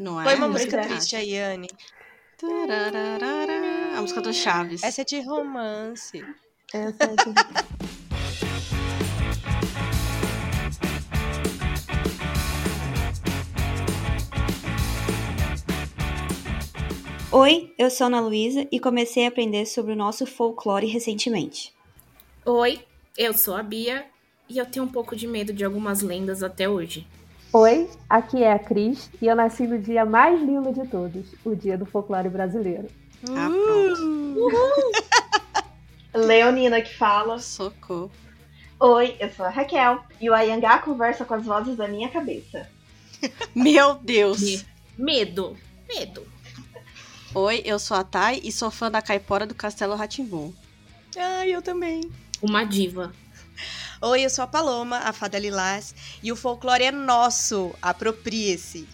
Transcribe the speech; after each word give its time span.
Não 0.00 0.18
é? 0.18 0.24
Põe 0.24 0.34
uma 0.36 0.48
música 0.48 0.78
é. 0.80 0.80
triste 0.88 1.14
aí, 1.14 1.38
Anne. 1.38 1.68
Tarararara, 2.38 3.98
A 3.98 4.00
música 4.00 4.22
do 4.22 4.32
Chaves. 4.32 4.82
Essa 4.82 5.02
é 5.02 5.04
de 5.04 5.20
romance. 5.20 6.24
Essa 6.72 7.04
é 7.04 7.16
de- 7.16 8.40
Oi, 17.32 17.72
eu 17.78 17.90
sou 17.90 18.06
Ana 18.08 18.20
Luísa 18.20 18.66
e 18.72 18.80
comecei 18.80 19.24
a 19.24 19.28
aprender 19.28 19.66
sobre 19.66 19.92
o 19.92 19.96
nosso 19.96 20.26
folclore 20.26 20.86
recentemente. 20.86 21.72
Oi, 22.44 22.80
eu 23.16 23.32
sou 23.34 23.54
a 23.54 23.62
Bia 23.62 24.06
e 24.48 24.58
eu 24.58 24.66
tenho 24.66 24.84
um 24.84 24.88
pouco 24.88 25.14
de 25.14 25.26
medo 25.26 25.52
de 25.52 25.64
algumas 25.64 26.00
lendas 26.00 26.42
até 26.42 26.68
hoje. 26.68 27.06
Oi, 27.52 27.90
aqui 28.08 28.42
é 28.44 28.52
a 28.52 28.58
Cris 28.58 29.10
e 29.20 29.26
eu 29.26 29.34
nasci 29.34 29.64
no 29.66 29.78
dia 29.78 30.04
mais 30.04 30.40
lindo 30.40 30.72
de 30.72 30.86
todos, 30.88 31.26
o 31.44 31.54
dia 31.54 31.76
do 31.76 31.84
folclore 31.84 32.28
brasileiro. 32.28 32.88
Ah, 33.28 33.48
pronto. 33.50 34.48
Leonina 36.14 36.80
que 36.80 36.94
fala. 36.96 37.38
Socorro. 37.40 38.10
Oi, 38.78 39.16
eu 39.18 39.30
sou 39.32 39.44
a 39.44 39.50
Raquel 39.50 40.00
e 40.20 40.30
o 40.30 40.34
Ayangá 40.34 40.78
conversa 40.78 41.24
com 41.24 41.34
as 41.34 41.44
vozes 41.44 41.76
da 41.76 41.86
minha 41.88 42.08
cabeça. 42.08 42.68
Meu 43.54 43.94
Deus. 43.96 44.40
Me- 44.40 44.64
Medo, 44.98 45.56
medo. 45.88 46.26
Oi, 47.34 47.62
eu 47.64 47.78
sou 47.78 47.96
a 47.96 48.04
Thay 48.04 48.40
e 48.44 48.52
sou 48.52 48.70
fã 48.70 48.90
da 48.90 49.00
caipora 49.00 49.46
do 49.46 49.54
Castelo 49.54 49.94
Ratimbum. 49.96 50.52
Ai, 51.16 51.50
eu 51.54 51.62
também. 51.62 52.02
Uma 52.42 52.64
diva. 52.64 53.12
Oi, 54.02 54.22
eu 54.22 54.30
sou 54.30 54.44
a 54.44 54.46
Paloma, 54.46 54.96
a 55.00 55.12
fada 55.12 55.38
Lilás, 55.38 55.94
e 56.22 56.32
o 56.32 56.36
folclore 56.36 56.84
é 56.84 56.90
nosso. 56.90 57.74
Aproprie-se. 57.82 58.88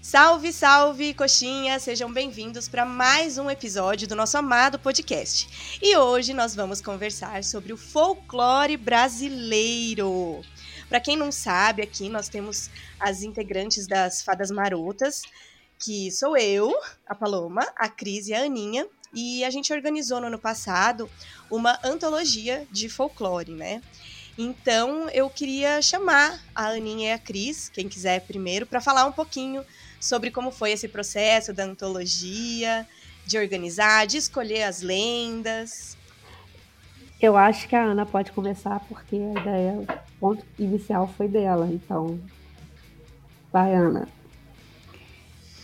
Salve, 0.00 0.50
salve, 0.50 1.12
coxinha! 1.12 1.78
Sejam 1.78 2.10
bem-vindos 2.10 2.68
para 2.68 2.86
mais 2.86 3.36
um 3.36 3.50
episódio 3.50 4.08
do 4.08 4.16
nosso 4.16 4.38
amado 4.38 4.78
podcast. 4.78 5.78
E 5.82 5.94
hoje 5.94 6.32
nós 6.32 6.54
vamos 6.54 6.80
conversar 6.80 7.44
sobre 7.44 7.74
o 7.74 7.76
folclore 7.76 8.78
brasileiro. 8.78 10.40
Para 10.88 11.00
quem 11.00 11.14
não 11.14 11.30
sabe, 11.30 11.82
aqui 11.82 12.08
nós 12.08 12.30
temos 12.30 12.70
as 12.98 13.22
integrantes 13.22 13.86
das 13.86 14.22
Fadas 14.22 14.50
Marotas, 14.50 15.20
que 15.78 16.10
sou 16.10 16.34
eu, 16.34 16.74
a 17.06 17.14
Paloma, 17.14 17.60
a 17.76 17.90
Cris 17.90 18.26
e 18.28 18.32
a 18.32 18.44
Aninha, 18.44 18.88
e 19.14 19.44
a 19.44 19.50
gente 19.50 19.72
organizou 19.72 20.20
no 20.20 20.26
ano 20.26 20.38
passado 20.38 21.08
uma 21.50 21.78
antologia 21.84 22.66
de 22.70 22.88
folclore, 22.88 23.52
né? 23.52 23.80
Então 24.36 25.08
eu 25.10 25.30
queria 25.30 25.80
chamar 25.80 26.40
a 26.54 26.66
Aninha 26.66 27.10
e 27.10 27.12
a 27.12 27.18
Cris, 27.18 27.68
quem 27.68 27.88
quiser 27.88 28.20
primeiro, 28.22 28.66
para 28.66 28.80
falar 28.80 29.06
um 29.06 29.12
pouquinho 29.12 29.64
sobre 30.00 30.30
como 30.30 30.50
foi 30.50 30.72
esse 30.72 30.88
processo 30.88 31.52
da 31.52 31.64
antologia, 31.64 32.86
de 33.24 33.38
organizar, 33.38 34.06
de 34.06 34.16
escolher 34.18 34.64
as 34.64 34.82
lendas. 34.82 35.96
Eu 37.20 37.36
acho 37.36 37.68
que 37.68 37.76
a 37.76 37.84
Ana 37.84 38.04
pode 38.04 38.32
começar 38.32 38.80
porque 38.80 39.16
a 39.16 39.40
ideia, 39.40 39.72
o 39.72 39.86
ponto 40.20 40.44
inicial 40.58 41.06
foi 41.16 41.28
dela, 41.28 41.68
então. 41.72 42.20
Vai, 43.52 43.72
Ana. 43.74 44.08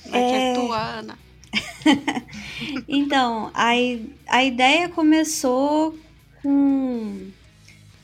Vai 0.07 0.23
que 0.23 0.35
é 0.37 0.53
É. 0.53 0.55
tua, 0.55 0.79
Ana. 0.79 1.19
Então, 2.87 3.51
a, 3.55 3.71
a 4.29 4.45
ideia 4.45 4.89
começou 4.89 5.99
com, 6.43 7.29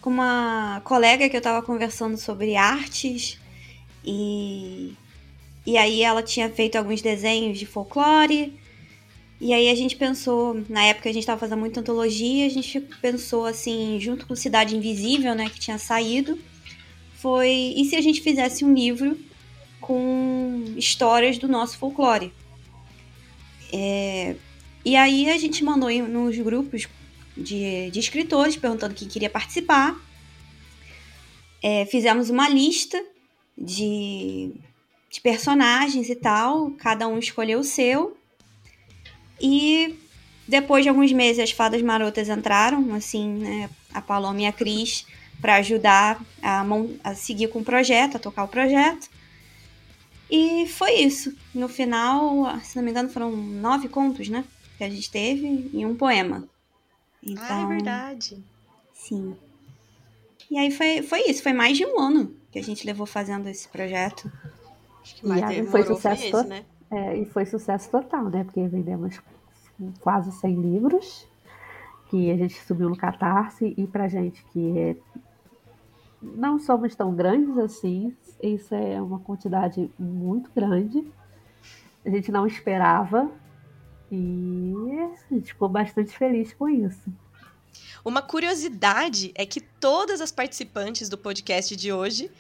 com 0.01 0.11
uma 0.11 0.81
colega 0.85 1.29
que 1.29 1.37
eu 1.37 1.39
estava 1.39 1.65
conversando 1.65 2.17
sobre 2.17 2.57
artes 2.57 3.39
e, 4.05 4.95
e 5.67 5.77
aí 5.77 6.03
ela 6.03 6.23
tinha 6.23 6.49
feito 6.49 6.77
alguns 6.77 7.03
desenhos 7.03 7.59
de 7.59 7.67
folclore. 7.67 8.59
E 9.39 9.53
aí 9.53 9.69
a 9.69 9.75
gente 9.75 9.97
pensou, 9.97 10.65
na 10.69 10.85
época 10.85 11.11
a 11.11 11.13
gente 11.13 11.23
estava 11.23 11.39
fazendo 11.39 11.59
muita 11.59 11.81
antologia, 11.81 12.47
a 12.47 12.51
gente 12.51 12.81
pensou 13.03 13.45
assim, 13.45 13.99
junto 14.01 14.27
com 14.27 14.35
Cidade 14.35 14.75
Invisível, 14.75 15.35
né, 15.35 15.51
que 15.51 15.61
tinha 15.61 15.77
saído, 15.77 16.39
foi 17.17 17.75
e 17.77 17.85
se 17.85 17.97
a 17.97 18.01
gente 18.01 18.23
fizesse 18.23 18.65
um 18.65 18.73
livro 18.73 19.19
com 19.79 20.65
histórias 20.77 21.37
do 21.37 21.47
nosso 21.47 21.77
folclore? 21.77 22.33
É, 23.73 24.37
e 24.85 24.97
aí 24.97 25.31
a 25.31 25.39
gente 25.39 25.65
mandou 25.65 25.91
nos 26.07 26.39
grupos 26.39 26.87
de, 27.37 27.91
de 27.91 27.99
escritores 27.99 28.57
perguntando 28.57 28.95
quem 28.95 29.09
queria 29.09 29.31
participar. 29.31 29.97
É, 31.63 31.85
fizemos 31.87 32.31
uma 32.31 32.49
lista 32.49 33.03
de, 33.57 34.53
de 35.11 35.21
personagens 35.21 36.09
e 36.09 36.15
tal, 36.15 36.71
cada 36.73 37.09
um 37.09 37.19
escolheu 37.19 37.61
o 37.61 37.65
seu. 37.65 38.17
E 39.41 39.99
depois 40.47 40.85
de 40.85 40.89
alguns 40.89 41.13
meses 41.13 41.43
as 41.43 41.51
fadas 41.51 41.83
marotas 41.83 42.29
entraram, 42.29 42.95
assim, 42.95 43.29
né, 43.29 43.71
a 43.93 44.01
Paloma 44.01 44.43
e 44.43 44.47
a 44.47 44.53
Cris, 44.53 45.07
para 45.41 45.57
ajudar 45.57 46.25
a, 46.43 46.65
a 47.03 47.15
seguir 47.15 47.49
com 47.49 47.59
o 47.59 47.65
projeto, 47.65 48.17
a 48.17 48.21
tocar 48.21 48.45
o 48.45 48.49
projeto. 48.49 49.09
E 50.31 50.67
foi 50.67 50.93
isso. 50.95 51.35
No 51.55 51.69
final, 51.69 52.59
se 52.61 52.77
não 52.77 52.83
me 52.83 52.91
engano, 52.91 53.09
foram 53.09 53.35
nove 53.37 53.89
contos, 53.89 54.29
né? 54.29 54.45
Que 54.77 54.85
a 54.85 54.91
gente 54.91 55.11
teve 55.11 55.71
e 55.73 55.87
um 55.87 55.95
poema. 55.95 56.45
Então, 57.23 57.45
Ah, 57.49 57.63
é 57.63 57.67
verdade. 57.67 58.43
sim. 58.93 59.37
E 60.51 60.59
aí 60.59 60.71
foi, 60.71 61.03
foi 61.03 61.29
isso. 61.31 61.43
Foi 61.43 61.53
mais 61.53 61.77
de 61.77 61.85
um 61.85 61.99
ano 61.99 62.35
que 62.53 62.59
a 62.59 62.63
gente 62.63 62.87
levou 62.87 63.07
fazendo 63.07 63.49
esse 63.49 63.69
projeto. 63.69 64.31
Acho 65.03 65.17
que 65.17 65.27
mais 65.27 65.41
E 65.41 65.45
aí 65.45 65.67
foi 65.67 65.83
foi 65.85 65.95
sucesso 65.95 66.25
esse, 66.25 66.47
né? 66.47 66.65
É, 66.91 67.19
e 67.19 67.25
foi 67.25 67.47
sucesso 67.47 67.91
total, 67.91 68.25
né? 68.29 68.45
Porque 68.45 68.67
vendemos 68.69 69.21
quase 70.01 70.31
100 70.33 70.55
livros 70.61 71.27
que 72.11 72.31
a 72.31 72.37
gente 72.37 72.55
subiu 72.65 72.89
no 72.89 72.97
Catarse 72.97 73.75
e 73.77 73.87
pra 73.87 74.07
gente 74.07 74.45
que 74.53 74.79
é- 74.79 74.97
não 76.35 76.59
somos 76.59 76.95
tão 76.95 77.15
grandes 77.15 77.57
assim, 77.59 78.15
isso 78.43 78.75
é 78.75 79.01
uma 79.01 79.19
quantidade 79.21 79.91
muito 79.99 80.51
grande. 80.55 81.05
A 82.05 82.11
gente 82.11 82.31
não 82.33 82.47
esperava 82.47 83.31
e 84.11 84.73
a 85.31 85.35
gente 85.35 85.49
ficou 85.53 85.69
bastante 85.69 86.17
feliz 86.17 86.53
com 86.55 86.69
isso. 86.69 87.13
Uma 88.05 88.23
curiosidade 88.23 89.33
é 89.35 89.45
que 89.45 89.61
todas 89.61 90.21
as 90.21 90.31
participantes 90.31 91.09
do 91.09 91.19
podcast 91.19 91.75
de 91.75 91.93
hoje 91.93 92.31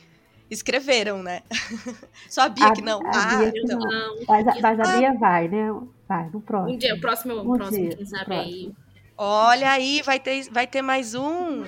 escreveram, 0.49 1.23
né? 1.23 1.43
Só 2.31 2.43
a 2.43 2.49
Bia 2.49 2.69
A- 2.69 2.73
que 2.73 2.83
não. 2.83 3.01
a 3.05 3.11
ah, 3.11 3.37
Bia 3.39 3.53
que 3.53 3.59
então. 3.61 3.79
não. 3.79 3.91
Não, 3.91 4.25
Mas, 4.29 4.47
a- 4.47 4.61
mas 4.61 4.81
a 4.81 4.97
Bia 4.97 5.13
vai, 5.15 5.49
né? 5.49 5.75
Vai, 6.09 6.31
no 6.31 6.41
próximo. 6.41 6.75
um 6.75 6.79
dia, 6.79 6.95
o 6.95 7.01
próximo, 7.01 7.35
Um 7.41 7.57
próximo 7.57 7.89
dia, 7.89 7.97
quem 7.97 8.07
sabe 8.07 8.25
próximo. 8.27 8.45
aí. 8.55 8.73
Olha 9.19 9.71
aí, 9.73 10.03
vai 10.03 10.21
ter, 10.21 10.49
vai 10.51 10.67
ter 10.67 10.83
mais 10.83 11.15
um. 11.15 11.65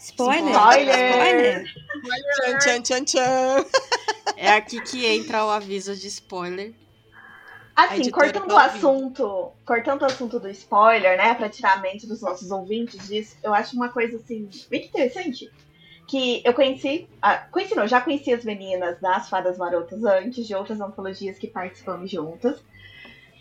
Spoiler! 0.00 0.50
Spoiler! 0.50 1.64
Tchan, 2.40 2.58
tchan, 2.58 2.82
tchan, 2.82 3.04
tchan. 3.04 3.66
É 4.36 4.50
aqui 4.52 4.80
que 4.80 5.04
entra 5.04 5.44
o 5.44 5.50
aviso 5.50 5.94
de 5.94 6.08
spoiler. 6.08 6.72
Assim, 7.76 8.10
cortando 8.10 8.48
tá 8.48 8.54
o 8.54 8.56
ouvindo. 8.56 8.76
assunto, 8.76 9.52
cortando 9.64 10.02
o 10.02 10.06
assunto 10.06 10.40
do 10.40 10.48
spoiler, 10.48 11.16
né, 11.16 11.34
pra 11.34 11.48
tirar 11.48 11.74
a 11.74 11.80
mente 11.80 12.06
dos 12.06 12.20
nossos 12.20 12.50
ouvintes 12.50 13.06
disso, 13.08 13.36
eu 13.42 13.54
acho 13.54 13.76
uma 13.76 13.88
coisa 13.90 14.16
assim, 14.16 14.48
bem 14.68 14.86
interessante. 14.86 15.50
Que 16.08 16.42
eu 16.44 16.52
conheci, 16.52 17.08
ah, 17.22 17.36
conheci 17.50 17.74
não, 17.74 17.86
já 17.86 18.00
conheci 18.00 18.32
as 18.32 18.44
meninas 18.44 18.98
das 19.00 19.28
Fadas 19.28 19.56
Marotas 19.56 20.02
antes, 20.02 20.46
de 20.46 20.54
outras 20.54 20.80
antologias 20.80 21.38
que 21.38 21.46
participamos 21.46 22.10
juntas. 22.10 22.58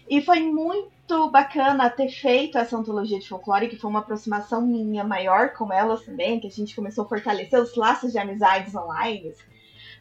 E 0.09 0.21
foi 0.21 0.39
muito 0.39 1.29
bacana 1.29 1.87
ter 1.87 2.09
feito 2.09 2.57
essa 2.57 2.75
antologia 2.75 3.19
de 3.19 3.29
folclore, 3.29 3.69
que 3.69 3.77
foi 3.77 3.91
uma 3.91 3.99
aproximação 3.99 4.59
minha 4.59 5.03
maior 5.03 5.53
com 5.53 5.71
elas 5.71 6.03
também, 6.03 6.39
que 6.39 6.47
a 6.47 6.51
gente 6.51 6.75
começou 6.75 7.05
a 7.05 7.07
fortalecer 7.07 7.61
os 7.61 7.75
laços 7.75 8.11
de 8.11 8.17
amizades 8.17 8.73
online. 8.73 9.35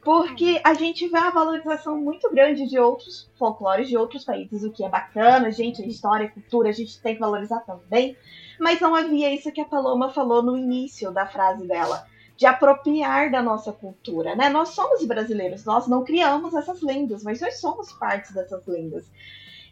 Porque 0.02 0.62
a 0.64 0.72
gente 0.72 1.06
vê 1.08 1.18
a 1.18 1.28
valorização 1.28 2.00
muito 2.00 2.30
grande 2.30 2.66
de 2.66 2.78
outros 2.78 3.30
folclores 3.38 3.86
de 3.86 3.98
outros 3.98 4.24
países, 4.24 4.64
o 4.64 4.72
que 4.72 4.82
é 4.82 4.88
bacana, 4.88 5.52
gente, 5.52 5.86
história 5.86 6.30
cultura 6.30 6.70
a 6.70 6.72
gente 6.72 6.98
tem 7.02 7.14
que 7.14 7.20
valorizar 7.20 7.60
também. 7.60 8.16
Mas 8.58 8.80
não 8.80 8.94
havia 8.94 9.30
isso 9.34 9.52
que 9.52 9.60
a 9.60 9.66
Paloma 9.66 10.08
falou 10.08 10.42
no 10.42 10.56
início 10.56 11.12
da 11.12 11.26
frase 11.26 11.66
dela, 11.66 12.06
de 12.34 12.46
apropriar 12.46 13.30
da 13.30 13.42
nossa 13.42 13.72
cultura, 13.72 14.34
né? 14.34 14.48
Nós 14.48 14.70
somos 14.70 15.04
brasileiros, 15.04 15.66
nós 15.66 15.86
não 15.86 16.02
criamos 16.02 16.54
essas 16.54 16.80
lendas, 16.80 17.22
mas 17.22 17.42
nós 17.42 17.60
somos 17.60 17.92
partes 17.92 18.32
dessas 18.32 18.66
lendas. 18.66 19.04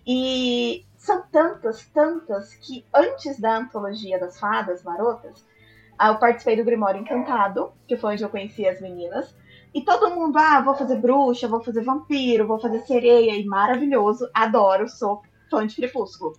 E 0.06 0.86
são 0.96 1.22
tantas, 1.32 1.84
tantas, 1.86 2.54
que 2.54 2.84
antes 2.94 3.40
da 3.40 3.58
antologia 3.58 4.18
das 4.18 4.38
fadas 4.38 4.82
marotas, 4.82 5.44
ah, 5.98 6.08
eu 6.08 6.18
participei 6.18 6.56
do 6.56 6.64
Grimório 6.64 7.00
Encantado, 7.00 7.72
que 7.88 7.96
foi 7.96 8.12
onde 8.12 8.22
eu 8.22 8.28
conheci 8.28 8.66
as 8.68 8.80
meninas. 8.80 9.34
E 9.74 9.82
todo 9.82 10.14
mundo, 10.14 10.38
ah, 10.38 10.60
vou 10.60 10.74
fazer 10.74 10.96
bruxa, 10.96 11.48
vou 11.48 11.62
fazer 11.62 11.82
vampiro, 11.82 12.46
vou 12.46 12.58
fazer 12.58 12.80
sereia, 12.80 13.32
e 13.32 13.44
maravilhoso, 13.44 14.28
adoro, 14.32 14.88
sou 14.88 15.22
fã 15.50 15.66
de 15.66 15.76
Crepúsculo. 15.76 16.34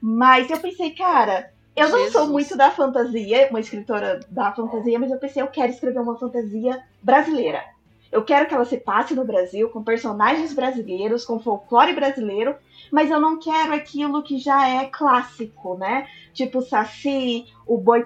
Mas 0.00 0.50
eu 0.50 0.58
pensei, 0.58 0.90
cara, 0.90 1.52
eu 1.74 1.88
não 1.88 1.98
sou 2.10 2.22
Jesus. 2.22 2.28
muito 2.28 2.56
da 2.56 2.70
fantasia, 2.70 3.48
uma 3.50 3.60
escritora 3.60 4.20
da 4.28 4.52
fantasia, 4.52 4.98
mas 4.98 5.10
eu 5.10 5.18
pensei, 5.18 5.42
eu 5.42 5.48
quero 5.48 5.72
escrever 5.72 6.00
uma 6.00 6.18
fantasia 6.18 6.82
brasileira. 7.02 7.62
Eu 8.10 8.24
quero 8.24 8.46
que 8.46 8.54
ela 8.54 8.64
se 8.64 8.78
passe 8.78 9.14
no 9.14 9.24
Brasil, 9.24 9.68
com 9.70 9.82
personagens 9.82 10.54
brasileiros, 10.54 11.24
com 11.24 11.40
folclore 11.40 11.92
brasileiro, 11.92 12.56
mas 12.90 13.10
eu 13.10 13.20
não 13.20 13.38
quero 13.38 13.72
aquilo 13.72 14.22
que 14.22 14.38
já 14.38 14.68
é 14.68 14.86
clássico, 14.86 15.76
né? 15.76 16.06
Tipo 16.32 16.58
o 16.58 16.62
Saci, 16.62 17.46
o 17.66 17.78
Boi, 17.78 18.04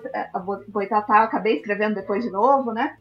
Boitatá, 0.69 1.19
eu 1.19 1.25
acabei 1.25 1.57
escrevendo 1.57 1.95
depois 1.95 2.25
de 2.25 2.31
novo, 2.31 2.73
né? 2.73 2.97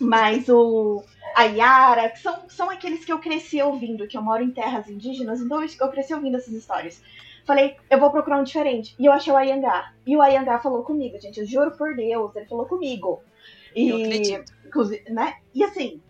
Mas 0.00 0.48
o 0.48 1.02
a 1.34 1.44
Yara, 1.44 2.08
que 2.08 2.18
são, 2.18 2.48
são 2.48 2.70
aqueles 2.70 3.04
que 3.04 3.12
eu 3.12 3.18
cresci 3.18 3.62
ouvindo, 3.62 4.08
que 4.08 4.16
eu 4.16 4.22
moro 4.22 4.42
em 4.42 4.50
terras 4.50 4.88
indígenas, 4.88 5.40
então 5.40 5.62
eu 5.62 5.88
cresci 5.88 6.12
ouvindo 6.14 6.36
essas 6.36 6.52
histórias. 6.52 7.00
Falei, 7.44 7.76
eu 7.88 7.98
vou 7.98 8.10
procurar 8.10 8.40
um 8.40 8.44
diferente. 8.44 8.94
E 8.98 9.06
eu 9.06 9.12
achei 9.12 9.32
o 9.32 9.36
Ayangá. 9.36 9.92
E 10.06 10.16
o 10.16 10.20
Ayangá 10.20 10.58
falou 10.58 10.82
comigo, 10.82 11.18
gente, 11.18 11.40
eu 11.40 11.46
juro 11.46 11.70
por 11.72 11.94
Deus, 11.96 12.34
ele 12.36 12.46
falou 12.46 12.66
comigo. 12.66 13.22
E, 13.74 13.88
Eu 13.88 13.96
acredito. 13.96 14.52
Né? 15.08 15.36
E 15.54 15.64
assim, 15.64 16.02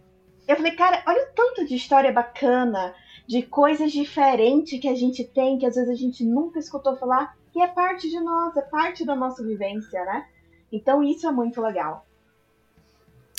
eu 0.49 0.57
falei, 0.57 0.73
cara, 0.73 1.03
olha 1.07 1.23
o 1.23 1.35
tanto 1.35 1.65
de 1.67 1.77
história 1.77 2.11
bacana, 2.11 2.95
de 3.29 3.43
coisas 3.43 3.93
diferentes 3.93 4.81
que 4.81 4.89
a 4.89 4.95
gente 4.95 5.23
tem, 5.23 5.59
que 5.59 5.67
às 5.67 5.75
vezes 5.75 5.91
a 5.91 5.95
gente 5.95 6.25
nunca 6.25 6.59
escutou 6.59 6.97
falar, 6.97 7.37
e 7.55 7.61
é 7.61 7.67
parte 7.67 8.09
de 8.09 8.19
nós, 8.19 8.57
é 8.57 8.63
parte 8.63 9.05
da 9.05 9.15
nossa 9.15 9.45
vivência, 9.45 10.03
né? 10.03 10.27
Então 10.73 11.03
isso 11.05 11.29
é 11.29 11.31
muito 11.31 11.61
legal. 11.61 12.07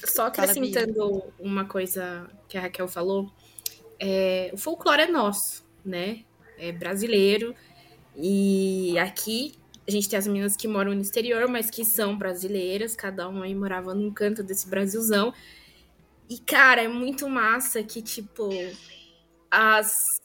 Só 0.05 0.31
Fala, 0.31 0.51
acrescentando 0.51 1.23
uma 1.39 1.65
coisa 1.65 2.29
que 2.47 2.55
a 2.55 2.61
Raquel 2.61 2.87
falou, 2.87 3.31
é, 3.99 4.51
o 4.53 4.57
folclore 4.57 5.01
é 5.01 5.07
nosso, 5.07 5.65
né? 5.83 6.23
É 6.59 6.71
brasileiro. 6.71 7.55
E 8.15 8.97
aqui 8.99 9.55
a 9.87 9.91
gente 9.91 10.07
tem 10.07 10.19
as 10.19 10.27
meninas 10.27 10.55
que 10.55 10.67
moram 10.67 10.93
no 10.93 11.01
exterior, 11.01 11.47
mas 11.47 11.71
que 11.71 11.83
são 11.83 12.15
brasileiras, 12.15 12.95
cada 12.95 13.27
uma 13.27 13.45
aí 13.45 13.55
morava 13.55 13.95
num 13.95 14.11
canto 14.11 14.43
desse 14.43 14.69
Brasilzão. 14.69 15.33
E, 16.29 16.37
cara, 16.37 16.83
é 16.83 16.87
muito 16.87 17.27
massa 17.27 17.81
que, 17.81 18.03
tipo, 18.03 18.49
as. 19.49 20.19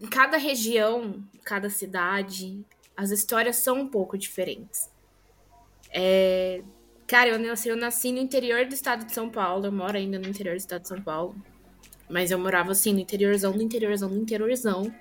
Em 0.00 0.06
cada 0.06 0.36
região, 0.36 1.22
cada 1.44 1.68
cidade, 1.68 2.64
as 2.96 3.10
histórias 3.10 3.56
são 3.56 3.80
um 3.80 3.88
pouco 3.88 4.16
diferentes. 4.16 4.88
É, 5.90 6.62
Cara, 7.08 7.30
eu 7.30 7.38
nasci, 7.38 7.68
eu 7.70 7.76
nasci 7.76 8.12
no 8.12 8.18
interior 8.18 8.66
do 8.66 8.74
estado 8.74 9.06
de 9.06 9.14
São 9.14 9.30
Paulo. 9.30 9.64
Eu 9.64 9.72
moro 9.72 9.96
ainda 9.96 10.18
no 10.18 10.28
interior 10.28 10.54
do 10.54 10.58
estado 10.58 10.82
de 10.82 10.88
São 10.88 11.00
Paulo. 11.00 11.34
Mas 12.06 12.30
eu 12.30 12.38
morava 12.38 12.72
assim, 12.72 12.92
no 12.92 13.00
interiorzão, 13.00 13.52
do 13.52 13.62
interiorzão, 13.62 14.10
do 14.10 14.18
interiorzão. 14.18 14.94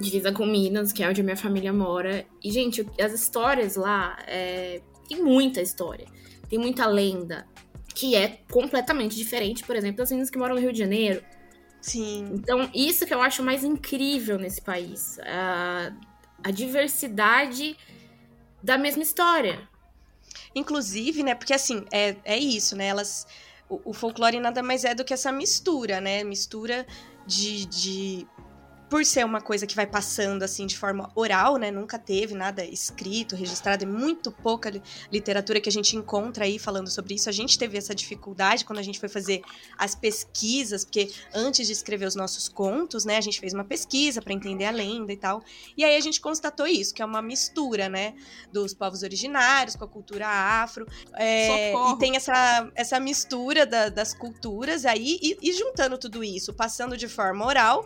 Divisa 0.00 0.32
com 0.32 0.44
Minas, 0.44 0.92
que 0.92 1.00
é 1.00 1.08
onde 1.08 1.20
a 1.20 1.24
minha 1.24 1.36
família 1.36 1.72
mora. 1.72 2.26
E, 2.42 2.50
gente, 2.50 2.84
as 3.00 3.12
histórias 3.12 3.76
lá. 3.76 4.18
É... 4.26 4.82
Tem 5.08 5.22
muita 5.22 5.62
história. 5.62 6.08
Tem 6.50 6.58
muita 6.58 6.88
lenda. 6.88 7.46
Que 7.94 8.16
é 8.16 8.40
completamente 8.50 9.16
diferente, 9.16 9.62
por 9.62 9.76
exemplo, 9.76 9.98
das 9.98 10.10
meninas 10.10 10.30
que 10.30 10.38
moram 10.38 10.56
no 10.56 10.60
Rio 10.60 10.72
de 10.72 10.78
Janeiro. 10.80 11.22
Sim. 11.80 12.28
Então, 12.34 12.68
isso 12.74 13.06
que 13.06 13.14
eu 13.14 13.22
acho 13.22 13.42
mais 13.42 13.64
incrível 13.64 14.38
nesse 14.38 14.60
país. 14.60 15.18
A, 15.20 15.92
a 16.42 16.50
diversidade 16.50 17.76
da 18.62 18.76
mesma 18.76 19.02
história. 19.02 19.68
Inclusive, 20.54 21.22
né? 21.22 21.34
Porque 21.34 21.54
assim, 21.54 21.84
é, 21.92 22.16
é 22.24 22.38
isso, 22.38 22.76
né? 22.76 22.86
Elas. 22.86 23.26
O, 23.68 23.90
o 23.90 23.92
folclore 23.92 24.40
nada 24.40 24.62
mais 24.62 24.84
é 24.84 24.94
do 24.94 25.04
que 25.04 25.14
essa 25.14 25.30
mistura, 25.30 26.00
né? 26.00 26.24
Mistura 26.24 26.86
de, 27.26 27.66
de. 27.66 28.26
Por 28.88 29.04
ser 29.04 29.24
uma 29.24 29.40
coisa 29.40 29.66
que 29.66 29.76
vai 29.76 29.86
passando 29.86 30.42
assim 30.42 30.66
de 30.66 30.76
forma 30.78 31.10
oral, 31.14 31.56
né? 31.58 31.70
Nunca 31.70 31.98
teve 31.98 32.34
nada 32.34 32.64
escrito, 32.64 33.36
registrado, 33.36 33.84
é 33.84 33.86
muito 33.86 34.32
pouca 34.32 34.70
li- 34.70 34.82
literatura 35.12 35.60
que 35.60 35.68
a 35.68 35.72
gente 35.72 35.94
encontra 35.94 36.44
aí 36.46 36.58
falando 36.58 36.88
sobre 36.88 37.14
isso. 37.14 37.28
A 37.28 37.32
gente 37.32 37.58
teve 37.58 37.76
essa 37.76 37.94
dificuldade 37.94 38.64
quando 38.64 38.78
a 38.78 38.82
gente 38.82 38.98
foi 38.98 39.08
fazer 39.10 39.42
as 39.76 39.94
pesquisas, 39.94 40.84
porque 40.86 41.10
antes 41.34 41.66
de 41.66 41.72
escrever 41.74 42.06
os 42.06 42.14
nossos 42.14 42.48
contos, 42.48 43.04
né? 43.04 43.18
A 43.18 43.20
gente 43.20 43.38
fez 43.38 43.52
uma 43.52 43.64
pesquisa 43.64 44.22
para 44.22 44.32
entender 44.32 44.64
a 44.64 44.70
lenda 44.70 45.12
e 45.12 45.16
tal. 45.16 45.42
E 45.76 45.84
aí 45.84 45.94
a 45.94 46.00
gente 46.00 46.18
constatou 46.20 46.66
isso, 46.66 46.94
que 46.94 47.02
é 47.02 47.04
uma 47.04 47.20
mistura, 47.20 47.88
né? 47.88 48.14
dos 48.50 48.72
povos 48.72 49.02
originários 49.02 49.76
com 49.76 49.84
a 49.84 49.88
cultura 49.88 50.26
afro. 50.26 50.86
é, 51.14 51.72
e 51.92 51.98
tem 51.98 52.16
essa, 52.16 52.70
essa 52.74 52.98
mistura 52.98 53.66
da- 53.66 53.88
das 53.90 54.14
culturas 54.14 54.86
aí, 54.86 55.18
e, 55.20 55.36
e 55.42 55.52
juntando 55.52 55.98
tudo 55.98 56.24
isso, 56.24 56.54
passando 56.54 56.96
de 56.96 57.06
forma 57.06 57.44
oral. 57.44 57.84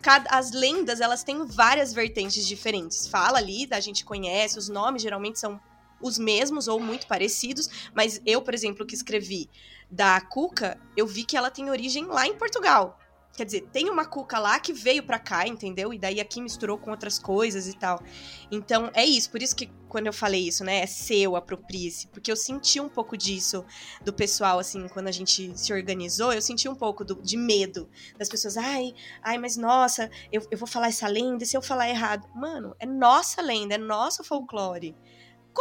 Cada- 0.00 0.30
as 0.30 0.52
lendas, 0.52 1.00
elas 1.00 1.22
têm 1.22 1.44
várias 1.46 1.92
vertentes 1.92 2.46
diferentes. 2.46 3.06
Fala 3.06 3.38
ali, 3.38 3.68
a 3.70 3.80
gente 3.80 4.04
conhece, 4.04 4.58
os 4.58 4.68
nomes 4.68 5.02
geralmente 5.02 5.38
são 5.38 5.60
os 6.00 6.18
mesmos 6.18 6.66
ou 6.66 6.80
muito 6.80 7.06
parecidos, 7.06 7.68
mas 7.94 8.20
eu, 8.24 8.40
por 8.40 8.54
exemplo, 8.54 8.86
que 8.86 8.94
escrevi 8.94 9.50
da 9.90 10.20
Cuca, 10.20 10.80
eu 10.96 11.06
vi 11.06 11.24
que 11.24 11.36
ela 11.36 11.50
tem 11.50 11.68
origem 11.68 12.06
lá 12.06 12.26
em 12.26 12.34
Portugal. 12.36 12.98
Quer 13.36 13.44
dizer, 13.46 13.60
tem 13.72 13.88
uma 13.88 14.04
cuca 14.04 14.38
lá 14.38 14.58
que 14.60 14.72
veio 14.72 15.02
pra 15.02 15.18
cá, 15.18 15.46
entendeu? 15.46 15.94
E 15.94 15.98
daí 15.98 16.20
aqui 16.20 16.42
misturou 16.42 16.76
com 16.76 16.90
outras 16.90 17.18
coisas 17.18 17.68
e 17.68 17.72
tal. 17.78 18.02
Então, 18.50 18.90
é 18.92 19.04
isso. 19.04 19.30
Por 19.30 19.40
isso 19.40 19.54
que 19.56 19.70
quando 19.88 20.08
eu 20.08 20.12
falei 20.12 20.46
isso, 20.48 20.62
né? 20.64 20.80
É 20.80 20.86
seu, 20.86 21.36
aproprie-se. 21.36 22.08
Porque 22.08 22.30
eu 22.30 22.36
senti 22.36 22.80
um 22.80 22.88
pouco 22.88 23.16
disso 23.16 23.64
do 24.04 24.12
pessoal, 24.12 24.58
assim, 24.58 24.88
quando 24.88 25.08
a 25.08 25.12
gente 25.12 25.56
se 25.56 25.72
organizou, 25.72 26.32
eu 26.32 26.42
senti 26.42 26.68
um 26.68 26.74
pouco 26.74 27.04
do- 27.04 27.22
de 27.22 27.36
medo 27.36 27.88
das 28.18 28.28
pessoas. 28.28 28.56
Ai, 28.56 28.92
ai, 29.22 29.38
mas 29.38 29.56
nossa, 29.56 30.10
eu, 30.32 30.42
eu 30.50 30.58
vou 30.58 30.68
falar 30.68 30.88
essa 30.88 31.08
lenda 31.08 31.42
e 31.44 31.46
se 31.46 31.56
eu 31.56 31.62
falar 31.62 31.88
errado? 31.88 32.28
Mano, 32.34 32.74
é 32.78 32.84
nossa 32.86 33.40
lenda, 33.40 33.74
é 33.74 33.78
nosso 33.78 34.22
folclore. 34.24 34.94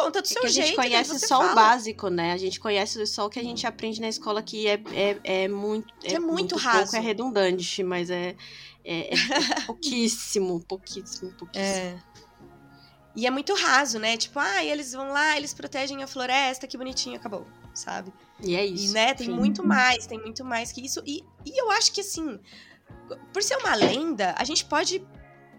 Conta 0.04 0.22
do 0.22 0.26
É 0.26 0.28
seu 0.28 0.42
que 0.42 0.48
a 0.48 0.50
gente 0.50 0.66
jeito. 0.68 0.78
daí 0.78 0.90
conhece 0.90 1.20
só 1.20 1.40
fala. 1.40 1.52
o 1.52 1.56
básico, 1.56 2.10
né? 2.10 2.32
A 2.34 2.38
gente 2.38 2.60
conhece 2.60 3.06
só 3.06 3.26
o 3.26 3.30
que 3.30 3.40
a 3.40 3.44
gente 3.44 3.66
aprende 3.68 4.00
na 4.00 4.08
escola, 4.08 4.42
que 4.42 4.68
é, 4.68 4.82
é, 4.94 5.20
é 5.44 5.48
muito. 5.48 5.94
Que 6.00 6.16
é 6.16 6.20
muito 6.20 6.56
raso. 6.56 6.84
Pouco, 6.84 6.96
é 6.96 7.00
redundante, 7.00 7.84
mas 7.84 8.10
é, 8.10 8.36
é, 8.84 9.14
é 9.14 9.16
pouquíssimo, 9.68 10.60
pouquíssimo, 10.62 11.32
pouquíssimo. 11.34 11.66
É. 11.76 12.00
E 13.16 13.26
é 13.28 13.32
muito 13.32 13.54
raso, 13.56 14.00
né? 14.00 14.16
Tipo, 14.16 14.40
ah, 14.40 14.64
eles 14.64 14.94
vão 14.94 15.10
lá, 15.12 15.36
eles 15.36 15.54
protegem 15.54 16.02
a 16.04 16.08
floresta, 16.08 16.66
que 16.68 16.78
bonitinho, 16.78 17.18
acabou, 17.18 17.46
sabe? 17.74 18.14
E 18.42 18.56
é 18.56 18.66
E, 18.66 18.74
isso. 18.74 18.94
né, 18.94 19.14
tem 19.14 19.28
enfim. 19.28 19.36
muito 19.36 19.66
mais, 19.66 20.06
tem 20.08 20.20
muito 20.20 20.46
mais 20.46 20.72
que 20.72 20.86
isso. 20.86 21.02
E, 21.06 21.24
e 21.46 21.62
eu 21.62 21.70
acho 21.72 21.92
que, 21.92 22.00
assim, 22.02 22.40
por 23.34 23.44
ser 23.44 23.58
uma 23.58 23.76
lenda, 23.76 24.34
a 24.38 24.44
gente 24.46 24.64
pode 24.64 25.06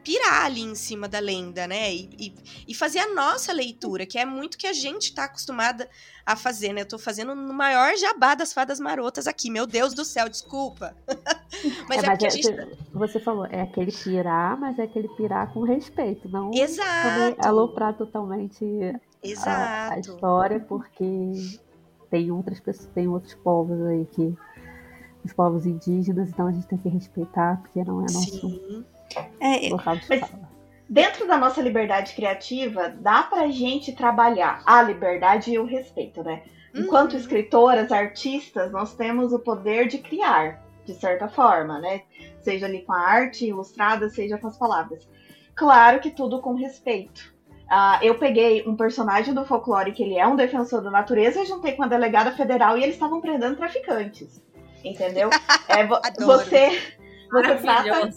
pirar 0.02 0.46
ali 0.46 0.62
em 0.62 0.74
cima 0.74 1.08
da 1.08 1.18
lenda, 1.18 1.66
né? 1.66 1.92
E, 1.92 2.10
e, 2.18 2.34
e 2.68 2.74
fazer 2.74 2.98
a 3.00 3.14
nossa 3.14 3.52
leitura, 3.52 4.06
que 4.06 4.18
é 4.18 4.24
muito 4.24 4.58
que 4.58 4.66
a 4.66 4.72
gente 4.72 5.14
tá 5.14 5.24
acostumada 5.24 5.88
a 6.24 6.36
fazer, 6.36 6.72
né? 6.72 6.82
Eu 6.82 6.88
tô 6.88 6.98
fazendo 6.98 7.34
no 7.34 7.52
maior 7.52 7.96
jabá 7.96 8.34
das 8.34 8.52
fadas 8.52 8.80
marotas 8.80 9.26
aqui. 9.26 9.50
Meu 9.50 9.66
Deus 9.66 9.94
do 9.94 10.04
céu, 10.04 10.28
desculpa. 10.28 10.96
mas 11.88 12.02
é, 12.02 12.10
porque 12.10 12.26
a 12.26 12.30
gente. 12.30 12.48
você- 12.92 13.20
falou, 13.20 13.46
é 13.46 13.62
aquele 13.62 13.92
pirar, 13.92 14.58
mas 14.58 14.78
é 14.78 14.84
aquele 14.84 15.08
pirar 15.08 15.52
com 15.52 15.62
respeito, 15.62 16.28
não 16.28 16.50
Exato. 16.54 17.36
aloprar 17.38 17.94
totalmente 17.96 18.64
a, 19.44 19.92
a 19.92 19.98
história, 19.98 20.60
porque 20.60 21.04
tem 22.10 22.30
outras 22.30 22.60
pessoas, 22.60 22.86
tem 22.94 23.08
outros 23.08 23.34
povos 23.34 23.80
aí 23.82 24.06
que 24.06 24.34
os 25.24 25.32
povos 25.32 25.66
indígenas, 25.66 26.30
então 26.30 26.46
a 26.46 26.52
gente 26.52 26.66
tem 26.66 26.78
que 26.78 26.88
respeitar, 26.88 27.60
porque 27.60 27.84
não 27.84 28.00
é 28.00 28.04
nosso 28.04 28.40
Sim. 28.40 28.84
É, 29.40 29.58
de 29.58 29.74
Mas-. 30.08 30.32
Dentro 30.88 31.26
da 31.26 31.38
nossa 31.38 31.62
liberdade 31.62 32.14
criativa, 32.14 32.88
dá 32.88 33.22
pra 33.22 33.48
gente 33.48 33.92
trabalhar 33.92 34.60
a 34.66 34.82
liberdade 34.82 35.52
e 35.52 35.58
o 35.58 35.64
respeito, 35.64 36.22
né? 36.24 36.42
Enquanto 36.74 37.12
Uhum. 37.12 37.18
escritoras, 37.18 37.92
artistas, 37.92 38.72
nós 38.72 38.94
temos 38.94 39.32
o 39.32 39.38
poder 39.38 39.86
de 39.86 39.98
criar, 39.98 40.64
de 40.84 40.94
certa 40.94 41.28
forma, 41.28 41.78
né? 41.78 42.02
Seja 42.40 42.66
ali 42.66 42.82
com 42.82 42.92
a 42.92 43.00
arte 43.00 43.46
ilustrada, 43.46 44.08
seja 44.08 44.38
com 44.38 44.48
as 44.48 44.58
palavras. 44.58 45.08
Claro 45.54 46.00
que 46.00 46.10
tudo 46.10 46.40
com 46.40 46.54
respeito. 46.54 47.32
Ah, 47.68 48.00
eu 48.02 48.16
peguei 48.18 48.64
um 48.66 48.74
personagem 48.74 49.32
do 49.32 49.44
folclore 49.44 49.92
que 49.92 50.02
ele 50.02 50.18
é 50.18 50.26
um 50.26 50.34
defensor 50.34 50.82
da 50.82 50.90
natureza 50.90 51.40
e 51.40 51.46
juntei 51.46 51.72
com 51.72 51.84
a 51.84 51.88
delegada 51.88 52.32
federal 52.32 52.76
e 52.76 52.82
eles 52.82 52.96
estavam 52.96 53.20
prendendo 53.20 53.56
traficantes. 53.56 54.42
Entendeu? 54.84 55.30
É, 55.68 55.86
você, 55.86 56.96
você 57.30 57.54
trata. 57.62 58.10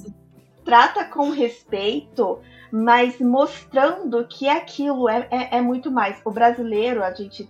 Trata 0.64 1.06
com 1.06 1.30
respeito, 1.30 2.40
mas 2.72 3.20
mostrando 3.20 4.26
que 4.28 4.48
aquilo 4.48 5.08
é, 5.10 5.28
é, 5.30 5.58
é 5.58 5.62
muito 5.62 5.92
mais. 5.92 6.22
O 6.26 6.32
brasileiro, 6.32 7.04
a 7.04 7.14
gente, 7.14 7.50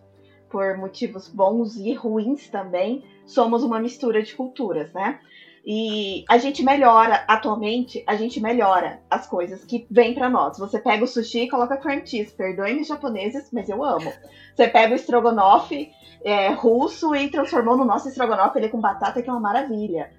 por 0.50 0.78
motivos 0.78 1.28
bons 1.28 1.76
e 1.76 1.94
ruins 1.94 2.50
também, 2.50 3.04
somos 3.26 3.64
uma 3.64 3.80
mistura 3.80 4.22
de 4.22 4.36
culturas, 4.36 4.92
né? 4.94 5.20
E 5.66 6.26
a 6.30 6.38
gente 6.38 6.62
melhora, 6.62 7.24
atualmente, 7.26 8.04
a 8.06 8.18
gente 8.18 8.42
melhora 8.42 9.00
as 9.10 9.26
coisas 9.26 9.64
que 9.64 9.88
vêm 9.90 10.14
pra 10.14 10.30
nós. 10.30 10.58
Você 10.58 10.78
pega 10.78 11.06
o 11.06 11.08
sushi 11.08 11.44
e 11.44 11.50
coloca 11.50 11.78
cream 11.78 12.06
cheese. 12.06 12.34
Perdoem 12.34 12.82
os 12.82 12.88
japoneses, 12.88 13.50
mas 13.54 13.70
eu 13.70 13.82
amo. 13.82 14.12
Você 14.54 14.68
pega 14.68 14.92
o 14.92 14.96
estrogonofe 14.96 15.90
é, 16.22 16.50
russo 16.50 17.16
e 17.16 17.30
transformou 17.30 17.78
no 17.78 17.86
nosso 17.86 18.10
estrogonofe 18.10 18.60
ele 18.60 18.68
com 18.68 18.82
batata, 18.82 19.22
que 19.22 19.30
é 19.30 19.32
uma 19.32 19.40
maravilha. 19.40 20.12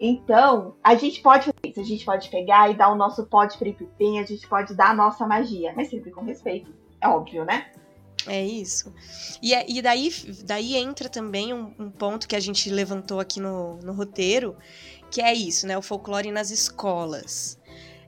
Então, 0.00 0.76
a 0.82 0.94
gente 0.94 1.20
pode 1.20 1.44
fazer 1.44 1.54
isso, 1.66 1.80
a 1.80 1.84
gente 1.84 2.04
pode 2.06 2.30
pegar 2.30 2.70
e 2.70 2.74
dar 2.74 2.90
o 2.90 2.94
nosso 2.94 3.26
pó 3.26 3.44
de 3.44 3.58
piripipim, 3.58 4.18
a 4.18 4.24
gente 4.24 4.48
pode 4.48 4.74
dar 4.74 4.90
a 4.90 4.94
nossa 4.94 5.26
magia, 5.26 5.74
mas 5.76 5.90
sempre 5.90 6.10
com 6.10 6.24
respeito, 6.24 6.72
é 7.02 7.06
óbvio, 7.06 7.44
né? 7.44 7.70
É 8.26 8.42
isso. 8.42 8.94
E, 9.42 9.52
é- 9.52 9.66
e 9.68 9.82
daí, 9.82 10.10
daí 10.44 10.76
entra 10.76 11.08
também 11.08 11.52
um, 11.52 11.74
um 11.78 11.90
ponto 11.90 12.26
que 12.26 12.34
a 12.36 12.40
gente 12.40 12.70
levantou 12.70 13.20
aqui 13.20 13.40
no, 13.40 13.76
no 13.76 13.92
roteiro, 13.92 14.56
que 15.10 15.20
é 15.20 15.34
isso, 15.34 15.66
né? 15.66 15.76
O 15.76 15.82
folclore 15.82 16.30
nas 16.30 16.50
escolas. 16.50 17.58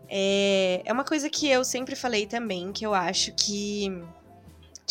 É, 0.08 0.82
é 0.84 0.92
uma 0.92 1.04
coisa 1.04 1.28
que 1.28 1.49
eu 1.49 1.64
sempre 1.64 1.96
falei 1.96 2.26
também, 2.26 2.72
que 2.72 2.84
eu 2.87 2.94
acho 2.94 3.32
que 3.34 4.02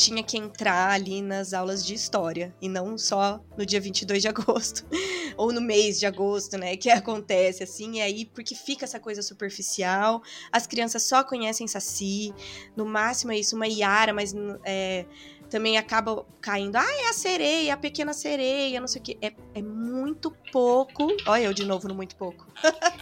tinha 0.01 0.23
que 0.23 0.35
entrar 0.35 0.89
ali 0.89 1.21
nas 1.21 1.53
aulas 1.53 1.85
de 1.85 1.93
história, 1.93 2.53
e 2.59 2.67
não 2.67 2.97
só 2.97 3.39
no 3.55 3.65
dia 3.65 3.79
22 3.79 4.21
de 4.21 4.27
agosto, 4.27 4.85
ou 5.37 5.53
no 5.53 5.61
mês 5.61 5.99
de 5.99 6.07
agosto, 6.07 6.57
né, 6.57 6.75
que 6.75 6.89
acontece 6.89 7.63
assim, 7.63 7.97
e 7.97 8.01
aí 8.01 8.25
porque 8.25 8.55
fica 8.55 8.83
essa 8.83 8.99
coisa 8.99 9.21
superficial, 9.21 10.23
as 10.51 10.65
crianças 10.65 11.03
só 11.03 11.23
conhecem 11.23 11.67
Saci, 11.67 12.33
no 12.75 12.85
máximo 12.85 13.31
é 13.31 13.37
isso, 13.37 13.55
uma 13.55 13.67
Iara, 13.67 14.11
mas 14.11 14.33
é, 14.65 15.05
também 15.49 15.77
acaba 15.77 16.25
caindo, 16.41 16.77
ah, 16.77 16.93
é 17.05 17.09
a 17.09 17.13
sereia, 17.13 17.73
a 17.75 17.77
pequena 17.77 18.13
sereia, 18.13 18.79
não 18.79 18.87
sei 18.87 19.01
o 19.01 19.03
que, 19.03 19.17
é, 19.21 19.33
é 19.53 19.61
muito 19.61 20.31
pouco, 20.51 21.07
olha 21.27 21.43
eu 21.43 21.53
de 21.53 21.63
novo 21.65 21.87
no 21.87 21.93
muito 21.93 22.15
pouco, 22.15 22.47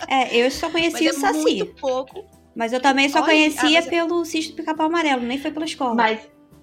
É, 0.08 0.36
eu 0.36 0.52
só 0.52 0.68
mas 0.70 0.74
conhecia 0.74 1.10
é 1.10 1.14
o 1.14 1.20
Saci. 1.20 1.40
muito 1.40 1.66
pouco, 1.76 2.26
Mas 2.56 2.74
eu 2.74 2.82
também 2.82 3.08
só 3.08 3.20
Olha, 3.20 3.28
conhecia 3.28 3.80
ah, 3.80 3.84
pelo 3.84 4.26
Sítio 4.26 4.52
do 4.52 4.56
Pica-Pau 4.58 4.88
Amarelo, 4.88 5.22
nem 5.22 5.38
foi 5.40 5.52
pela 5.52 5.66
escola. 5.66 5.96
Mas, 5.96 6.20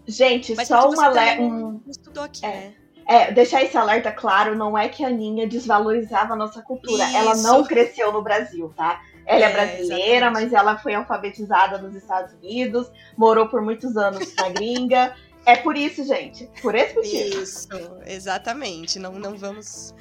gente, 0.06 0.54
mas 0.54 0.68
só 0.68 0.82
porque 0.82 0.88
um 0.88 0.96
você 0.96 1.02
também 1.02 1.22
alerta. 1.22 1.42
Um, 1.42 1.80
estudou 1.88 2.24
aqui, 2.24 2.44
é. 2.44 2.48
né? 2.48 2.74
é, 3.06 3.30
deixar 3.30 3.62
esse 3.62 3.76
alerta 3.76 4.10
claro, 4.10 4.56
não 4.56 4.76
é 4.76 4.88
que 4.88 5.04
a 5.04 5.08
Aninha 5.08 5.46
desvalorizava 5.46 6.32
a 6.32 6.36
nossa 6.36 6.60
cultura. 6.60 7.04
Ela 7.12 7.32
Isso. 7.32 7.42
não 7.44 7.64
cresceu 7.64 8.12
no 8.12 8.20
Brasil, 8.20 8.72
tá? 8.76 9.00
Ela 9.24 9.46
é, 9.46 9.48
É, 9.48 9.52
brasileira, 9.52 10.26
exatamente. 10.26 10.32
mas 10.32 10.52
ela 10.52 10.78
foi 10.78 10.94
alfabetizada 10.94 11.78
nos 11.78 11.94
Estados 11.94 12.34
Unidos, 12.34 12.90
morou 13.16 13.48
por 13.48 13.62
muitos 13.62 13.96
anos 13.96 14.34
na 14.34 14.48
gringa. 14.48 15.14
É 15.44 15.54
por 15.56 15.76
isso, 15.76 16.04
gente. 16.04 16.50
Por 16.60 16.74
esse 16.74 16.94
motivo. 16.96 17.42
Isso, 17.42 17.68
exatamente. 18.04 18.98
Não, 18.98 19.12
não 19.12 19.36
vamos. 19.36 19.94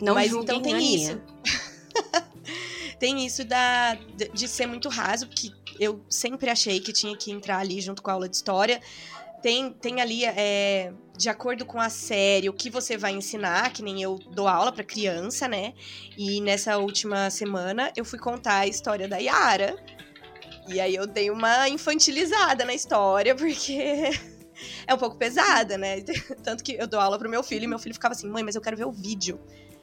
Não 0.00 0.14
Mas 0.14 0.32
então 0.32 0.60
tem 0.60 0.96
isso. 0.96 1.20
Tem 2.98 3.24
isso 3.24 3.44
da, 3.44 3.94
de, 3.94 4.28
de 4.28 4.48
ser 4.48 4.66
muito 4.66 4.88
raso, 4.88 5.28
que 5.28 5.52
eu 5.78 6.04
sempre 6.10 6.50
achei 6.50 6.80
que 6.80 6.92
tinha 6.92 7.16
que 7.16 7.30
entrar 7.30 7.58
ali 7.58 7.80
junto 7.80 8.02
com 8.02 8.10
a 8.10 8.14
aula 8.14 8.28
de 8.28 8.34
história. 8.34 8.80
Tem, 9.42 9.72
tem 9.72 10.00
ali, 10.00 10.24
é, 10.24 10.92
de 11.16 11.28
acordo 11.28 11.64
com 11.64 11.80
a 11.80 11.88
série, 11.88 12.48
o 12.48 12.52
que 12.52 12.70
você 12.70 12.96
vai 12.96 13.12
ensinar, 13.12 13.72
que 13.72 13.82
nem 13.82 14.02
eu 14.02 14.18
dou 14.18 14.48
aula 14.48 14.72
pra 14.72 14.82
criança, 14.82 15.46
né? 15.46 15.74
E 16.16 16.40
nessa 16.40 16.78
última 16.78 17.30
semana 17.30 17.92
eu 17.96 18.04
fui 18.04 18.18
contar 18.18 18.60
a 18.60 18.66
história 18.66 19.06
da 19.06 19.18
Yara. 19.18 19.76
E 20.68 20.80
aí 20.80 20.94
eu 20.94 21.06
dei 21.06 21.30
uma 21.30 21.68
infantilizada 21.68 22.64
na 22.64 22.74
história, 22.74 23.34
porque 23.34 24.10
é 24.86 24.94
um 24.94 24.98
pouco 24.98 25.16
pesada, 25.16 25.78
né? 25.78 26.00
Tanto 26.42 26.62
que 26.62 26.74
eu 26.74 26.86
dou 26.86 27.00
aula 27.00 27.18
pro 27.18 27.28
meu 27.28 27.42
filho 27.42 27.64
e 27.64 27.68
meu 27.68 27.78
filho 27.78 27.94
ficava 27.94 28.12
assim, 28.12 28.28
mãe, 28.28 28.42
mas 28.42 28.54
eu 28.54 28.60
quero 28.60 28.76
ver 28.76 28.86
o 28.86 28.92
vídeo. 28.92 29.40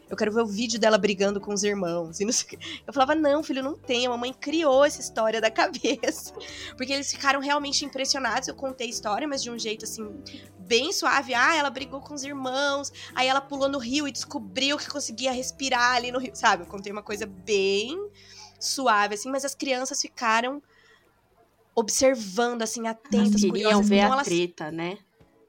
Eu 0.10 0.16
quero 0.16 0.32
ver 0.32 0.42
o 0.42 0.46
vídeo 0.46 0.80
dela 0.80 0.98
brigando 0.98 1.42
com 1.42 1.54
os 1.54 1.64
irmãos. 1.64 2.20
E 2.20 2.26
não 2.26 2.32
sei. 2.32 2.60
Eu 2.86 2.94
falava, 2.94 3.16
não, 3.16 3.44
filho, 3.44 3.64
não 3.64 3.76
tem. 3.76 4.06
A 4.06 4.10
mamãe 4.10 4.34
criou 4.34 4.86
essa 4.86 5.02
história 5.02 5.42
da 5.42 5.50
cabeça. 5.52 6.34
Porque 6.78 6.94
eles 6.94 7.12
ficaram 7.12 7.40
realmente 7.40 7.84
impressionados. 7.84 8.48
Eu 8.48 8.56
contei 8.56 8.88
a 8.88 8.90
história, 8.90 9.28
mas 9.28 9.42
de 9.42 9.50
um 9.50 9.58
jeito 9.58 9.86
assim, 9.86 10.08
bem 10.60 10.94
suave. 10.94 11.34
Ah, 11.34 11.56
ela 11.56 11.70
brigou 11.70 12.02
com 12.02 12.14
os 12.14 12.24
irmãos. 12.24 12.92
Aí 13.16 13.28
ela 13.28 13.42
pulou 13.42 13.68
no 13.68 13.80
rio 13.80 14.08
e 14.08 14.12
descobriu 14.12 14.78
que 14.78 14.90
conseguia 14.90 15.32
respirar 15.32 15.96
ali 15.96 16.12
no 16.12 16.20
rio. 16.20 16.36
Sabe? 16.36 16.64
Eu 16.64 16.68
contei 16.68 16.92
uma 16.92 17.04
coisa 17.04 17.26
bem 17.26 17.98
suave, 18.60 19.16
assim, 19.16 19.30
mas 19.30 19.44
as 19.44 19.54
crianças 19.54 20.02
ficaram 20.02 20.62
observando, 21.76 22.62
assim, 22.62 22.88
atentas, 22.88 23.42
Queriam 23.42 23.50
curiosas. 23.50 23.90
ver 23.90 23.96
Então 23.98 24.12
a 24.12 24.16
elas 24.16 24.28
treta, 24.28 24.72
né? 24.72 24.98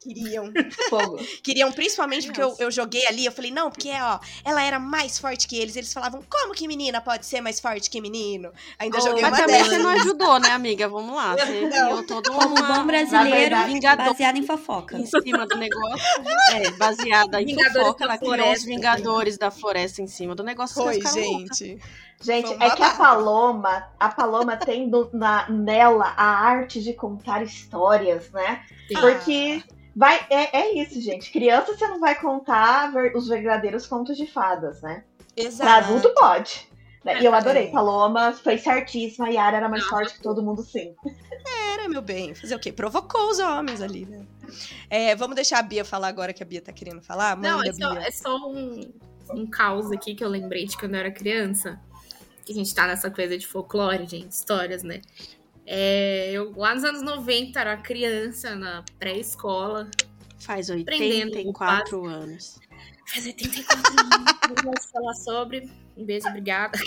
Queriam. 0.06 0.52
Fogo. 0.88 1.16
Queriam 1.42 1.70
principalmente 1.72 2.26
porque 2.26 2.42
eu, 2.42 2.54
eu 2.58 2.70
joguei 2.70 3.06
ali, 3.06 3.24
eu 3.24 3.32
falei, 3.32 3.50
não, 3.50 3.70
porque, 3.70 3.90
ó, 3.90 4.18
ela 4.44 4.62
era 4.62 4.78
mais 4.78 5.18
forte 5.18 5.46
que 5.48 5.56
eles. 5.58 5.76
Eles 5.76 5.92
falavam, 5.92 6.22
como 6.28 6.54
que 6.54 6.66
menina 6.68 7.00
pode 7.00 7.26
ser 7.26 7.40
mais 7.40 7.60
forte 7.60 7.90
que 7.90 8.00
menino? 8.00 8.50
Ainda 8.78 9.00
joguei 9.00 9.22
Mas 9.22 9.32
uma 9.32 9.38
também 9.40 9.56
dessas. 9.56 9.68
você 9.76 9.78
não 9.82 9.90
ajudou, 9.90 10.38
né, 10.40 10.50
amiga? 10.50 10.88
Vamos 10.88 11.14
lá. 11.14 11.34
Você 11.36 11.60
Não. 11.62 11.70
criou 11.70 12.06
todo 12.06 12.30
Como 12.32 12.54
uma, 12.56 12.74
bom 12.74 12.86
brasileiro, 12.86 13.30
verdade, 13.30 13.72
vingador. 13.72 14.06
baseado 14.06 14.36
em 14.36 14.42
fofoca. 14.42 14.96
em 14.98 15.06
cima 15.06 15.46
do 15.46 15.56
negócio. 15.56 15.96
É, 16.52 16.70
baseada 16.72 17.42
em 17.42 17.46
Vingadores 17.46 17.78
fofoca, 17.86 18.04
ela 18.04 18.18
criou 18.18 18.32
os 18.34 18.38
Floresta. 18.40 18.66
Vingadores 18.66 19.38
da 19.38 19.50
Floresta 19.50 20.00
em 20.02 20.06
cima 20.06 20.34
do 20.34 20.42
negócio. 20.44 20.74
Foi, 20.82 21.00
gente. 21.00 21.78
Gente, 22.20 22.46
Foi 22.46 22.56
um 22.56 22.62
é 22.62 22.70
que 22.70 22.82
a. 22.82 22.90
Paloma, 22.94 23.88
a 24.00 24.08
Paloma 24.08 24.56
tem 24.56 24.88
do- 24.88 25.10
na, 25.12 25.48
nela 25.50 26.14
a 26.16 26.24
arte 26.24 26.80
de 26.82 26.92
contar 26.94 27.42
histórias, 27.42 28.30
né? 28.30 28.62
Sim. 28.88 28.94
Porque 28.94 29.62
vai, 29.96 30.24
é, 30.30 30.58
é 30.60 30.74
isso, 30.82 31.00
gente. 31.00 31.32
Criança 31.32 31.74
você 31.76 31.88
não 31.88 31.98
vai 31.98 32.14
contar 32.14 32.92
ver- 32.92 33.16
os 33.16 33.26
verdadeiros 33.26 33.86
contos 33.86 34.16
de 34.16 34.26
fadas, 34.26 34.80
né? 34.82 35.02
Pra 35.34 35.44
Exato. 35.44 35.70
adulto 35.88 36.14
pode. 36.14 36.68
né? 37.04 37.20
E 37.20 37.24
eu 37.24 37.34
adorei. 37.34 37.68
É. 37.68 37.70
Paloma 37.70 38.32
foi 38.32 38.58
certíssima. 38.58 39.26
A 39.26 39.30
Yara 39.30 39.56
era 39.58 39.68
mais 39.68 39.82
Não, 39.84 39.90
forte 39.90 40.14
que 40.14 40.22
todo 40.22 40.42
mundo, 40.42 40.62
sim. 40.62 40.94
Era, 41.72 41.88
meu 41.88 42.02
bem. 42.02 42.34
Fazer 42.34 42.54
o 42.54 42.58
quê? 42.58 42.72
Provocou 42.72 43.30
os 43.30 43.38
homens 43.38 43.80
ali, 43.80 44.04
né? 44.06 44.24
É, 44.90 45.14
vamos 45.14 45.34
deixar 45.36 45.58
a 45.58 45.62
Bia 45.62 45.84
falar 45.84 46.08
agora 46.08 46.32
que 46.32 46.42
a 46.42 46.46
Bia 46.46 46.60
tá 46.60 46.72
querendo 46.72 47.00
falar? 47.02 47.36
Manda, 47.36 47.48
Não, 47.50 47.62
é 47.62 47.72
só, 47.72 47.90
Bia. 47.94 48.00
é 48.06 48.10
só 48.10 48.36
um, 48.48 48.92
um 49.30 49.46
caos 49.46 49.90
aqui 49.92 50.14
que 50.14 50.24
eu 50.24 50.28
lembrei 50.28 50.66
de 50.66 50.76
quando 50.76 50.94
eu 50.94 51.00
era 51.00 51.10
criança. 51.10 51.78
Que 52.44 52.52
a 52.52 52.54
gente 52.54 52.72
tá 52.74 52.86
nessa 52.86 53.10
coisa 53.10 53.36
de 53.36 53.46
folclore, 53.46 54.06
gente, 54.06 54.30
histórias, 54.30 54.82
né? 54.82 55.00
É, 55.66 56.30
eu, 56.30 56.52
lá 56.56 56.74
nos 56.74 56.84
anos 56.84 57.02
90, 57.02 57.60
era 57.60 57.76
criança 57.76 58.54
na 58.54 58.84
pré-escola. 58.98 59.90
Faz 60.38 60.68
Prendendo 60.84 61.34
o 61.34 61.38
84 61.38 62.06
anos. 62.06 62.60
Faz 63.06 63.26
84 63.26 63.78
anos. 63.78 64.62
Vamos 64.62 64.86
falar 64.86 65.14
sobre. 65.14 65.70
Um 65.96 66.04
beijo, 66.04 66.28
obrigada. 66.28 66.78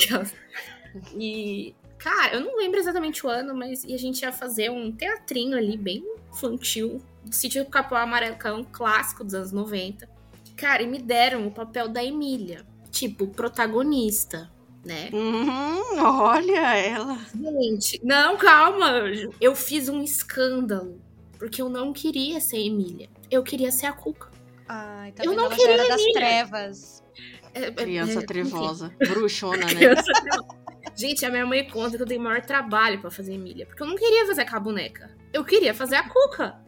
E, 1.16 1.76
cara, 1.98 2.34
eu 2.34 2.40
não 2.42 2.58
lembro 2.58 2.80
exatamente 2.80 3.26
o 3.26 3.30
ano, 3.30 3.54
mas 3.54 3.84
e 3.84 3.94
a 3.94 3.98
gente 3.98 4.22
ia 4.22 4.32
fazer 4.32 4.72
um 4.72 4.92
teatrinho 4.92 5.58
ali, 5.58 5.78
bem 5.78 6.04
infantil. 6.32 7.02
Do 7.24 7.36
sítio 7.36 7.64
do 7.64 7.70
Capão 7.70 7.98
Amarelo, 7.98 8.38
que 8.38 8.48
é 8.48 8.54
um 8.54 8.64
clássico 8.64 9.24
dos 9.24 9.34
anos 9.34 9.52
90. 9.52 10.10
Cara, 10.56 10.82
e 10.82 10.88
me 10.88 11.00
deram 11.00 11.46
o 11.46 11.52
papel 11.52 11.88
da 11.88 12.04
Emília. 12.04 12.66
Tipo, 12.90 13.28
protagonista, 13.28 14.50
né? 14.86 15.10
Uhum, 15.12 16.04
olha 16.04 16.76
ela. 16.78 17.18
Gente, 17.36 18.00
não, 18.04 18.38
calma. 18.38 19.04
Eu 19.40 19.56
fiz 19.56 19.90
um 19.90 20.02
escândalo. 20.02 21.02
Porque 21.38 21.62
eu 21.62 21.70
não 21.70 21.94
queria 21.94 22.42
ser 22.42 22.58
Emília. 22.58 23.10
Eu 23.32 23.42
queria 23.44 23.72
ser 23.72 23.86
a 23.86 23.94
Cuca. 23.94 24.30
Ai, 24.68 25.14
tá 25.14 25.24
Eu 25.24 25.32
vendo? 25.32 25.40
não 25.40 25.46
Ela 25.46 25.56
já 25.56 25.64
era 25.70 25.78
queria 25.84 25.90
das 25.96 26.04
trevas. 26.14 27.04
É, 27.54 27.64
é, 27.64 27.72
Criança 27.72 28.12
é, 28.12 28.16
enfim. 28.16 28.26
trevosa. 28.26 28.94
Bruxona, 29.00 29.66
né? 29.66 29.74
Criança 29.74 30.04
trevosa. 30.04 30.60
Gente, 30.96 31.26
a 31.26 31.30
minha 31.30 31.46
mãe 31.46 31.66
conta 31.70 31.96
que 31.96 32.04
eu 32.04 32.06
dei 32.06 32.20
maior 32.20 32.42
trabalho 32.42 33.00
pra 33.00 33.10
fazer 33.10 33.34
Emília. 33.34 33.66
Porque 33.66 33.82
eu 33.82 33.88
não 33.88 33.96
queria 33.96 34.26
fazer 34.26 34.46
com 34.50 34.56
a 34.56 34.60
boneca. 34.60 35.10
Eu 35.32 35.46
queria 35.46 35.74
fazer 35.74 35.96
a 35.96 36.10
Cuca. 36.10 36.60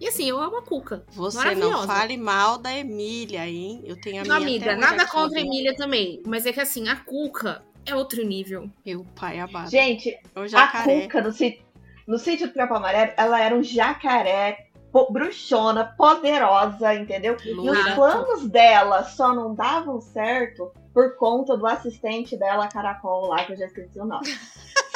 E 0.00 0.08
assim, 0.08 0.28
eu 0.28 0.40
amo 0.40 0.56
a 0.56 0.62
Cuca. 0.62 1.04
Você 1.10 1.36
Maravilhosa. 1.36 1.72
não 1.72 1.86
fale 1.86 2.16
mal 2.16 2.56
da 2.56 2.74
Emília, 2.74 3.46
hein? 3.46 3.82
Eu 3.84 4.00
tenho 4.00 4.22
a 4.22 4.24
Não, 4.24 4.36
minha 4.40 4.48
amiga, 4.48 4.74
nada 4.76 5.06
contra 5.06 5.38
a? 5.38 5.42
Emília 5.42 5.76
também. 5.76 6.22
Mas 6.26 6.46
é 6.46 6.52
que 6.52 6.60
assim, 6.60 6.88
a 6.88 6.96
Cuca 6.96 7.62
é 7.84 7.94
outro 7.94 8.24
nível. 8.24 8.70
Meu 8.84 9.04
pai 9.14 9.38
abado. 9.38 9.70
Gente, 9.70 10.18
a. 10.54 10.82
Cuca 10.82 11.20
no, 11.20 11.32
si- 11.32 11.60
no 12.06 12.18
sítio 12.18 12.48
do 12.48 12.54
Capão 12.54 12.78
Amarelo, 12.78 13.12
ela 13.16 13.40
era 13.40 13.54
um 13.54 13.62
jacaré 13.62 14.66
bruxona, 15.10 15.84
poderosa, 15.96 16.94
entendeu? 16.94 17.36
E 17.44 17.70
os 17.70 17.94
planos 17.94 18.48
dela 18.48 19.04
só 19.04 19.34
não 19.34 19.54
davam 19.54 20.00
certo 20.00 20.72
por 20.92 21.16
conta 21.16 21.56
do 21.56 21.66
assistente 21.66 22.36
dela, 22.36 22.66
Caracol, 22.68 23.28
lá, 23.28 23.44
que 23.44 23.52
eu 23.52 23.56
já 23.56 23.66
esqueci 23.66 24.00
o 24.00 24.04
nome. 24.04 24.26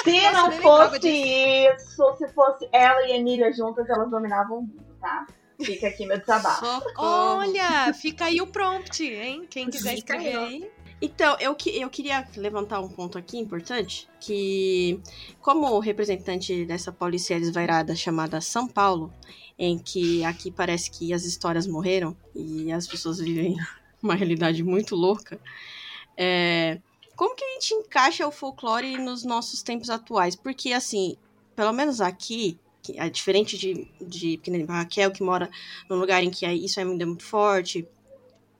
Se 0.04 0.20
Nossa, 0.20 0.32
não 0.32 0.52
fosse 0.52 1.08
isso, 1.08 2.14
se 2.18 2.28
fosse 2.34 2.68
ela 2.72 3.06
e 3.06 3.12
Emília 3.12 3.50
juntas, 3.54 3.88
elas 3.88 4.10
dominavam 4.10 4.58
o 4.58 4.60
mundo, 4.60 4.84
tá? 5.04 5.26
Fica 5.62 5.86
aqui 5.86 6.06
meu 6.06 6.18
desabafo. 6.18 6.64
Olha, 6.98 7.92
fica 7.94 8.24
aí 8.24 8.40
o 8.40 8.46
prompt, 8.46 9.04
hein? 9.04 9.46
Quem 9.48 9.70
quiser 9.70 9.96
Fica 9.96 10.16
escrever 10.16 10.36
aí. 10.38 10.70
Então, 11.00 11.36
eu, 11.38 11.54
que- 11.54 11.78
eu 11.78 11.90
queria 11.90 12.26
levantar 12.36 12.80
um 12.80 12.88
ponto 12.88 13.18
aqui 13.18 13.36
importante, 13.38 14.08
que 14.18 14.98
como 15.40 15.78
representante 15.78 16.64
dessa 16.64 16.90
policia 16.90 17.38
desvairada 17.38 17.94
chamada 17.94 18.40
São 18.40 18.66
Paulo, 18.66 19.12
em 19.58 19.78
que 19.78 20.24
aqui 20.24 20.50
parece 20.50 20.90
que 20.90 21.12
as 21.12 21.24
histórias 21.24 21.66
morreram 21.66 22.16
e 22.34 22.72
as 22.72 22.86
pessoas 22.86 23.18
vivem 23.18 23.56
uma 24.02 24.14
realidade 24.14 24.62
muito 24.62 24.96
louca, 24.96 25.38
é, 26.16 26.80
como 27.14 27.34
que 27.36 27.44
a 27.44 27.52
gente 27.54 27.74
encaixa 27.74 28.26
o 28.26 28.32
folclore 28.32 28.96
nos 28.96 29.24
nossos 29.24 29.62
tempos 29.62 29.90
atuais? 29.90 30.34
Porque, 30.34 30.72
assim, 30.72 31.16
pelo 31.54 31.72
menos 31.72 32.00
aqui, 32.00 32.58
é 32.96 33.08
diferente 33.08 33.56
de, 33.56 33.88
de 34.00 34.36
que 34.38 34.50
nem 34.50 34.64
a 34.68 34.78
Raquel, 34.78 35.10
que 35.10 35.22
mora 35.22 35.50
num 35.88 35.96
lugar 35.96 36.22
em 36.22 36.30
que 36.30 36.46
isso 36.46 36.80
ainda 36.80 37.02
é 37.02 37.06
muito 37.06 37.24
forte, 37.24 37.86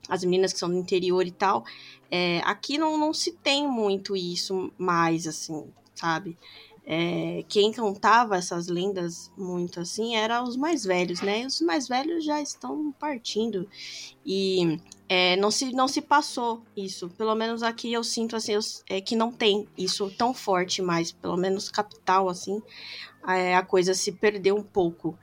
as 0.09 0.23
meninas 0.23 0.53
que 0.53 0.59
são 0.59 0.69
do 0.69 0.77
interior 0.77 1.25
e 1.25 1.31
tal, 1.31 1.63
é, 2.09 2.39
aqui 2.45 2.77
não, 2.77 2.97
não 2.97 3.13
se 3.13 3.31
tem 3.31 3.67
muito 3.67 4.15
isso 4.15 4.71
mais, 4.77 5.27
assim, 5.27 5.65
sabe? 5.93 6.37
é, 6.85 7.43
quem 7.49 7.73
contava 7.73 8.37
essas 8.37 8.67
lendas 8.67 9.31
muito 9.35 9.79
assim 9.79 10.15
eram 10.15 10.43
os 10.43 10.55
mais 10.55 10.83
velhos, 10.83 11.19
né? 11.21 11.41
E 11.41 11.45
os 11.45 11.59
mais 11.61 11.87
velhos 11.87 12.23
já 12.23 12.39
estão 12.39 12.91
partindo 12.99 13.67
e 14.23 14.79
é, 15.09 15.35
não, 15.35 15.49
se, 15.49 15.71
não 15.71 15.87
se 15.87 16.01
passou 16.01 16.61
isso. 16.77 17.09
Pelo 17.09 17.33
menos 17.33 17.63
aqui 17.63 17.91
eu 17.91 18.03
sinto 18.03 18.35
assim 18.35 18.53
eu, 18.53 18.59
é, 18.87 19.01
que 19.01 19.15
não 19.15 19.31
tem 19.31 19.67
isso 19.75 20.11
tão 20.15 20.31
forte 20.33 20.81
mais, 20.81 21.11
pelo 21.11 21.37
menos 21.37 21.69
capital 21.69 22.29
assim, 22.29 22.61
a, 23.25 23.59
a 23.59 23.63
coisa 23.63 23.93
se 23.93 24.11
perdeu 24.11 24.55
um 24.55 24.63
pouco. 24.63 25.17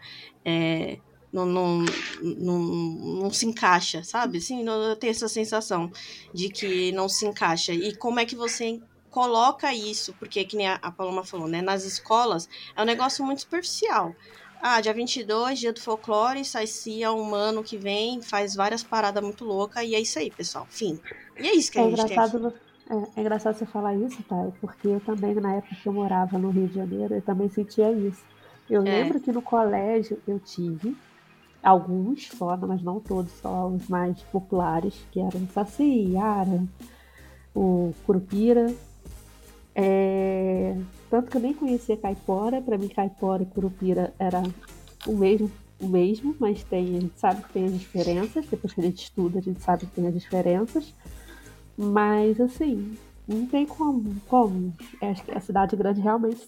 É, 0.44 0.98
não, 1.32 1.46
não, 1.46 1.84
não, 2.20 2.58
não, 2.58 3.30
se 3.30 3.46
encaixa, 3.46 4.04
sabe? 4.04 4.38
Assim, 4.38 4.66
eu 4.66 4.96
tenho 4.96 5.10
essa 5.10 5.28
sensação 5.28 5.90
de 6.34 6.50
que 6.50 6.92
não 6.92 7.08
se 7.08 7.26
encaixa. 7.26 7.72
E 7.72 7.96
como 7.96 8.20
é 8.20 8.26
que 8.26 8.36
você 8.36 8.80
coloca 9.10 9.72
isso, 9.72 10.14
porque 10.18 10.44
que 10.44 10.56
nem 10.56 10.68
a, 10.68 10.90
Paloma 10.90 11.24
falou, 11.24 11.46
né, 11.46 11.62
nas 11.62 11.84
escolas 11.84 12.48
é 12.74 12.82
um 12.82 12.84
negócio 12.84 13.24
muito 13.24 13.42
superficial. 13.42 14.14
Ah, 14.60 14.80
dia 14.80 14.94
22, 14.94 15.58
dia 15.58 15.72
do 15.72 15.80
folclore, 15.80 16.44
sai 16.44 16.66
cia 16.66 17.12
um 17.12 17.24
mano 17.24 17.64
que 17.64 17.76
vem, 17.76 18.22
faz 18.22 18.54
várias 18.54 18.82
paradas 18.82 19.22
muito 19.22 19.44
loucas, 19.44 19.84
e 19.84 19.94
é 19.94 20.00
isso 20.00 20.18
aí, 20.18 20.30
pessoal. 20.30 20.66
Fim. 20.70 21.00
E 21.38 21.48
é 21.48 21.54
isso 21.54 21.72
que 21.72 21.78
é 21.78 21.82
a 21.82 21.84
gente 21.84 22.00
engraçado, 22.00 22.38
tem 22.38 22.48
aqui. 22.48 22.71
É, 22.92 23.08
é, 23.16 23.20
engraçado 23.22 23.56
você 23.56 23.64
falar 23.64 23.94
isso, 23.94 24.22
tá? 24.24 24.48
Porque 24.60 24.86
eu 24.86 25.00
também, 25.00 25.34
na 25.34 25.54
época 25.54 25.74
que 25.74 25.88
eu 25.88 25.92
morava 25.94 26.38
no 26.38 26.50
Rio 26.50 26.68
de 26.68 26.74
Janeiro, 26.74 27.14
eu 27.14 27.22
também 27.22 27.48
sentia 27.48 27.90
isso. 27.90 28.22
Eu 28.68 28.82
é. 28.82 28.84
lembro 28.84 29.18
que 29.18 29.32
no 29.32 29.40
colégio 29.40 30.20
eu 30.28 30.38
tive 30.38 30.94
alguns 31.62 32.28
só, 32.28 32.54
mas 32.58 32.82
não 32.82 33.00
todos, 33.00 33.32
só 33.32 33.66
os 33.68 33.88
mais 33.88 34.20
populares, 34.24 34.94
que 35.10 35.20
eram 35.20 35.42
o 35.42 35.48
Saci, 35.48 36.12
Yara, 36.12 36.62
o 37.54 37.94
Curupira, 38.04 38.72
é... 39.74 40.76
Tanto 41.08 41.30
que 41.30 41.36
eu 41.36 41.40
nem 41.40 41.54
conhecia 41.54 41.96
caipora, 41.96 42.60
para 42.60 42.76
mim 42.76 42.88
caipora 42.88 43.42
e 43.42 43.46
curupira 43.46 44.12
era 44.18 44.42
o 45.06 45.16
mesmo, 45.16 45.50
o 45.80 45.86
mesmo, 45.86 46.36
mas 46.38 46.62
tem, 46.64 46.96
a 46.96 47.00
gente 47.00 47.18
sabe 47.18 47.42
que 47.42 47.52
tem 47.52 47.64
as 47.66 47.72
diferenças, 47.72 48.46
depois 48.46 48.72
que 48.72 48.80
a 48.80 48.84
gente 48.84 49.02
estuda, 49.02 49.38
a 49.38 49.42
gente 49.42 49.62
sabe 49.62 49.86
que 49.86 49.92
tem 49.92 50.06
as 50.06 50.14
diferenças. 50.14 50.92
Mas 51.76 52.40
assim, 52.40 52.96
não 53.26 53.46
tem 53.46 53.66
como, 53.66 54.20
como. 54.26 54.74
Acho 55.00 55.24
que 55.24 55.30
a 55.30 55.40
cidade 55.40 55.76
grande 55.76 56.00
realmente 56.00 56.46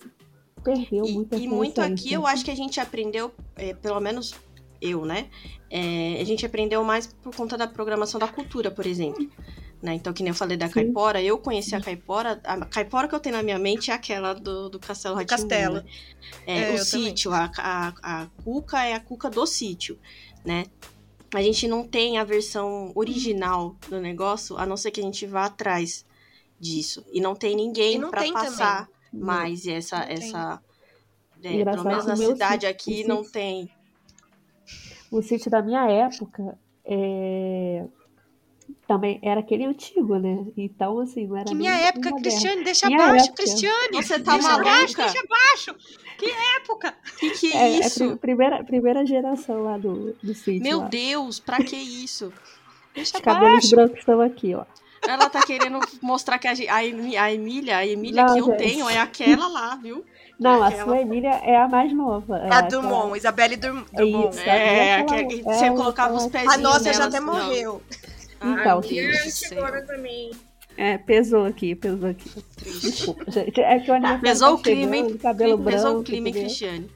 perdeu 0.62 1.04
e, 1.04 1.12
muito 1.12 1.36
E 1.36 1.48
muito 1.48 1.80
aqui 1.80 2.12
eu 2.12 2.26
acho 2.26 2.44
que 2.44 2.50
a 2.50 2.56
gente 2.56 2.80
aprendeu, 2.80 3.32
é, 3.56 3.74
pelo 3.74 4.00
menos 4.00 4.34
eu, 4.80 5.04
né? 5.04 5.28
É, 5.70 6.20
a 6.20 6.24
gente 6.24 6.44
aprendeu 6.44 6.82
mais 6.84 7.06
por 7.06 7.34
conta 7.34 7.56
da 7.56 7.66
programação 7.66 8.18
da 8.18 8.28
cultura, 8.28 8.70
por 8.70 8.86
exemplo. 8.86 9.28
Né? 9.82 9.94
Então, 9.94 10.14
que 10.14 10.22
nem 10.22 10.30
eu 10.30 10.34
falei 10.34 10.56
da 10.56 10.66
Sim. 10.66 10.72
caipora, 10.72 11.22
eu 11.22 11.36
conheci 11.36 11.74
a 11.74 11.80
caipora. 11.80 12.40
A 12.44 12.64
caipora 12.64 13.06
que 13.06 13.14
eu 13.14 13.20
tenho 13.20 13.36
na 13.36 13.42
minha 13.42 13.58
mente 13.58 13.90
é 13.90 13.94
aquela 13.94 14.32
do, 14.32 14.70
do 14.70 14.78
Castelo 14.78 15.14
Ratimbu. 15.14 15.42
Castelo. 15.42 15.74
Né? 15.74 15.84
É, 16.46 16.70
é, 16.70 16.72
o 16.72 16.78
sítio, 16.78 17.32
a, 17.32 17.50
a, 17.58 17.92
a 18.02 18.26
cuca 18.42 18.82
é 18.82 18.94
a 18.94 19.00
cuca 19.00 19.28
do 19.28 19.46
sítio, 19.46 19.98
né? 20.44 20.64
A 21.34 21.42
gente 21.42 21.66
não 21.66 21.86
tem 21.86 22.16
a 22.16 22.24
versão 22.24 22.92
original 22.94 23.76
do 23.88 24.00
negócio, 24.00 24.56
a 24.56 24.64
não 24.64 24.76
ser 24.76 24.90
que 24.90 25.00
a 25.00 25.02
gente 25.02 25.26
vá 25.26 25.46
atrás 25.46 26.06
disso. 26.58 27.04
E 27.12 27.20
não 27.20 27.34
tem 27.34 27.56
ninguém 27.56 28.00
para 28.08 28.30
passar 28.32 28.86
também. 28.86 29.26
mais 29.26 29.66
essa. 29.66 30.04
essa 30.04 30.62
é, 31.42 31.64
pelo 31.64 31.84
menos 31.84 32.06
na 32.06 32.16
cidade 32.16 32.66
aqui 32.66 33.06
não 33.06 33.22
tem. 33.22 33.70
O 35.10 35.20
sítio 35.20 35.50
da 35.50 35.60
minha 35.60 35.88
época 35.90 36.58
é, 36.84 37.84
também 38.86 39.18
era 39.22 39.40
aquele 39.40 39.64
antigo, 39.64 40.16
né? 40.18 40.46
Então, 40.56 40.98
assim, 41.00 41.26
não 41.26 41.36
era. 41.36 41.46
Que 41.46 41.54
minha 41.54 41.74
época, 41.74 42.14
Cristiane, 42.16 42.64
deixa 42.64 42.86
minha 42.86 43.02
abaixo, 43.02 43.26
época. 43.26 43.42
Cristiane. 43.42 43.96
Você 44.02 44.20
tá 44.20 44.32
deixa 44.32 44.48
maluca? 44.48 44.70
abaixo, 44.70 44.96
deixa 44.96 45.20
abaixo. 45.20 45.76
Que 46.24 46.56
época? 46.56 46.94
Que 47.18 47.30
que 47.30 47.52
é, 47.52 47.56
é 47.56 47.78
isso? 47.80 48.04
É 48.04 48.16
primeira, 48.16 48.64
primeira 48.64 49.04
geração 49.04 49.64
lá 49.64 49.76
do, 49.76 50.16
do 50.22 50.34
sítio. 50.34 50.62
Meu 50.62 50.80
lá. 50.80 50.88
Deus, 50.88 51.38
pra 51.38 51.58
que 51.58 51.76
isso? 51.76 52.32
Deixa 52.94 53.16
Os 53.16 53.22
cabelos 53.22 53.70
brancos 53.70 53.98
estão 53.98 54.20
aqui, 54.20 54.54
ó. 54.54 54.64
Ela 55.06 55.28
tá 55.28 55.42
querendo 55.42 55.80
mostrar 56.00 56.38
que 56.38 56.48
a, 56.48 56.52
a, 56.52 56.76
a 56.76 57.32
Emília, 57.32 57.76
a 57.76 57.86
Emília 57.86 58.24
não, 58.24 58.32
que 58.32 58.40
eu 58.40 58.46
gente. 58.46 58.56
tenho 58.56 58.88
é 58.88 58.98
aquela 58.98 59.48
lá, 59.48 59.76
viu? 59.76 60.04
Não, 60.38 60.64
é 60.64 60.68
a 60.68 60.84
sua 60.84 61.00
Emília 61.00 61.40
é 61.44 61.56
a 61.56 61.68
mais 61.68 61.92
nova. 61.92 62.38
É 62.38 62.52
a 62.52 62.60
Dumont, 62.62 62.96
aquela... 62.96 63.16
Isabelle 63.18 63.56
Dumont. 63.56 64.38
É, 64.40 64.50
é, 64.50 65.00
é, 65.00 65.04
que, 65.04 65.42
você 65.42 65.68
colocava 65.70 66.14
os 66.14 66.26
pezinhos 66.26 66.54
A 66.54 66.58
nossa 66.58 66.92
já 66.92 67.04
até 67.04 67.20
morreu. 67.20 67.82
Então, 68.42 68.82
gente. 68.82 69.54
agora 69.54 69.82
também. 69.82 70.30
É, 70.76 70.98
pesou 70.98 71.44
aqui, 71.44 71.74
pesou 71.74 72.10
aqui. 72.10 72.30
Desculpa, 72.62 73.30
gente. 73.30 73.60
É 73.60 73.78
que 73.78 73.90
o 73.90 74.00
tá, 74.00 74.18
pesou 74.18 74.54
o 74.54 74.58
clima, 74.58 74.96
hein? 74.96 75.16
Cabelo 75.18 75.56
branco. 75.56 75.76
Pesou 75.76 76.00
o 76.00 76.02
clima, 76.02 76.28
hein, 76.28 76.34
Cristiane? 76.34 76.90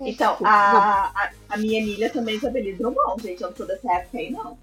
Então, 0.00 0.36
a, 0.42 1.10
a, 1.14 1.30
a, 1.50 1.56
minha 1.58 1.80
Emília 1.80 2.08
também 2.08 2.38
já 2.38 2.48
beleza 2.48 2.82
bom, 2.82 3.16
gente. 3.20 3.42
Eu 3.42 3.50
não 3.50 3.56
sou 3.56 3.66
dessa 3.66 3.92
época 3.92 4.18
aí, 4.18 4.30
não. 4.30 4.56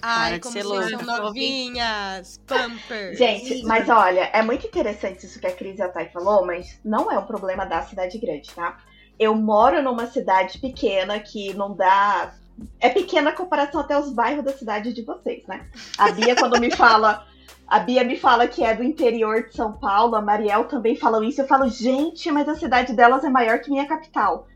Ai, 0.00 0.38
Para 0.38 0.40
como 0.40 0.64
vocês 0.64 0.90
são 0.90 1.02
novinhas, 1.02 2.40
Pampers. 2.46 3.18
Gente, 3.18 3.62
mas 3.64 3.88
olha, 3.88 4.30
é 4.32 4.40
muito 4.40 4.66
interessante 4.66 5.26
isso 5.26 5.40
que 5.40 5.46
a 5.46 5.52
Cris 5.52 5.78
e 5.78 5.82
a 5.82 5.88
Thay 5.88 6.08
falou, 6.10 6.46
mas 6.46 6.78
não 6.84 7.10
é 7.10 7.18
um 7.18 7.26
problema 7.26 7.66
da 7.66 7.82
cidade 7.82 8.16
grande, 8.18 8.50
tá? 8.54 8.78
Eu 9.18 9.34
moro 9.34 9.82
numa 9.82 10.06
cidade 10.06 10.58
pequena 10.58 11.18
que 11.18 11.52
não 11.54 11.74
dá 11.74 12.34
é 12.78 12.88
pequena 12.88 13.30
a 13.30 13.34
comparação 13.34 13.80
até 13.80 13.98
os 13.98 14.12
bairros 14.12 14.44
da 14.44 14.52
cidade 14.52 14.92
de 14.92 15.02
vocês, 15.02 15.46
né? 15.46 15.66
A 15.98 16.10
Bia, 16.12 16.36
quando 16.36 16.60
me 16.60 16.70
fala. 16.70 17.26
A 17.70 17.78
Bia 17.78 18.02
me 18.02 18.16
fala 18.16 18.48
que 18.48 18.64
é 18.64 18.74
do 18.74 18.82
interior 18.82 19.48
de 19.48 19.54
São 19.54 19.72
Paulo, 19.72 20.16
a 20.16 20.20
Mariel 20.20 20.64
também 20.64 20.96
fala 20.96 21.24
isso. 21.24 21.40
Eu 21.40 21.46
falo, 21.46 21.68
gente, 21.68 22.28
mas 22.32 22.48
a 22.48 22.56
cidade 22.56 22.92
delas 22.94 23.22
é 23.22 23.30
maior 23.30 23.60
que 23.60 23.70
minha 23.70 23.86
capital. 23.86 24.48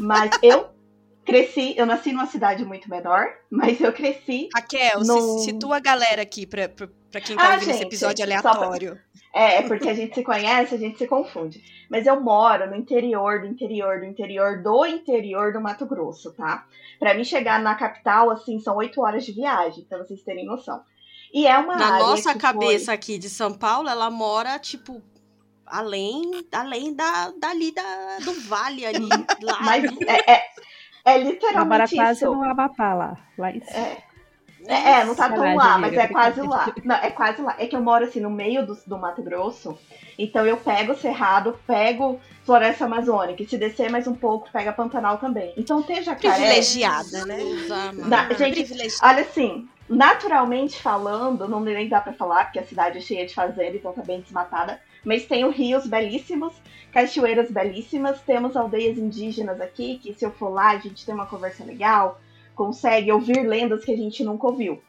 Mas 0.00 0.32
eu 0.42 0.68
cresci, 1.24 1.74
eu 1.76 1.86
nasci 1.86 2.10
numa 2.10 2.26
cidade 2.26 2.64
muito 2.64 2.90
menor, 2.90 3.26
mas 3.48 3.80
eu 3.80 3.92
cresci. 3.92 4.48
Raquel, 4.52 4.98
no... 5.04 5.38
situa 5.38 5.76
a 5.76 5.80
galera 5.80 6.22
aqui 6.22 6.44
pra, 6.44 6.68
pra, 6.68 6.88
pra 7.08 7.20
quem 7.20 7.36
tá 7.36 7.42
ah, 7.42 7.52
ouvindo 7.52 7.66
gente, 7.66 7.74
esse 7.76 7.84
episódio 7.84 8.24
aleatório. 8.24 8.98
É, 9.32 9.58
é 9.58 9.62
porque 9.62 9.88
a 9.88 9.94
gente 9.94 10.16
se 10.16 10.24
conhece, 10.24 10.74
a 10.74 10.78
gente 10.78 10.98
se 10.98 11.06
confunde. 11.06 11.62
Mas 11.88 12.04
eu 12.04 12.20
moro 12.20 12.68
no 12.68 12.74
interior 12.74 13.42
do 13.42 13.46
interior 13.46 14.00
do 14.00 14.06
interior 14.06 14.60
do 14.60 14.86
interior 14.86 15.52
do 15.52 15.60
Mato 15.60 15.86
Grosso, 15.86 16.32
tá? 16.32 16.66
Para 16.98 17.14
mim 17.14 17.22
chegar 17.22 17.62
na 17.62 17.76
capital, 17.76 18.28
assim, 18.30 18.58
são 18.58 18.76
oito 18.76 19.00
horas 19.02 19.24
de 19.24 19.30
viagem, 19.30 19.84
pra 19.84 19.98
vocês 19.98 20.22
terem 20.22 20.44
noção. 20.44 20.82
E 21.32 21.46
é 21.46 21.58
uma 21.58 21.76
Na 21.76 21.98
nossa 21.98 22.34
cabeça 22.34 22.86
foi... 22.86 22.94
aqui 22.94 23.18
de 23.18 23.28
São 23.28 23.52
Paulo, 23.52 23.88
ela 23.88 24.10
mora, 24.10 24.58
tipo, 24.58 25.02
além, 25.66 26.46
além 26.52 26.94
da, 26.94 27.32
dali 27.38 27.72
da, 27.72 28.18
do 28.24 28.32
vale 28.42 28.86
ali. 28.86 29.08
Lá, 29.42 29.58
Mas 29.60 29.84
é, 29.84 30.32
é, 30.32 30.44
é 31.04 31.18
literalmente 31.18 31.98
Ela 31.98 32.06
quase 32.06 32.24
no 32.24 32.42
Amapá 32.42 32.94
lá, 32.94 33.16
lá 33.36 33.50
em 33.50 33.60
cima. 33.60 33.78
É. 33.78 34.06
É, 34.68 35.00
é, 35.00 35.04
não 35.04 35.14
tá 35.14 35.30
tão 35.30 35.54
lá, 35.54 35.78
mas 35.78 35.92
é 35.94 36.08
quase 36.08 36.40
lá. 36.40 36.74
Não, 36.84 36.96
é 36.96 37.10
quase 37.10 37.40
lá. 37.40 37.54
É 37.58 37.66
que 37.66 37.76
eu 37.76 37.80
moro 37.80 38.04
assim 38.04 38.20
no 38.20 38.30
meio 38.30 38.66
do, 38.66 38.76
do 38.86 38.98
Mato 38.98 39.22
Grosso. 39.22 39.78
Então 40.18 40.44
eu 40.44 40.56
pego 40.56 40.92
o 40.92 40.96
Cerrado, 40.96 41.58
pego 41.66 42.20
Floresta 42.44 42.84
Amazônica. 42.84 43.42
E 43.42 43.46
se 43.46 43.56
descer 43.56 43.90
mais 43.90 44.06
um 44.06 44.14
pouco, 44.14 44.50
pega 44.50 44.72
Pantanal 44.72 45.18
também. 45.18 45.52
Então 45.56 45.82
tem 45.82 46.02
jacaré. 46.02 46.34
Privilegiada, 46.34 47.24
né? 47.26 47.38
Da, 48.08 48.32
gente, 48.34 48.66
olha 49.02 49.22
assim, 49.22 49.68
naturalmente 49.88 50.80
falando, 50.80 51.48
não 51.48 51.60
nem 51.60 51.88
dá 51.88 52.00
pra 52.00 52.12
falar, 52.12 52.44
porque 52.44 52.58
a 52.58 52.66
cidade 52.66 52.98
é 52.98 53.00
cheia 53.00 53.26
de 53.26 53.34
fazenda, 53.34 53.76
então 53.76 53.92
tá 53.92 54.02
bem 54.02 54.20
desmatada. 54.20 54.80
Mas 55.04 55.26
tem 55.26 55.48
rios 55.50 55.86
belíssimos, 55.86 56.54
cachoeiras 56.92 57.50
belíssimas, 57.50 58.20
temos 58.22 58.56
aldeias 58.56 58.98
indígenas 58.98 59.60
aqui, 59.60 59.98
que 59.98 60.12
se 60.12 60.24
eu 60.24 60.32
for 60.32 60.48
lá, 60.48 60.70
a 60.70 60.78
gente 60.78 61.06
tem 61.06 61.14
uma 61.14 61.26
conversa 61.26 61.64
legal 61.64 62.20
consegue 62.56 63.12
ouvir 63.12 63.46
lendas 63.46 63.84
que 63.84 63.92
a 63.92 63.96
gente 63.96 64.24
nunca 64.24 64.46
ouviu. 64.48 64.82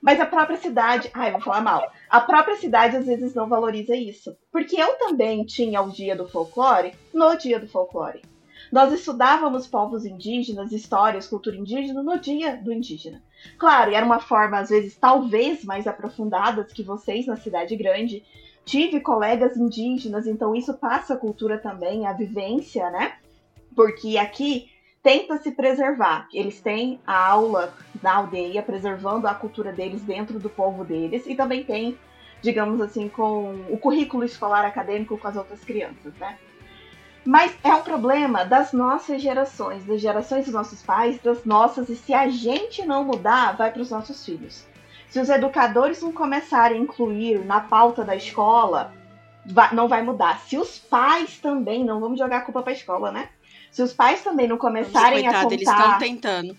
Mas 0.00 0.20
a 0.20 0.26
própria 0.26 0.56
cidade, 0.56 1.10
ai, 1.12 1.32
vou 1.32 1.40
falar 1.40 1.60
mal. 1.60 1.92
A 2.08 2.20
própria 2.20 2.56
cidade 2.56 2.96
às 2.96 3.04
vezes 3.04 3.34
não 3.34 3.48
valoriza 3.48 3.96
isso. 3.96 4.34
Porque 4.52 4.80
eu 4.80 4.96
também 4.96 5.44
tinha 5.44 5.82
o 5.82 5.90
dia 5.90 6.14
do 6.14 6.28
folclore 6.28 6.94
no 7.12 7.36
dia 7.36 7.58
do 7.58 7.66
folclore. 7.66 8.22
Nós 8.70 8.92
estudávamos 8.92 9.66
povos 9.66 10.04
indígenas, 10.04 10.72
histórias, 10.72 11.26
cultura 11.26 11.56
indígena 11.56 12.02
no 12.02 12.18
dia 12.18 12.56
do 12.56 12.72
indígena. 12.72 13.22
Claro, 13.56 13.90
e 13.90 13.94
era 13.94 14.04
uma 14.04 14.20
forma, 14.20 14.58
às 14.58 14.68
vezes, 14.68 14.96
talvez 14.96 15.64
mais 15.64 15.86
aprofundadas 15.86 16.72
que 16.72 16.82
vocês 16.82 17.26
na 17.26 17.36
cidade 17.36 17.74
grande. 17.76 18.24
Tive 18.64 19.00
colegas 19.00 19.56
indígenas, 19.56 20.26
então 20.26 20.54
isso 20.54 20.74
passa 20.74 21.14
a 21.14 21.16
cultura 21.16 21.58
também, 21.58 22.06
a 22.06 22.12
vivência, 22.12 22.90
né? 22.90 23.14
Porque 23.74 24.18
aqui 24.18 24.70
tenta 25.02 25.38
se 25.38 25.52
preservar. 25.52 26.28
Eles 26.32 26.60
têm 26.60 27.00
a 27.06 27.28
aula 27.28 27.72
na 28.02 28.16
aldeia, 28.16 28.62
preservando 28.62 29.26
a 29.26 29.34
cultura 29.34 29.72
deles 29.72 30.02
dentro 30.02 30.38
do 30.38 30.50
povo 30.50 30.84
deles, 30.84 31.26
e 31.26 31.34
também 31.34 31.64
tem, 31.64 31.96
digamos 32.42 32.80
assim, 32.82 33.08
com 33.08 33.54
o 33.70 33.78
currículo 33.78 34.24
escolar 34.24 34.66
acadêmico 34.66 35.16
com 35.16 35.28
as 35.28 35.36
outras 35.36 35.64
crianças, 35.64 36.12
né? 36.16 36.36
Mas 37.28 37.54
é 37.62 37.74
um 37.74 37.82
problema 37.82 38.42
das 38.42 38.72
nossas 38.72 39.20
gerações, 39.20 39.84
das 39.84 40.00
gerações 40.00 40.46
dos 40.46 40.54
nossos 40.54 40.82
pais, 40.82 41.20
das 41.20 41.44
nossas, 41.44 41.90
e 41.90 41.94
se 41.94 42.14
a 42.14 42.26
gente 42.30 42.86
não 42.86 43.04
mudar, 43.04 43.54
vai 43.54 43.70
para 43.70 43.82
os 43.82 43.90
nossos 43.90 44.24
filhos. 44.24 44.64
Se 45.10 45.20
os 45.20 45.28
educadores 45.28 46.00
não 46.00 46.10
começarem 46.10 46.78
a 46.78 46.82
incluir 46.82 47.44
na 47.44 47.60
pauta 47.60 48.02
da 48.02 48.16
escola 48.16 48.94
vai, 49.44 49.74
não 49.74 49.86
vai 49.88 50.02
mudar. 50.02 50.40
Se 50.40 50.56
os 50.56 50.78
pais 50.78 51.38
também, 51.38 51.84
não 51.84 52.00
vamos 52.00 52.18
jogar 52.18 52.38
a 52.38 52.40
culpa 52.40 52.62
pra 52.62 52.72
escola, 52.72 53.12
né? 53.12 53.28
Se 53.70 53.82
os 53.82 53.92
pais 53.92 54.24
também 54.24 54.48
não 54.48 54.56
começarem 54.56 55.24
Coitado, 55.24 55.36
a 55.36 55.42
contar... 55.42 55.54
eles 55.54 55.68
estão 55.68 55.98
tentando. 55.98 56.56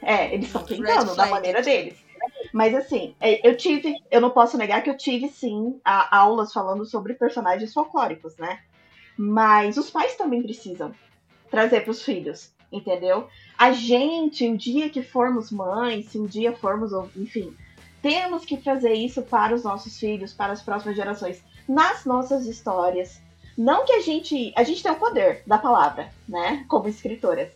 É, 0.00 0.32
eles 0.32 0.46
estão 0.46 0.62
tentando, 0.62 1.14
da 1.16 1.26
maneira 1.26 1.60
deles. 1.60 1.98
Mas 2.54 2.74
assim, 2.74 3.14
é, 3.20 3.46
eu 3.46 3.54
tive, 3.58 3.94
eu 4.10 4.22
não 4.22 4.30
posso 4.30 4.56
negar 4.56 4.82
que 4.82 4.88
eu 4.88 4.96
tive 4.96 5.28
sim 5.28 5.78
a- 5.84 6.16
aulas 6.16 6.50
falando 6.50 6.86
sobre 6.86 7.12
personagens 7.12 7.74
folclóricos, 7.74 8.34
né? 8.38 8.60
Mas 9.18 9.76
os 9.76 9.90
pais 9.90 10.14
também 10.14 10.40
precisam 10.40 10.94
trazer 11.50 11.80
para 11.80 11.90
os 11.90 12.02
filhos, 12.02 12.52
entendeu? 12.70 13.26
A 13.58 13.72
gente, 13.72 14.48
o 14.48 14.56
dia 14.56 14.88
que 14.88 15.02
formos 15.02 15.50
mães, 15.50 16.06
se 16.06 16.20
um 16.20 16.24
dia 16.24 16.52
formos, 16.52 16.92
enfim, 17.16 17.52
temos 18.00 18.44
que 18.44 18.56
trazer 18.56 18.92
isso 18.92 19.22
para 19.22 19.52
os 19.52 19.64
nossos 19.64 19.98
filhos, 19.98 20.32
para 20.32 20.52
as 20.52 20.62
próximas 20.62 20.94
gerações, 20.94 21.42
nas 21.68 22.04
nossas 22.04 22.46
histórias. 22.46 23.20
Não 23.56 23.84
que 23.84 23.92
a 23.92 24.00
gente, 24.00 24.52
a 24.54 24.62
gente 24.62 24.84
tem 24.84 24.92
o 24.92 24.96
poder 24.96 25.42
da 25.44 25.58
palavra, 25.58 26.12
né? 26.28 26.64
Como 26.68 26.86
escritoras. 26.86 27.48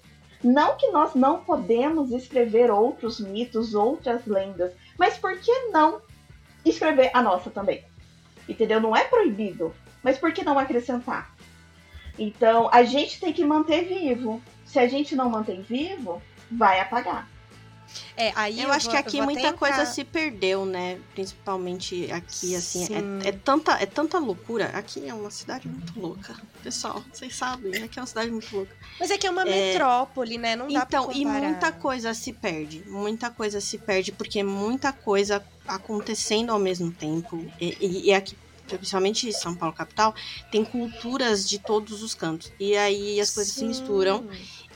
Não 0.43 0.77
que 0.77 0.91
nós 0.91 1.15
não 1.15 1.45
podemos 1.45 2.11
escrever 2.11 2.73
outros 2.73 3.21
mitos, 3.21 3.73
outras 3.73 4.27
lendas, 4.27 4.73
mas 4.99 5.17
por 5.17 5.39
que 5.39 5.69
não 5.69 6.03
escrever 6.65 7.13
a 7.15 7.23
nossa 7.23 7.49
também? 7.49 7.85
Entendeu? 8.49 8.81
Não 8.81 8.97
é 8.97 9.05
proibido, 9.05 9.73
mas 10.03 10.19
por 10.19 10.33
que 10.33 10.45
não 10.45 10.59
acrescentar? 10.59 11.32
Então, 12.19 12.69
a 12.73 12.83
gente 12.85 13.19
tem 13.21 13.33
que 13.33 13.45
manter 13.45 13.85
vivo. 13.87 14.43
Se 14.67 14.79
a 14.79 14.89
gente 14.89 15.15
não 15.17 15.29
mantém 15.31 15.63
vivo, 15.63 16.23
vai 16.51 16.81
apagar. 16.81 17.29
É, 18.17 18.33
aí 18.35 18.61
Eu, 18.63 18.71
acho 18.73 18.87
vou- 18.87 18.93
que 18.93 18.97
aqui 18.97 19.21
muita 19.21 19.49
até 19.49 19.57
coisa 19.59 19.85
se 19.85 20.03
perdeu, 20.03 20.65
né? 20.65 20.99
Principalmente 21.15 22.11
aqui, 22.11 22.55
assim. 22.57 22.87
Sim. 22.87 23.21
É, 23.23 23.29
é 23.29 23.33
tanta, 23.33 23.73
é 23.83 23.85
tanta 23.85 24.19
loucura. 24.19 24.67
Aqui 24.75 25.07
é 25.07 25.13
uma 25.13 25.31
cidade 25.31 25.69
muito 25.69 25.99
louca. 26.01 26.35
Pessoal, 26.63 27.03
vocês 27.13 27.35
sabem, 27.35 27.83
aqui 27.83 27.99
é 27.99 28.03
uma 28.03 28.07
cidade 28.07 28.31
muito 28.31 28.55
louca. 28.55 28.75
Mas 28.99 29.11
é 29.11 29.19
que 29.19 29.27
é 29.27 29.31
uma 29.31 29.43
É, 29.43 29.73
metrópole, 29.73 30.39
né? 30.39 30.57
Não 30.57 30.69
dá 30.69 30.85
Então, 30.87 31.07
pra 31.07 31.15
e 31.15 31.23
comparar. 31.25 31.41
muita 31.49 31.73
coisa 31.73 32.15
se 32.15 32.33
perde. 32.33 32.83
Muita 32.87 33.29
coisa 33.31 33.61
se 33.61 33.77
perde, 33.77 34.11
porque 34.13 34.43
muita 34.43 34.91
coisa 34.93 35.45
acontecendo 35.67 36.51
ao 36.51 36.59
mesmo 36.59 36.91
tempo. 36.93 37.45
E, 37.61 37.77
e, 37.81 38.09
e 38.09 38.15
aqui, 38.15 38.37
principalmente 38.79 39.29
em 39.29 39.33
São 39.33 39.57
Paulo 39.57 39.75
capital, 39.75 40.13
tem 40.51 40.65
culturas 40.65 41.47
de 41.49 41.59
todos 41.59 42.03
os 42.03 42.15
cantos. 42.15 42.53
E 42.59 42.77
aí 42.77 43.21
as 43.21 43.31
coisas 43.31 43.55
se 43.55 43.65
Sim. 43.65 43.67
misturam. 43.67 44.27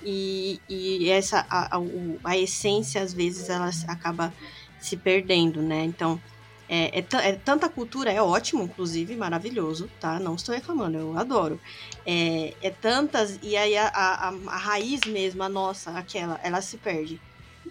E, 0.00 0.62
e 0.68 1.08
essa 1.10 1.46
a, 1.50 1.76
a, 1.76 1.80
a 2.24 2.36
essência 2.38 3.02
às 3.02 3.12
vezes 3.14 3.48
ela 3.48 3.72
se- 3.72 3.84
acaba 3.88 4.34
se 4.78 4.96
perdendo, 4.96 5.62
né? 5.62 5.84
Então 5.84 6.22
é, 6.68 6.98
é, 7.00 7.06
é 7.30 7.36
tanta 7.36 7.68
cultura, 7.70 8.10
é 8.12 8.20
ótimo, 8.20 8.62
inclusive, 8.62 9.16
maravilhoso, 9.16 9.88
tá? 9.98 10.18
Não 10.18 10.34
estou 10.34 10.54
reclamando, 10.54 10.98
eu 10.98 11.16
adoro. 11.16 11.60
É, 12.04 12.56
é 12.68 12.70
tantas, 12.70 13.38
e 13.42 13.56
aí 13.56 13.76
a, 13.76 13.86
a, 13.88 14.28
a- 14.30 14.32
a 14.48 14.56
raiz 14.58 15.04
mesmo, 15.06 15.42
a 15.42 15.48
nossa, 15.48 15.92
aquela, 15.92 16.38
ela 16.42 16.60
se 16.62 16.78
perde. 16.78 17.22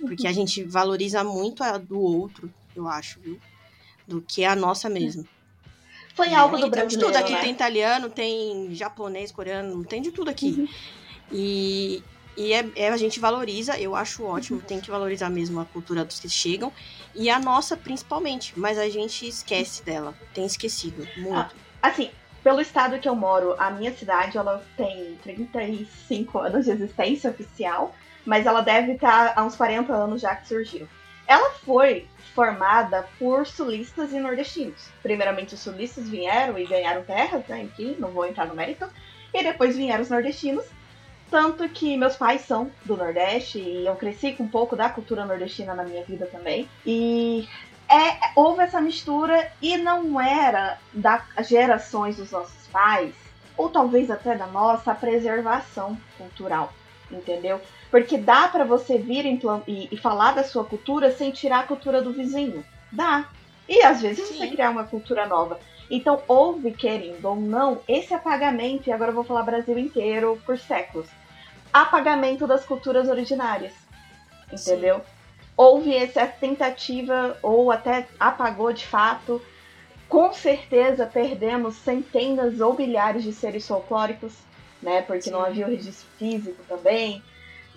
Porque 0.05 0.27
a 0.27 0.33
gente 0.33 0.65
valoriza 0.67 1.23
muito 1.23 1.63
a 1.63 1.77
do 1.77 1.99
outro, 1.99 2.53
eu 2.75 2.87
acho, 2.87 3.21
viu? 3.21 3.41
Do 4.07 4.23
que 4.23 4.45
a 4.45 4.55
nossa 4.55 4.89
mesmo. 4.89 5.29
Foi 6.15 6.33
algo 6.33 6.57
do 6.57 6.71
tem 6.71 6.87
de 6.87 6.97
tudo 6.97 7.15
aqui, 7.17 7.33
né? 7.33 7.41
tem 7.41 7.51
italiano, 7.51 8.09
tem 8.09 8.73
japonês, 8.73 9.33
coreano, 9.33 9.83
tem 9.83 10.01
de 10.01 10.11
tudo 10.11 10.29
aqui. 10.29 10.67
E, 11.29 12.01
e 12.37 12.53
é, 12.53 12.65
é- 12.77 12.89
a 12.89 12.95
gente 12.95 13.19
valoriza, 13.19 13.77
eu 13.77 13.93
acho 13.95 14.23
ótimo, 14.23 14.61
tem 14.61 14.79
que 14.79 14.89
valorizar 14.89 15.29
mesmo 15.29 15.59
a 15.59 15.65
cultura 15.65 16.05
dos 16.05 16.19
que 16.19 16.29
chegam. 16.29 16.71
E 17.13 17.29
a 17.29 17.37
nossa, 17.37 17.75
principalmente. 17.75 18.53
Mas 18.57 18.77
a 18.77 18.87
gente 18.87 19.27
esquece 19.27 19.83
dela, 19.83 20.15
tem 20.33 20.45
esquecido 20.45 21.05
muito. 21.17 21.53
Assim, 21.81 22.09
pelo 22.41 22.61
estado 22.61 22.97
que 22.97 23.09
eu 23.09 23.15
moro, 23.15 23.53
a 23.57 23.69
minha 23.69 23.93
cidade, 23.93 24.37
ela 24.37 24.63
tem 24.77 25.17
35 25.21 26.39
anos 26.39 26.63
de 26.65 26.71
existência 26.71 27.29
oficial, 27.29 27.93
mas 28.25 28.45
ela 28.45 28.61
deve 28.61 28.93
estar 28.93 29.33
há 29.35 29.43
uns 29.43 29.55
40 29.55 29.91
anos 29.93 30.21
já 30.21 30.33
que 30.33 30.47
surgiu. 30.47 30.87
Ela 31.27 31.51
foi 31.65 32.07
formada 32.33 33.07
por 33.17 33.47
sulistas 33.47 34.11
e 34.11 34.19
nordestinos. 34.19 34.89
Primeiramente, 35.01 35.53
os 35.53 35.59
sulistas 35.61 36.07
vieram 36.09 36.57
e 36.59 36.65
ganharam 36.65 37.03
terras, 37.03 37.47
né? 37.47 37.63
Enfim, 37.63 37.95
não 37.97 38.09
vou 38.09 38.25
entrar 38.25 38.45
no 38.45 38.55
mérito. 38.55 38.87
E 39.33 39.43
depois 39.43 39.75
vieram 39.75 40.03
os 40.03 40.09
nordestinos. 40.09 40.65
Tanto 41.29 41.67
que 41.69 41.97
meus 41.97 42.15
pais 42.15 42.41
são 42.41 42.71
do 42.85 42.95
Nordeste 42.95 43.59
e 43.59 43.85
eu 43.85 43.95
cresci 43.95 44.33
com 44.33 44.43
um 44.43 44.47
pouco 44.47 44.75
da 44.75 44.89
cultura 44.89 45.25
nordestina 45.25 45.73
na 45.73 45.83
minha 45.83 46.03
vida 46.03 46.27
também. 46.27 46.69
E 46.85 47.47
é, 47.89 48.31
houve 48.35 48.61
essa 48.61 48.79
mistura 48.79 49.51
e 49.61 49.77
não 49.77 50.19
era 50.19 50.77
das 50.93 51.23
gerações 51.47 52.17
dos 52.17 52.31
nossos 52.31 52.67
pais, 52.67 53.13
ou 53.57 53.69
talvez 53.69 54.11
até 54.11 54.35
da 54.35 54.47
nossa, 54.47 54.91
a 54.91 54.95
preservação 54.95 55.97
cultural, 56.17 56.73
entendeu? 57.11 57.61
Porque 57.91 58.17
dá 58.17 58.47
pra 58.47 58.63
você 58.63 58.97
vir 58.97 59.25
e, 59.25 59.87
e 59.91 59.97
falar 59.97 60.33
da 60.33 60.43
sua 60.43 60.63
cultura 60.63 61.11
sem 61.11 61.31
tirar 61.31 61.59
a 61.59 61.67
cultura 61.67 62.01
do 62.01 62.11
vizinho. 62.11 62.63
Dá. 62.91 63.29
E 63.67 63.81
às 63.83 64.01
vezes 64.01 64.27
você 64.27 64.45
Sim. 64.45 64.51
criar 64.51 64.69
uma 64.69 64.83
cultura 64.83 65.25
nova. 65.27 65.59
Então 65.89 66.21
houve, 66.27 66.71
querendo 66.71 67.25
ou 67.25 67.35
não, 67.35 67.79
esse 67.87 68.13
apagamento, 68.13 68.89
e 68.89 68.91
agora 68.91 69.11
eu 69.11 69.15
vou 69.15 69.23
falar 69.23 69.43
Brasil 69.43 69.77
inteiro 69.77 70.41
por 70.45 70.57
séculos. 70.57 71.07
Apagamento 71.71 72.47
das 72.47 72.65
culturas 72.65 73.07
originárias. 73.07 73.73
Entendeu? 74.51 75.01
houve 75.57 75.95
essa 75.95 76.25
tentativa, 76.27 77.37
ou 77.41 77.71
até 77.71 78.07
apagou 78.19 78.73
de 78.73 78.85
fato. 78.85 79.41
Com 80.07 80.33
certeza 80.33 81.05
perdemos 81.05 81.75
centenas 81.75 82.59
ou 82.59 82.75
milhares 82.75 83.23
de 83.23 83.33
seres 83.33 83.67
folclóricos, 83.67 84.33
né? 84.85 85.01
Porque 85.01 85.31
não 85.31 85.41
Sim. 85.41 85.47
havia 85.47 85.65
o 85.65 85.69
registro 85.69 86.07
físico 86.17 86.63
também. 86.69 87.21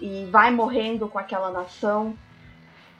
E 0.01 0.27
vai 0.31 0.53
morrendo 0.53 1.09
com 1.09 1.19
aquela 1.19 1.51
nação. 1.51 2.17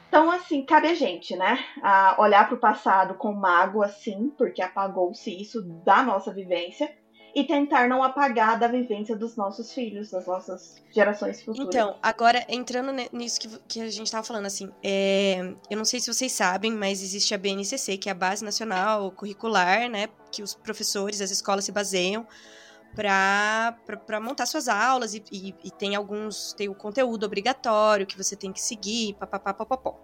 Então, 0.09 0.31
assim, 0.31 0.65
cabe 0.65 0.89
a 0.89 0.95
gente, 0.95 1.37
né? 1.37 1.63
A 1.83 2.17
olhar 2.19 2.49
para 2.49 2.57
o 2.57 2.59
passado 2.59 3.15
com 3.15 3.33
mágoa, 3.33 3.89
sim, 3.89 4.33
porque 4.37 4.63
apagou-se 4.63 5.31
isso 5.31 5.63
da 5.85 6.03
nossa 6.03 6.33
vivência. 6.33 6.91
E 7.35 7.45
tentar 7.45 7.89
não 7.89 8.03
apagar 8.03 8.59
da 8.59 8.67
vivência 8.67 9.15
dos 9.15 9.37
nossos 9.37 9.73
filhos, 9.73 10.11
das 10.11 10.27
nossas 10.27 10.83
gerações 10.91 11.43
futuras. 11.43 11.69
Então, 11.69 11.97
agora, 12.03 12.45
entrando 12.49 12.91
nisso 13.13 13.39
que, 13.39 13.49
que 13.69 13.81
a 13.83 13.91
gente 13.91 14.11
tava 14.11 14.25
falando, 14.25 14.47
assim, 14.47 14.73
é, 14.83 15.55
eu 15.71 15.77
não 15.77 15.85
sei 15.85 16.01
se 16.01 16.13
vocês 16.13 16.33
sabem, 16.33 16.73
mas 16.73 17.03
existe 17.03 17.35
a 17.35 17.39
BNCC, 17.39 17.99
que 17.99 18.09
é 18.09 18.13
a 18.13 18.15
Base 18.15 18.43
Nacional 18.43 19.13
Curricular, 19.13 19.91
né, 19.91 20.09
que 20.33 20.43
os 20.43 20.55
professores, 20.55 21.21
as 21.21 21.31
escolas 21.31 21.67
se 21.67 21.71
baseiam 21.71 22.27
para 22.99 24.21
montar 24.21 24.45
suas 24.47 24.67
aulas 24.67 25.15
e, 25.15 25.23
e, 25.31 25.55
e 25.63 25.71
tem 25.71 25.95
alguns, 25.95 26.53
tem 26.53 26.69
o 26.69 26.75
conteúdo 26.75 27.25
obrigatório 27.25 28.05
que 28.05 28.17
você 28.17 28.35
tem 28.35 28.53
que 28.53 28.61
seguir, 28.61 29.15
papapá, 29.15 29.55
papapó. 29.55 29.97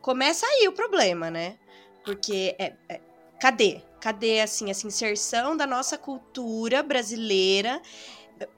Começa 0.00 0.46
aí 0.46 0.68
o 0.68 0.72
problema, 0.72 1.28
né, 1.28 1.58
porque 2.04 2.54
é, 2.56 2.74
é- 2.88 3.00
cadê? 3.40 3.82
Cadê, 4.00 4.40
assim, 4.40 4.70
essa 4.70 4.86
inserção 4.86 5.56
da 5.56 5.66
nossa 5.66 5.98
cultura 5.98 6.84
brasileira 6.84 7.82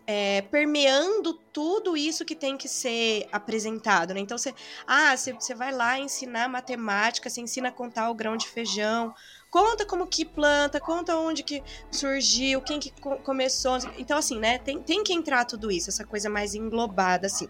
é, 0.06 0.42
permeando 0.42 1.34
tudo 1.52 1.96
isso 1.96 2.24
que 2.24 2.34
tem 2.34 2.56
que 2.56 2.68
ser 2.68 3.26
apresentado, 3.30 4.12
né? 4.12 4.20
Então 4.20 4.36
você, 4.36 4.54
ah, 4.86 5.16
você, 5.16 5.32
você 5.32 5.54
vai 5.54 5.72
lá 5.72 5.98
ensinar 5.98 6.48
matemática, 6.48 7.30
você 7.30 7.40
ensina 7.40 7.68
a 7.68 7.72
contar 7.72 8.10
o 8.10 8.14
grão 8.14 8.36
de 8.36 8.48
feijão, 8.48 9.14
conta 9.50 9.86
como 9.86 10.06
que 10.06 10.24
planta, 10.24 10.78
conta 10.80 11.16
onde 11.16 11.42
que 11.42 11.62
surgiu, 11.90 12.60
quem 12.60 12.78
que 12.78 12.90
co- 13.00 13.16
começou. 13.18 13.78
Então, 13.98 14.18
assim, 14.18 14.38
né? 14.38 14.58
Tem, 14.58 14.80
tem 14.80 15.02
que 15.02 15.12
entrar 15.12 15.44
tudo 15.44 15.70
isso, 15.70 15.88
essa 15.88 16.04
coisa 16.04 16.28
mais 16.28 16.54
englobada, 16.54 17.26
assim. 17.26 17.48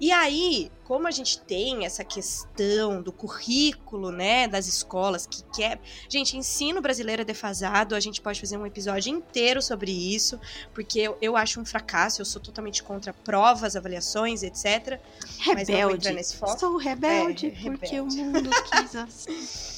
E 0.00 0.10
aí, 0.10 0.70
como 0.84 1.06
a 1.06 1.10
gente 1.10 1.38
tem 1.40 1.84
essa 1.86 2.02
questão 2.04 3.00
do 3.02 3.12
currículo, 3.12 4.10
né, 4.10 4.48
das 4.48 4.66
escolas, 4.66 5.26
que 5.26 5.42
quer. 5.54 5.80
Gente, 6.08 6.36
ensino 6.36 6.80
brasileiro 6.80 7.22
é 7.22 7.24
defasado, 7.24 7.94
a 7.94 8.00
gente 8.00 8.20
pode 8.20 8.40
fazer 8.40 8.56
um 8.56 8.66
episódio 8.66 9.10
inteiro 9.10 9.60
sobre 9.62 9.90
isso, 9.92 10.38
porque 10.74 10.98
eu, 11.00 11.16
eu 11.20 11.36
acho 11.36 11.60
um 11.60 11.64
fracasso, 11.64 12.20
eu 12.20 12.24
sou 12.26 12.40
totalmente 12.40 12.82
contra 12.82 13.12
provas, 13.12 13.76
avaliações, 13.76 14.42
etc. 14.42 14.98
Mas 15.46 15.68
não 15.68 15.76
vou 15.82 15.90
entrar 15.90 16.10
Rebelde. 16.10 16.12
nesse 16.14 16.36
foco. 16.36 16.58
Sou 16.58 16.76
rebelde 16.76 17.46
É, 17.48 17.70
porque 17.70 18.00
o 18.00 18.04
rebelde. 18.08 18.22
mundo 18.24 18.50
quis 18.70 18.96
assim. 18.96 19.73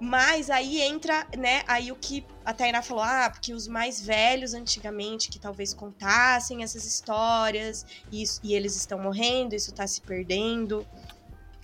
Mas 0.00 0.48
aí 0.48 0.80
entra, 0.80 1.26
né, 1.36 1.62
aí 1.66 1.90
o 1.90 1.96
que 1.96 2.24
a 2.44 2.54
Tainá 2.54 2.82
falou, 2.82 3.02
ah, 3.02 3.28
porque 3.30 3.52
os 3.52 3.66
mais 3.66 4.00
velhos 4.00 4.54
antigamente 4.54 5.28
que 5.28 5.38
talvez 5.40 5.74
contassem 5.74 6.62
essas 6.62 6.84
histórias 6.84 7.84
e, 8.12 8.22
isso- 8.22 8.40
e 8.44 8.54
eles 8.54 8.76
estão 8.76 8.98
morrendo, 9.00 9.54
isso 9.56 9.72
tá 9.72 9.86
se 9.88 10.00
perdendo. 10.00 10.86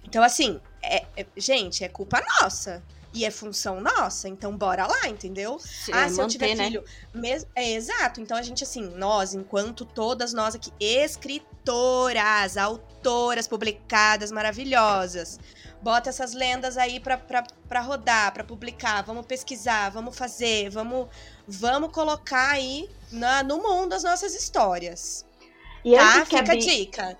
Então, 0.04 0.22
assim, 0.22 0.60
é- 0.82 1.04
é- 1.16 1.26
gente, 1.36 1.84
é 1.84 1.88
culpa 1.88 2.20
nossa. 2.40 2.82
E 3.16 3.24
é 3.24 3.30
função 3.30 3.80
nossa, 3.80 4.28
então 4.28 4.56
bora 4.56 4.88
lá, 4.88 5.06
entendeu? 5.06 5.56
Se- 5.60 5.92
ah, 5.92 6.06
é, 6.06 6.08
se 6.08 6.20
eu 6.20 6.26
tiver 6.26 6.48
manter, 6.48 6.58
né? 6.58 6.64
filho. 6.66 6.84
mes- 7.14 7.46
É 7.54 7.70
exato. 7.70 8.20
Então 8.20 8.36
a 8.36 8.42
gente, 8.42 8.64
assim, 8.64 8.82
nós, 8.96 9.34
enquanto 9.34 9.84
todas 9.84 10.32
nós 10.32 10.56
aqui, 10.56 10.72
escritoras, 10.80 12.56
autoras 12.56 13.46
publicadas 13.46 14.32
maravilhosas, 14.32 15.38
bota 15.84 16.08
essas 16.08 16.32
lendas 16.32 16.78
aí 16.78 16.98
pra 16.98 17.80
rodar, 17.80 18.32
pra 18.32 18.42
publicar. 18.42 19.02
Vamos 19.04 19.26
pesquisar, 19.26 19.90
vamos 19.90 20.16
fazer, 20.16 20.70
vamos, 20.70 21.08
vamos 21.46 21.92
colocar 21.92 22.52
aí 22.52 22.88
na, 23.12 23.42
no 23.42 23.58
mundo 23.58 23.92
as 23.92 24.02
nossas 24.02 24.34
histórias. 24.34 25.26
E 25.84 25.94
Tá? 25.94 26.24
que 26.24 26.36
a 26.36 26.38
Fica 26.38 26.52
a 26.52 26.56
dica. 26.56 27.18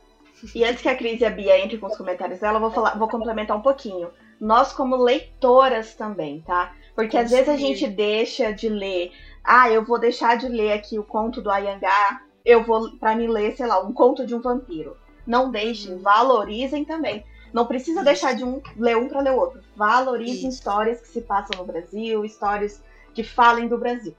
e 0.55 0.65
antes 0.65 0.81
que 0.83 0.89
a 0.89 0.97
Cris 0.97 1.21
e 1.21 1.27
a 1.27 1.31
Bia 1.31 1.63
entrem 1.63 1.79
com 1.79 1.87
os 1.87 1.97
comentários 1.97 2.41
dela, 2.41 2.57
eu 2.57 2.61
vou, 2.63 2.71
falar, 2.71 2.99
vou 2.99 3.09
complementar 3.09 3.57
um 3.57 3.63
pouquinho. 3.63 4.11
Nós, 4.41 4.73
como 4.73 4.97
leitoras 4.97 5.95
também, 5.95 6.41
tá? 6.41 6.75
Porque 6.95 7.17
às 7.19 7.31
vezes 7.31 7.49
a 7.49 7.57
gente 7.57 7.87
deixa 7.87 8.51
de 8.53 8.69
ler. 8.69 9.13
Ah, 9.45 9.71
eu 9.71 9.85
vou 9.85 9.99
deixar 9.99 10.37
de 10.39 10.49
ler 10.49 10.73
aqui 10.73 10.99
o 10.99 11.05
conto 11.05 11.43
do 11.43 11.51
Ayangá. 11.51 12.23
Eu 12.45 12.65
vou 12.65 12.97
pra 12.99 13.15
me 13.15 13.27
ler, 13.27 13.57
sei 13.57 13.67
lá, 13.67 13.81
um 13.81 13.93
conto 13.93 14.27
de 14.27 14.35
um 14.35 14.41
vampiro. 14.41 14.97
Não 15.27 15.51
deixem, 15.51 15.99
valorizem 15.99 16.85
também. 16.85 17.25
Não 17.55 17.67
precisa 17.67 18.03
deixar 18.03 18.35
de 18.35 18.43
um 18.43 18.61
ler 18.77 18.97
um 18.97 19.07
pra 19.07 19.21
ler 19.21 19.31
o 19.31 19.37
outro. 19.37 19.61
Valorizem 19.77 20.49
Isso. 20.49 20.59
histórias 20.59 21.01
que 21.01 21.07
se 21.07 21.21
passam 21.21 21.57
no 21.57 21.65
Brasil, 21.65 22.25
histórias 22.25 22.83
que 23.15 23.23
falem 23.23 23.69
do 23.69 23.79
Brasil. 23.79 24.13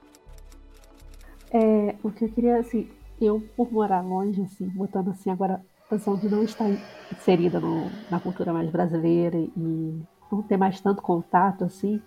É, 1.52 1.94
o 2.02 2.10
que 2.10 2.24
eu 2.24 2.28
queria, 2.30 2.58
assim, 2.58 2.88
eu 3.20 3.46
por 3.54 3.70
morar 3.70 4.00
longe, 4.00 4.40
assim, 4.40 4.66
botando 4.68 5.10
assim 5.10 5.30
agora 5.30 5.62
a 5.84 5.88
posição 5.90 6.16
de 6.16 6.30
não 6.30 6.42
estar 6.44 6.64
inserida 7.12 7.60
no- 7.60 7.90
na 8.10 8.18
cultura 8.18 8.54
mais 8.54 8.70
brasileira 8.70 9.36
e 9.36 10.00
não 10.32 10.40
ter 10.42 10.56
mais 10.56 10.80
tanto 10.80 11.02
contato, 11.02 11.62
assim, 11.62 12.00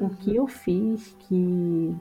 o 0.00 0.10
que 0.10 0.34
eu 0.34 0.48
fiz 0.48 1.14
que 1.20 1.94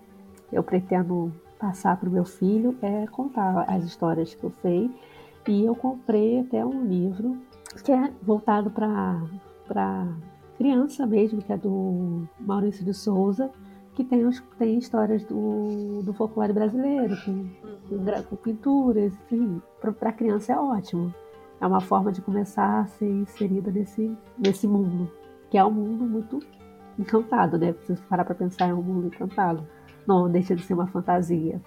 eu 0.52 0.64
pretendo 0.64 1.32
passar 1.60 1.96
para 1.98 2.10
o 2.10 2.12
meu 2.12 2.26
filho 2.26 2.76
é 2.82 3.06
contar 3.06 3.66
as 3.68 3.84
histórias 3.84 4.34
que 4.34 4.44
eu 4.44 4.52
sei. 4.64 4.90
E 5.48 5.64
eu 5.64 5.76
comprei 5.76 6.40
até 6.40 6.66
um 6.66 6.84
livro 6.86 7.38
que 7.82 7.92
é 7.92 8.12
voltado 8.22 8.70
para 8.70 10.08
criança 10.58 11.06
mesmo, 11.06 11.42
que 11.42 11.52
é 11.52 11.58
do 11.58 12.28
Maurício 12.40 12.86
de 12.86 12.94
Souza, 12.94 13.50
que 13.96 14.04
tem, 14.04 14.28
tem 14.58 14.78
histórias 14.78 15.24
do, 15.24 16.02
do 16.04 16.14
folclore 16.14 16.54
brasileiro, 16.54 17.16
com, 17.24 17.50
com, 17.90 18.24
com 18.30 18.36
pinturas, 18.36 19.14
enfim, 19.14 19.62
para 19.80 20.12
criança 20.12 20.54
é 20.54 20.58
ótimo. 20.58 21.14
É 21.62 21.68
uma 21.68 21.80
forma 21.80 22.12
de 22.12 22.22
começar 22.22 22.82
a 22.82 22.86
ser 22.86 23.10
inserida 23.10 23.72
nesse, 23.72 24.12
nesse 24.38 24.68
mundo, 24.68 25.10
que 25.50 25.58
é 25.58 25.64
um 25.64 25.72
mundo 25.72 26.04
muito 26.04 26.40
encantado, 26.98 27.58
né? 27.58 27.74
Você 27.74 27.96
parar 28.10 28.26
para 28.26 28.36
pensar, 28.36 28.70
é 28.70 28.74
um 28.74 28.82
mundo 28.82 29.08
encantado. 29.08 29.66
Não 30.06 30.30
deixa 30.30 30.56
de 30.56 30.64
ser 30.64 30.74
uma 30.74 30.88
fantasia. 30.88 31.62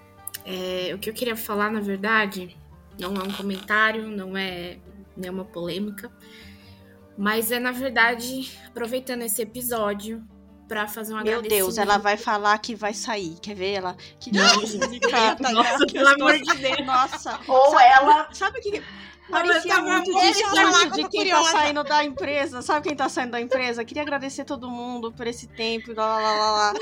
É, 0.45 0.93
o 0.93 0.99
que 0.99 1.09
eu 1.09 1.13
queria 1.13 1.35
falar, 1.35 1.71
na 1.71 1.79
verdade, 1.79 2.55
não 2.99 3.15
é 3.15 3.23
um 3.23 3.31
comentário, 3.31 4.07
não 4.07 4.37
é 4.37 4.77
nenhuma 5.17 5.43
polêmica, 5.45 6.11
mas 7.17 7.51
é, 7.51 7.59
na 7.59 7.71
verdade, 7.71 8.51
aproveitando 8.67 9.23
esse 9.23 9.41
episódio 9.41 10.23
para 10.67 10.87
fazer 10.87 11.13
um 11.13 11.23
Meu. 11.23 11.41
Deus, 11.41 11.77
ela 11.77 11.97
vai 11.97 12.17
falar 12.17 12.57
que 12.59 12.75
vai 12.75 12.93
sair. 12.93 13.37
Quer 13.41 13.55
ver 13.55 13.71
ela? 13.73 13.95
Que 14.19 14.31
Nossa, 14.35 15.51
Nossa, 15.53 15.85
pelo 15.87 16.07
amor 16.09 16.37
de 16.37 16.55
Deus. 16.57 16.85
Nossa. 16.85 17.39
Ou 17.47 17.71
Sabe- 17.71 17.83
ela. 17.83 18.27
Sabe 18.33 18.59
o 18.59 18.61
que. 18.61 18.83
Não, 19.29 19.39
Parecia 19.41 19.71
eu 19.73 19.75
tava 19.75 19.89
muito 19.89 20.11
muito 20.13 20.93
de, 20.95 21.09
quem 21.09 21.29
tá 21.29 21.43
saindo 21.43 21.83
da 21.83 22.01
empresa. 22.03 22.61
Sabe 22.61 22.87
quem 22.87 22.95
tá 22.95 23.09
saindo 23.09 23.31
da 23.31 23.41
empresa? 23.41 23.83
Queria 23.83 24.01
agradecer 24.03 24.45
todo 24.45 24.69
mundo 24.69 25.11
por 25.11 25.27
esse 25.27 25.47
tempo. 25.47 25.93
Lá, 25.93 26.17
lá, 26.17 26.31
lá, 26.33 26.51
lá. 26.51 26.73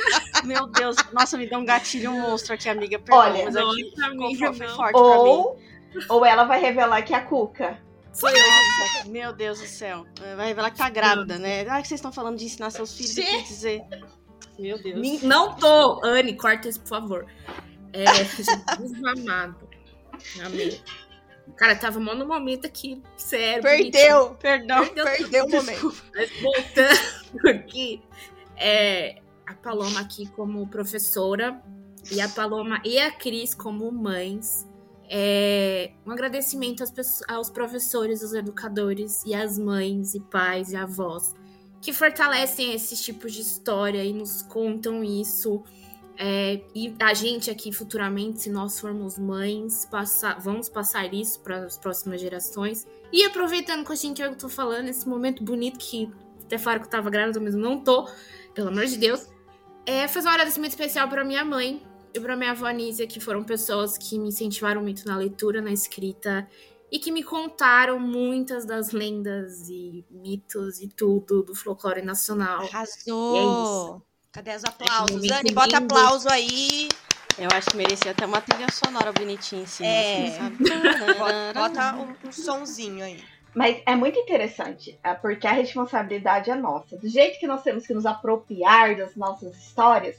Meu 0.44 0.68
Deus, 0.68 0.96
nossa, 1.12 1.38
me 1.38 1.48
deu 1.50 1.58
um 1.60 1.66
gatilho 1.66 2.12
monstro 2.12 2.54
aqui, 2.54 2.70
amiga. 2.70 3.00
Perdão, 3.00 3.18
Olha, 3.18 3.46
mas 3.46 3.54
Não, 3.56 3.72
aqui 3.72 3.92
pra 3.96 4.10
ficou 4.12 4.28
mim, 4.28 4.36
fo- 4.36 4.54
foi 4.54 4.68
não. 4.68 4.76
forte 4.76 4.92
pra 4.94 5.02
mim. 5.02 5.30
Ou, 5.30 5.60
ou 6.10 6.26
ela 6.26 6.44
vai 6.44 6.60
revelar 6.62 7.02
que 7.02 7.14
é 7.16 7.18
a 7.18 7.22
Cuca. 7.22 7.80
Eu. 8.24 8.32
Nossa, 8.32 9.10
meu 9.10 9.34
Deus 9.34 9.60
do 9.60 9.68
céu. 9.68 10.06
Vai 10.36 10.48
revelar 10.48 10.72
que 10.72 10.78
tá 10.78 10.90
grávida, 10.90 11.38
né? 11.38 11.62
Ah, 11.68 11.82
que 11.82 11.88
vocês 11.88 12.00
estão 12.00 12.12
falando 12.12 12.38
de 12.38 12.46
ensinar 12.46 12.70
seus 12.70 12.96
filhos, 12.96 13.14
quis 13.14 13.48
dizer. 13.48 13.84
Meu 14.58 14.82
Deus. 14.82 15.22
Não 15.22 15.56
tô. 15.56 16.02
Anne, 16.04 16.36
corta 16.36 16.70
isso, 16.70 16.80
por 16.82 16.90
favor. 16.90 17.26
É, 17.92 18.06
Jesus 18.24 19.04
amado. 19.04 19.68
Amém. 20.44 20.82
Cara, 21.58 21.76
tava 21.76 22.00
mó 22.00 22.16
no 22.16 22.26
momento 22.26 22.66
aqui, 22.66 23.02
sério. 23.18 23.62
Perdeu! 23.62 24.36
Perdão. 24.36 24.86
Perdeu, 24.88 25.06
Perdeu 25.06 25.46
o 25.46 25.52
momento. 25.52 25.96
Mas 26.14 26.32
voltando 26.42 27.50
aqui, 27.50 28.02
é, 28.58 29.22
a 29.46 29.54
Paloma 29.54 30.00
aqui 30.00 30.28
como 30.30 30.68
professora 30.68 31.62
e 32.12 32.20
a 32.20 32.28
Paloma 32.28 32.82
e 32.84 33.00
a 33.00 33.12
Cris 33.12 33.54
como 33.54 33.92
mães. 33.92 34.68
É, 35.10 35.92
um 36.06 36.12
agradecimento 36.12 36.84
aos 37.28 37.50
professores, 37.50 38.24
aos 38.24 38.34
educadores 38.34 39.24
e 39.26 39.34
às 39.36 39.58
mães 39.60 40.16
e 40.16 40.20
pais 40.20 40.72
e 40.72 40.76
avós 40.76 41.34
que 41.86 41.94
fortalecem 41.94 42.74
esses 42.74 43.00
tipos 43.00 43.32
de 43.32 43.42
história 43.42 44.04
e 44.04 44.12
nos 44.12 44.42
contam 44.42 45.04
isso. 45.04 45.64
É, 46.18 46.60
e 46.74 46.96
a 47.00 47.14
gente 47.14 47.52
aqui 47.52 47.72
futuramente, 47.72 48.42
se 48.42 48.50
nós 48.50 48.80
formos 48.80 49.20
mães, 49.20 49.86
passar, 49.86 50.40
vamos 50.40 50.68
passar 50.68 51.14
isso 51.14 51.40
para 51.42 51.58
as 51.58 51.78
próximas 51.78 52.20
gerações. 52.20 52.88
E 53.14 53.24
aproveitando 53.24 53.86
que 53.86 53.92
a 53.92 53.96
gente 53.96 54.20
eu 54.20 54.36
tô 54.36 54.50
falando, 54.50 54.88
esse 54.88 55.08
momento 55.08 55.44
bonito 55.44 55.78
que 55.78 56.12
até 56.44 56.58
falaram 56.58 56.82
que 56.82 56.88
eu 56.88 56.92
tava 56.92 57.12
grávida, 57.12 57.40
mas 57.40 57.54
não 57.54 57.80
tô, 57.80 58.10
pelo 58.56 58.70
amor 58.70 58.88
de 58.88 58.98
Deus, 58.98 59.28
é 59.86 60.08
fazer 60.08 60.28
um 60.28 60.32
agradecimento 60.32 60.72
especial 60.72 61.08
para 61.08 61.24
minha 61.24 61.46
mãe 61.46 61.86
e 62.16 62.20
para 62.20 62.36
minha 62.36 62.52
avó 62.52 62.70
Nízia, 62.70 63.06
que 63.08 63.20
foram 63.20 63.44
pessoas 63.44 63.98
que 63.98 64.18
me 64.18 64.30
incentivaram 64.30 64.82
muito 64.82 65.06
na 65.08 65.18
leitura, 65.18 65.62
na 65.62 65.72
escrita 65.72 66.48
e 66.92 67.00
que 67.00 67.12
me 67.12 67.24
contaram 67.24 68.00
muitas 68.00 68.66
das 68.66 68.92
lendas 68.92 69.68
e 69.70 70.06
mitos 70.10 70.80
e 70.82 70.88
tudo 70.88 71.44
do 71.44 71.54
folclore 71.56 72.02
nacional. 72.02 72.62
Arrasou! 72.62 74.02
Cadê 74.32 74.56
os 74.56 74.64
aplausos? 74.64 75.16
momento 75.16 75.30
Dani, 75.30 75.52
bota 75.52 75.80
lindo. 75.80 75.96
aplauso 75.96 76.30
aí. 76.30 76.90
Eu 77.38 77.50
acho 77.54 77.70
que 77.70 77.78
merecia 77.78 78.12
até 78.12 78.26
uma 78.26 78.40
trilha 78.40 78.72
sonora 78.72 79.12
bonitinha 79.12 79.64
em 79.64 79.66
cima, 79.66 79.90
É. 79.90 80.28
assim, 80.28 80.38
sabe? 80.38 80.58
Bota, 81.20 81.54
bota 81.54 81.96
um, 81.96 82.28
um 82.30 82.32
sonzinho 82.32 83.04
aí. 83.04 83.22
Mas 83.54 83.82
é 83.86 83.96
muito 83.96 84.20
interessante, 84.20 85.00
é, 85.04 85.14
porque 85.14 85.48
a 85.48 85.52
responsabilidade 85.52 86.50
é 86.52 86.56
nossa. 86.56 86.98
Do 86.98 87.08
jeito 87.08 87.40
que 87.40 87.48
nós 87.48 87.62
temos 87.64 87.88
que 87.88 87.94
nos 87.94 88.06
apropriar 88.06 88.98
das 88.98 89.16
nossas 89.16 89.56
histórias, 89.58 90.18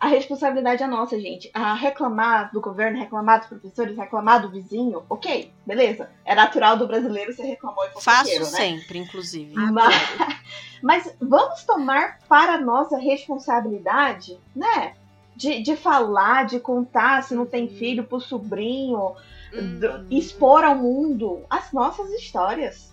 a 0.00 0.08
responsabilidade 0.08 0.82
é 0.82 0.86
nossa, 0.86 1.20
gente. 1.20 1.50
A 1.52 1.74
reclamar 1.74 2.50
do 2.52 2.60
governo, 2.60 2.98
reclamar 2.98 3.40
dos 3.40 3.48
professores, 3.48 3.94
reclamar 3.96 4.40
do 4.40 4.48
vizinho, 4.48 5.02
ok, 5.10 5.52
beleza. 5.66 6.08
É 6.24 6.34
natural 6.34 6.78
do 6.78 6.86
brasileiro 6.86 7.32
ser 7.34 7.42
reclamou 7.42 7.84
e 7.84 8.00
Faço 8.02 8.38
né? 8.38 8.44
sempre, 8.44 8.98
inclusive. 8.98 9.54
Mas, 9.54 9.94
mas 10.82 11.14
vamos 11.20 11.64
tomar 11.64 12.18
para 12.26 12.58
nós 12.58 12.90
a 12.94 12.98
responsabilidade, 12.98 14.38
né? 14.56 14.94
De, 15.36 15.62
de 15.62 15.76
falar, 15.76 16.46
de 16.46 16.58
contar 16.60 17.22
se 17.22 17.34
não 17.34 17.44
tem 17.44 17.68
filho 17.68 18.04
pro 18.04 18.20
sobrinho, 18.20 19.14
do- 19.52 20.06
expor 20.10 20.64
ao 20.64 20.76
mundo 20.76 21.44
as 21.50 21.72
nossas 21.72 22.10
histórias. 22.10 22.90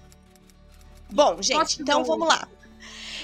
Bom, 1.10 1.42
gente, 1.42 1.82
então 1.82 2.04
vamos 2.04 2.28
lá. 2.28 2.48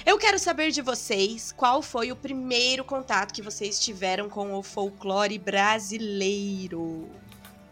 Eu 0.06 0.18
quero 0.18 0.38
saber 0.38 0.72
de 0.72 0.82
vocês 0.82 1.54
qual 1.56 1.82
foi 1.82 2.12
o 2.12 2.16
primeiro 2.16 2.84
contato 2.84 3.34
que 3.34 3.42
vocês 3.42 3.80
tiveram 3.80 4.30
com 4.30 4.54
o 4.54 4.62
folclore 4.62 5.38
brasileiro. 5.38 7.08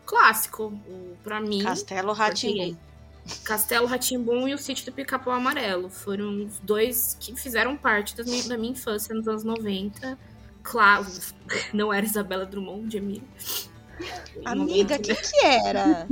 Clássico, 0.05 0.63
o- 0.87 1.15
pra 1.23 1.41
mim. 1.41 1.63
Castelo 1.63 2.13
Ratimbu. 2.13 2.77
porque 3.23 3.39
Castelo 3.43 3.85
Ratimbum 3.85 4.47
e 4.47 4.53
o 4.53 4.57
Sítio 4.57 4.85
do 4.85 4.91
Pica-Pau 4.91 5.33
Amarelo 5.33 5.89
foram 5.89 6.45
os 6.45 6.57
dois 6.59 7.15
que 7.19 7.35
fizeram 7.35 7.77
parte 7.77 8.15
das 8.15 8.25
minha- 8.25 8.43
da 8.47 8.57
minha 8.57 8.71
infância 8.73 9.13
nos 9.13 9.27
anos 9.27 9.43
90. 9.43 10.17
Claro, 10.63 11.05
não 11.73 11.93
era 11.93 12.05
Isabela 12.05 12.45
Drummond 12.45 12.87
de. 12.99 13.21
Amiga, 14.43 14.97
quem 14.97 15.15
que 15.15 15.45
era? 15.45 16.07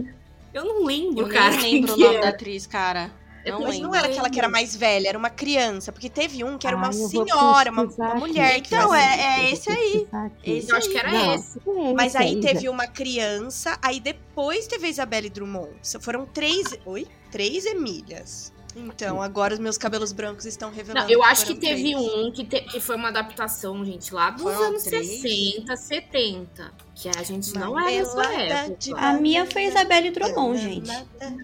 Eu 0.53 0.65
não 0.65 0.83
lembro, 0.85 1.25
Eu 1.27 1.29
cara. 1.33 1.51
nem 1.57 1.61
quem 1.61 1.73
lembro 1.81 1.93
o 1.93 1.97
nome 1.97 2.13
era. 2.15 2.21
da 2.23 2.29
atriz, 2.29 2.67
cara. 2.67 3.11
Não 3.45 3.61
Mas 3.61 3.79
não 3.79 3.95
era 3.95 4.07
aquela 4.07 4.29
que 4.29 4.37
era 4.39 4.49
mais 4.49 4.75
velha, 4.75 5.09
era 5.09 5.17
uma 5.17 5.29
criança. 5.29 5.91
Porque 5.91 6.09
teve 6.09 6.43
um 6.43 6.57
que 6.57 6.67
era 6.67 6.75
uma 6.75 6.91
vou 6.91 7.09
senhora, 7.09 7.71
uma, 7.71 7.83
uma 7.83 8.15
mulher 8.15 8.61
que 8.61 8.75
Então, 8.75 8.93
é- 8.93 9.19
é 9.41 9.51
esse 9.51 9.71
aí. 9.71 10.07
Esse 10.43 10.71
Eu 10.71 10.77
acho 10.77 10.89
que 10.89 10.97
era 10.97 11.11
Não. 11.11 11.35
esse. 11.35 11.57
É 11.59 11.93
Mas 11.93 12.15
esse 12.15 12.23
aí 12.23 12.39
teve 12.39 12.69
uma 12.69 12.87
criança, 12.87 13.77
aí 13.81 13.99
depois 13.99 14.67
teve 14.67 14.87
a 14.87 14.89
Isabelle 14.89 15.29
Drummond. 15.29 15.69
Foram 16.01 16.25
três. 16.25 16.77
Oi? 16.85 17.07
Três 17.31 17.65
Emílias. 17.65 18.51
Então, 18.75 19.21
agora 19.21 19.53
os 19.53 19.59
meus 19.59 19.77
cabelos 19.77 20.11
brancos 20.11 20.45
estão 20.45 20.69
revelando. 20.71 21.05
Não, 21.05 21.11
eu 21.11 21.23
acho 21.23 21.41
que 21.45 21.55
foram 21.55 21.59
teve 21.61 21.91
três. 21.95 21.97
um 22.13 22.31
que, 22.31 22.45
te- 22.45 22.61
que 22.61 22.79
foi 22.79 22.95
uma 22.95 23.09
adaptação, 23.09 23.83
gente, 23.83 24.13
lá 24.13 24.29
dos 24.29 24.43
Foram 24.43 24.63
anos 24.67 24.83
três? 24.83 25.21
60, 25.21 25.75
70. 25.75 26.71
Que 26.95 27.09
a 27.09 27.23
gente 27.23 27.53
não 27.53 27.75
dessa 27.75 28.15
pelada 28.15 28.75
de 28.77 28.91
época. 28.91 29.07
A 29.07 29.13
minha 29.13 29.45
foi 29.45 29.63
Isabelle 29.65 30.11
Drummond, 30.11 30.59
gente. 30.61 30.91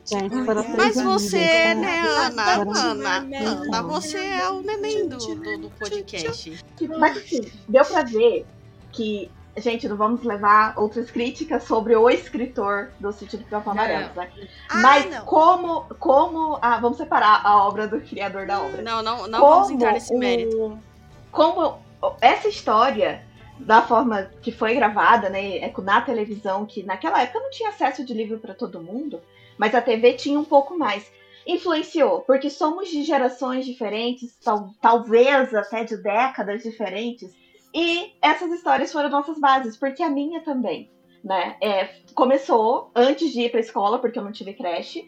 Gente, 0.05 0.45
foram 0.45 0.63
três 0.63 0.95
Mas 0.95 1.01
você, 1.03 1.37
tá? 1.39 1.75
né, 1.75 1.99
Ana? 1.99 2.53
Ana, 2.53 3.19
Não. 3.21 3.47
Ana, 3.63 3.81
você 3.83 4.17
é 4.17 4.49
o 4.49 4.61
neném 4.61 5.07
do, 5.07 5.17
do, 5.17 5.57
do 5.57 5.69
podcast. 5.79 6.63
Mas 6.99 7.17
assim, 7.17 7.41
deu 7.67 7.85
pra 7.85 8.03
ver 8.03 8.45
que, 8.91 9.31
gente, 9.57 9.87
não 9.87 9.95
vamos 9.97 10.23
levar 10.23 10.73
outras 10.77 11.09
críticas 11.09 11.63
sobre 11.63 11.95
o 11.95 12.09
escritor 12.09 12.91
do 12.99 13.11
Sítio 13.11 13.37
do 13.39 13.45
Campo 13.45 13.69
Amarelo, 13.69 14.09
né? 14.15 14.29
Ah, 14.69 14.77
Mas 14.81 15.09
não. 15.09 15.25
como, 15.25 15.81
como. 15.99 16.57
Ah, 16.61 16.77
vamos 16.79 16.97
separar 16.97 17.41
a 17.45 17.63
obra 17.65 17.87
do 17.87 18.01
criador 18.01 18.45
da 18.45 18.61
obra. 18.61 18.81
Não, 18.81 19.01
não, 19.01 19.27
não 19.27 19.39
como 19.39 19.51
vamos 19.53 19.69
entrar 19.71 19.93
nesse 19.93 20.13
o- 20.13 20.17
mérito. 20.19 20.79
Como 21.31 21.79
essa 22.21 22.47
história, 22.47 23.23
da 23.57 23.81
forma 23.81 24.29
que 24.41 24.51
foi 24.51 24.75
gravada, 24.75 25.29
né, 25.29 25.57
é, 25.57 25.73
na 25.81 26.01
televisão, 26.01 26.65
que 26.65 26.83
naquela 26.83 27.21
época 27.21 27.39
não 27.39 27.49
tinha 27.49 27.69
acesso 27.69 28.03
de 28.05 28.13
livro 28.13 28.37
para 28.39 28.53
todo 28.53 28.81
mundo, 28.83 29.21
mas 29.57 29.73
a 29.73 29.81
TV 29.81 30.13
tinha 30.13 30.37
um 30.39 30.43
pouco 30.43 30.77
mais. 30.77 31.09
Influenciou, 31.47 32.21
porque 32.21 32.49
somos 32.49 32.89
de 32.89 33.03
gerações 33.03 33.65
diferentes, 33.65 34.35
tal- 34.43 34.71
talvez 34.81 35.53
até 35.53 35.83
de 35.83 35.95
décadas 35.95 36.63
diferentes, 36.63 37.31
e 37.75 38.13
essas 38.21 38.51
histórias 38.51 38.91
foram 38.91 39.09
nossas 39.09 39.37
bases, 39.39 39.75
porque 39.77 40.01
a 40.01 40.09
minha 40.09 40.41
também, 40.41 40.89
né? 41.23 41.57
É, 41.61 41.89
começou 42.13 42.89
antes 42.95 43.31
de 43.33 43.41
ir 43.41 43.51
pra 43.51 43.59
escola, 43.59 43.99
porque 43.99 44.17
eu 44.17 44.23
não 44.23 44.31
tive 44.31 44.53
creche, 44.53 45.03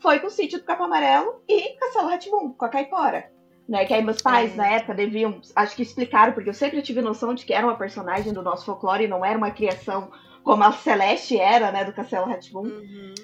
foi 0.00 0.20
com 0.20 0.28
o 0.28 0.30
sítio 0.30 0.58
do 0.58 0.64
Capão 0.64 0.86
Amarelo 0.86 1.42
e 1.48 1.74
Castelo 1.78 2.08
Ratimbum, 2.08 2.52
com 2.52 2.64
a 2.64 2.68
Caipora. 2.68 3.30
Né, 3.68 3.84
que 3.84 3.94
aí 3.94 4.02
meus 4.02 4.20
pais 4.20 4.52
É. 4.52 4.56
na 4.56 4.66
época 4.66 4.92
deviam, 4.92 5.40
acho 5.54 5.76
que 5.76 5.82
explicaram, 5.82 6.32
porque 6.32 6.50
eu 6.50 6.54
sempre 6.54 6.82
tive 6.82 7.00
noção 7.00 7.32
de 7.32 7.46
que 7.46 7.52
era 7.54 7.64
uma 7.66 7.76
personagem 7.76 8.32
do 8.32 8.42
nosso 8.42 8.66
folclore 8.66 9.04
e 9.04 9.08
não 9.08 9.24
era 9.24 9.38
uma 9.38 9.52
criação 9.52 10.10
como 10.42 10.64
a 10.64 10.72
Celeste 10.72 11.38
era, 11.38 11.70
né, 11.70 11.84
do 11.84 11.92
Castelo 11.92 12.26
Ratimbum 12.26 12.64
Uhum. 12.64 13.14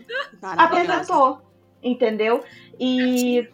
Apresentou, 0.43 1.41
entendeu? 1.83 2.45
E 2.79 3.49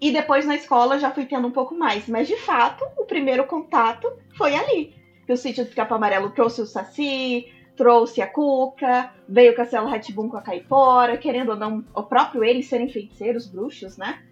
e 0.00 0.12
depois 0.12 0.46
na 0.46 0.54
escola 0.54 0.98
já 0.98 1.10
fui 1.10 1.26
tendo 1.26 1.48
um 1.48 1.50
pouco 1.50 1.74
mais, 1.74 2.06
mas 2.08 2.28
de 2.28 2.36
fato 2.36 2.84
o 2.96 3.04
primeiro 3.04 3.44
contato 3.46 4.10
foi 4.36 4.54
ali. 4.54 4.94
Que 5.26 5.32
o 5.32 5.36
sítio 5.36 5.64
do 5.64 5.74
Capão 5.74 5.96
Amarelo 5.96 6.30
trouxe 6.30 6.62
o 6.62 6.66
Saci, 6.66 7.52
trouxe 7.76 8.20
a 8.20 8.26
Cuca, 8.26 9.12
veio 9.28 9.52
o 9.52 9.56
Castelo 9.56 9.88
Ratibum 9.88 10.28
com 10.28 10.36
a 10.36 10.42
Caipora, 10.42 11.16
querendo 11.16 11.50
ou 11.50 11.56
não, 11.56 11.84
o 11.94 12.02
próprio 12.02 12.42
eles 12.42 12.66
serem 12.66 12.88
feiticeiros, 12.88 13.46
bruxos, 13.46 13.96
né? 13.96 14.22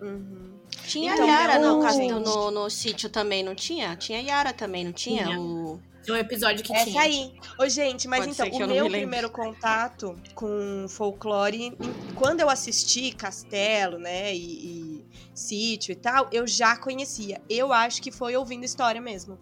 Uhum. 0.00 0.54
Tinha 0.84 1.14
Então, 1.14 1.26
Yara 1.26 1.58
no, 1.58 1.80
castelo, 1.80 2.20
no, 2.20 2.50
no 2.50 2.70
sítio 2.70 3.08
também, 3.08 3.42
não 3.42 3.54
tinha? 3.54 3.94
Tinha 3.96 4.20
Yara 4.20 4.52
também, 4.52 4.84
não 4.84 4.92
tinha? 4.92 5.24
Tinha. 5.24 5.40
O... 5.40 5.80
Tinha 6.06 6.18
um 6.18 6.20
episódio 6.20 6.64
que 6.64 6.72
Essa 6.72 6.84
tinha. 6.84 7.02
aí. 7.02 7.34
Ô, 7.58 7.68
gente, 7.68 8.06
mas 8.06 8.20
Pode 8.20 8.30
então, 8.30 8.64
o 8.64 8.68
meu 8.68 8.88
primeiro 8.88 9.28
contato 9.28 10.14
com 10.36 10.86
folclore, 10.88 11.76
quando 12.14 12.40
eu 12.40 12.48
assisti 12.48 13.10
Castelo, 13.10 13.98
né, 13.98 14.32
e, 14.32 14.38
e 14.38 15.06
Sítio 15.34 15.90
e 15.90 15.96
tal, 15.96 16.28
eu 16.30 16.46
já 16.46 16.76
conhecia. 16.76 17.42
Eu 17.50 17.72
acho 17.72 18.00
que 18.00 18.12
foi 18.12 18.36
ouvindo 18.36 18.64
história 18.64 19.00
mesmo. 19.00 19.36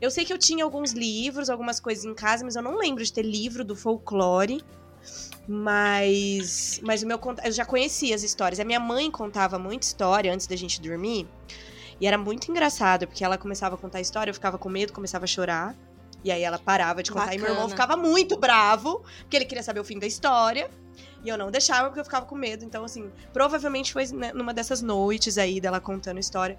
Eu 0.00 0.10
sei 0.10 0.24
que 0.24 0.32
eu 0.32 0.38
tinha 0.38 0.64
alguns 0.64 0.90
livros, 0.90 1.48
algumas 1.48 1.78
coisas 1.78 2.04
em 2.04 2.12
casa, 2.12 2.44
mas 2.44 2.56
eu 2.56 2.62
não 2.62 2.76
lembro 2.76 3.04
de 3.04 3.12
ter 3.12 3.22
livro 3.22 3.64
do 3.64 3.76
folclore. 3.76 4.64
Mas, 5.46 6.80
mas 6.82 7.04
o 7.04 7.06
meu 7.06 7.20
eu 7.44 7.52
já 7.52 7.64
conhecia 7.64 8.16
as 8.16 8.24
histórias. 8.24 8.58
A 8.58 8.64
minha 8.64 8.80
mãe 8.80 9.08
contava 9.12 9.60
muita 9.60 9.86
história 9.86 10.34
antes 10.34 10.48
da 10.48 10.56
gente 10.56 10.80
dormir. 10.80 11.28
E 12.00 12.06
era 12.06 12.18
muito 12.18 12.50
engraçado, 12.50 13.06
porque 13.06 13.24
ela 13.24 13.38
começava 13.38 13.76
a 13.76 13.78
contar 13.78 13.98
a 13.98 14.00
história, 14.00 14.30
eu 14.30 14.34
ficava 14.34 14.58
com 14.58 14.68
medo, 14.68 14.92
começava 14.92 15.24
a 15.24 15.28
chorar. 15.28 15.76
E 16.22 16.30
aí 16.30 16.42
ela 16.42 16.58
parava 16.58 17.02
de 17.02 17.10
contar. 17.10 17.34
E 17.34 17.38
meu 17.38 17.48
irmão 17.48 17.68
Bacana. 17.68 17.70
ficava 17.70 17.96
muito 17.96 18.36
bravo, 18.36 19.02
porque 19.20 19.36
ele 19.36 19.44
queria 19.44 19.62
saber 19.62 19.80
o 19.80 19.84
fim 19.84 19.98
da 19.98 20.06
história. 20.06 20.70
E 21.24 21.28
eu 21.28 21.36
não 21.38 21.50
deixava, 21.50 21.88
porque 21.88 22.00
eu 22.00 22.04
ficava 22.04 22.26
com 22.26 22.34
medo. 22.34 22.64
Então, 22.64 22.84
assim, 22.84 23.10
provavelmente 23.32 23.92
foi 23.92 24.06
numa 24.34 24.52
dessas 24.54 24.80
noites 24.82 25.38
aí 25.38 25.60
dela 25.60 25.80
contando 25.80 26.18
história. 26.18 26.58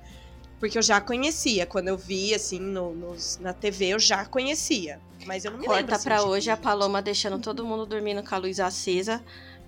Porque 0.59 0.77
eu 0.77 0.81
já 0.83 1.01
conhecia. 1.01 1.65
Quando 1.65 1.87
eu 1.87 1.97
vi, 1.97 2.33
assim, 2.35 2.59
no, 2.59 2.93
nos- 2.93 3.39
na 3.41 3.53
TV, 3.53 3.89
eu 3.89 3.99
já 3.99 4.23
conhecia. 4.25 4.99
Mas 5.25 5.45
eu 5.45 5.51
não 5.51 5.57
me 5.59 5.63
lembro. 5.67 5.79
Corta 5.79 5.95
assim, 5.95 6.03
pra 6.03 6.23
hoje 6.23 6.49
a 6.51 6.57
Paloma 6.57 7.01
deixando 7.01 7.39
todo 7.39 7.65
mundo 7.65 7.85
dormindo 7.85 8.23
com 8.23 8.33
a 8.35 8.37
luz 8.37 8.59
acesa, 8.59 9.23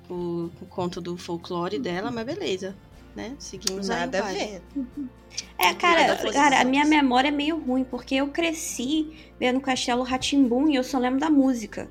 o, 0.10 0.50
o 0.62 0.66
conto 0.68 1.00
do 1.02 1.18
folclore 1.18 1.80
dela, 1.80 2.12
mas 2.12 2.26
beleza, 2.26 2.76
né? 3.16 3.36
Seguimos. 3.40 3.88
Nada 3.88 4.20
a 4.20 4.22
vai. 4.22 4.34
ver. 4.34 4.62
É, 5.58 5.74
cara, 5.74 6.16
cara, 6.32 6.62
a 6.62 6.64
minha 6.64 6.86
memória 6.86 7.30
é 7.30 7.32
meio 7.32 7.58
ruim, 7.58 7.84
porque 7.84 8.14
eu 8.16 8.28
cresci 8.28 9.12
vendo 9.40 9.60
Castelo 9.60 10.04
Ratimbum 10.04 10.68
e 10.70 10.76
eu 10.76 10.84
só 10.84 11.00
lembro 11.00 11.20
da 11.20 11.30
música. 11.30 11.90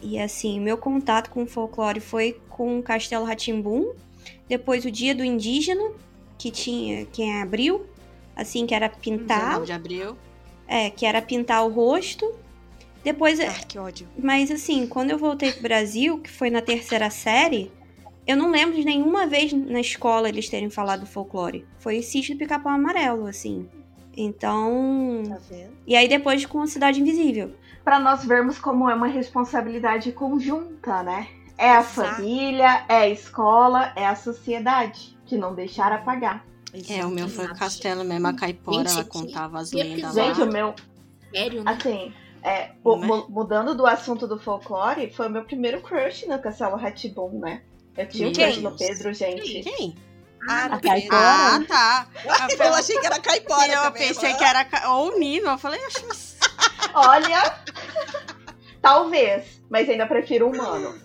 E 0.00 0.18
assim, 0.18 0.58
meu 0.58 0.78
contato 0.78 1.28
com 1.28 1.42
o 1.42 1.46
folclore 1.46 2.00
foi 2.00 2.40
com 2.48 2.80
Castelo 2.82 3.26
Ratimbum, 3.26 3.92
depois 4.48 4.86
o 4.86 4.90
Dia 4.90 5.14
do 5.14 5.22
Indígena, 5.22 5.90
que 6.38 6.50
tinha 6.50 7.04
quem 7.06 7.42
abriu, 7.42 7.84
assim, 8.34 8.64
que 8.66 8.74
era 8.74 8.88
pintar, 8.88 9.60
19 9.60 9.66
de 9.66 9.72
abril. 9.72 10.16
é, 10.66 10.88
que 10.88 11.04
era 11.04 11.20
pintar 11.20 11.66
o 11.66 11.68
rosto. 11.70 12.34
Depois, 13.04 13.38
Ah, 13.38 13.52
que 13.68 13.78
ódio. 13.78 14.08
mas 14.18 14.50
assim, 14.50 14.86
quando 14.86 15.10
eu 15.10 15.18
voltei 15.18 15.52
pro 15.52 15.62
Brasil, 15.62 16.18
que 16.20 16.30
foi 16.30 16.48
na 16.48 16.62
terceira 16.62 17.10
série, 17.10 17.70
eu 18.28 18.36
não 18.36 18.50
lembro 18.50 18.76
de 18.76 18.84
nenhuma 18.84 19.26
vez 19.26 19.52
na 19.52 19.80
escola 19.80 20.28
eles 20.28 20.48
terem 20.48 20.70
falado 20.70 21.00
do 21.00 21.06
folclore. 21.06 21.66
Foi 21.78 22.00
Sítio 22.02 22.34
do 22.34 22.38
Pica-Pau 22.38 22.72
Amarelo, 22.72 23.26
assim. 23.26 23.68
Então. 24.16 25.22
Tá 25.28 25.38
vendo? 25.48 25.72
E 25.86 25.96
aí 25.96 26.06
depois 26.08 26.44
com 26.44 26.60
a 26.60 26.66
Cidade 26.66 27.00
Invisível. 27.00 27.52
Pra 27.84 27.98
nós 27.98 28.24
vermos 28.24 28.58
como 28.58 28.88
é 28.90 28.94
uma 28.94 29.06
responsabilidade 29.06 30.12
conjunta, 30.12 31.02
né? 31.02 31.28
É 31.56 31.70
a 31.70 31.80
Exato. 31.80 32.16
família, 32.16 32.84
é 32.88 32.96
a 32.98 33.08
escola, 33.08 33.92
é 33.96 34.06
a 34.06 34.14
sociedade 34.14 35.16
que 35.26 35.36
não 35.36 35.54
deixar 35.54 35.90
apagar. 35.92 36.44
É, 36.88 37.04
o 37.04 37.08
meu 37.10 37.28
foi 37.28 37.46
o 37.46 37.54
castelo 37.54 38.04
mesmo, 38.04 38.26
a 38.26 38.34
caipora, 38.34 38.88
Gente, 38.88 38.92
ela 38.92 39.04
contava 39.04 39.58
as 39.58 39.72
lendas 39.72 39.92
episódio. 40.16 40.22
Gente, 40.24 40.38
lá. 40.40 40.44
o 40.46 40.52
meu, 40.52 40.74
Sério, 41.34 41.64
né? 41.64 41.72
assim, 41.72 42.12
é, 42.42 42.70
o- 42.84 42.96
mu- 42.96 43.26
mudando 43.30 43.74
do 43.74 43.86
assunto 43.86 44.26
do 44.28 44.38
folclore, 44.38 45.10
foi 45.10 45.26
o 45.28 45.30
meu 45.30 45.44
primeiro 45.44 45.80
crush 45.80 46.26
no 46.28 46.38
Castelo 46.38 46.76
Ratibum, 46.76 47.40
né? 47.40 47.62
Eu 47.98 48.08
tinha 48.08 48.28
um 48.28 48.32
Quem? 48.32 48.44
crush 48.46 48.60
no 48.62 48.76
Pedro, 48.76 49.12
gente. 49.12 49.60
Quem? 49.62 49.94
Ah, 50.48 50.66
A 50.66 50.80
Caipora. 50.80 51.20
Ah, 51.20 51.60
tá. 51.66 52.06
Eu 52.64 52.74
achei 52.74 52.96
que 52.98 53.06
era 53.06 53.18
caipora 53.20 53.66
eu 53.72 53.82
também, 53.82 54.08
pensei 54.08 54.30
agora. 54.30 54.38
que 54.38 54.44
era 54.44 54.64
ca- 54.64 54.90
ou 54.92 55.08
o 55.14 55.18
Nino. 55.18 55.50
Eu 55.50 55.58
falei. 55.58 55.80
Olha, 56.94 57.60
talvez, 58.80 59.60
mas 59.68 59.88
ainda 59.88 60.06
prefiro 60.06 60.46
o 60.46 60.52
humano. 60.52 60.94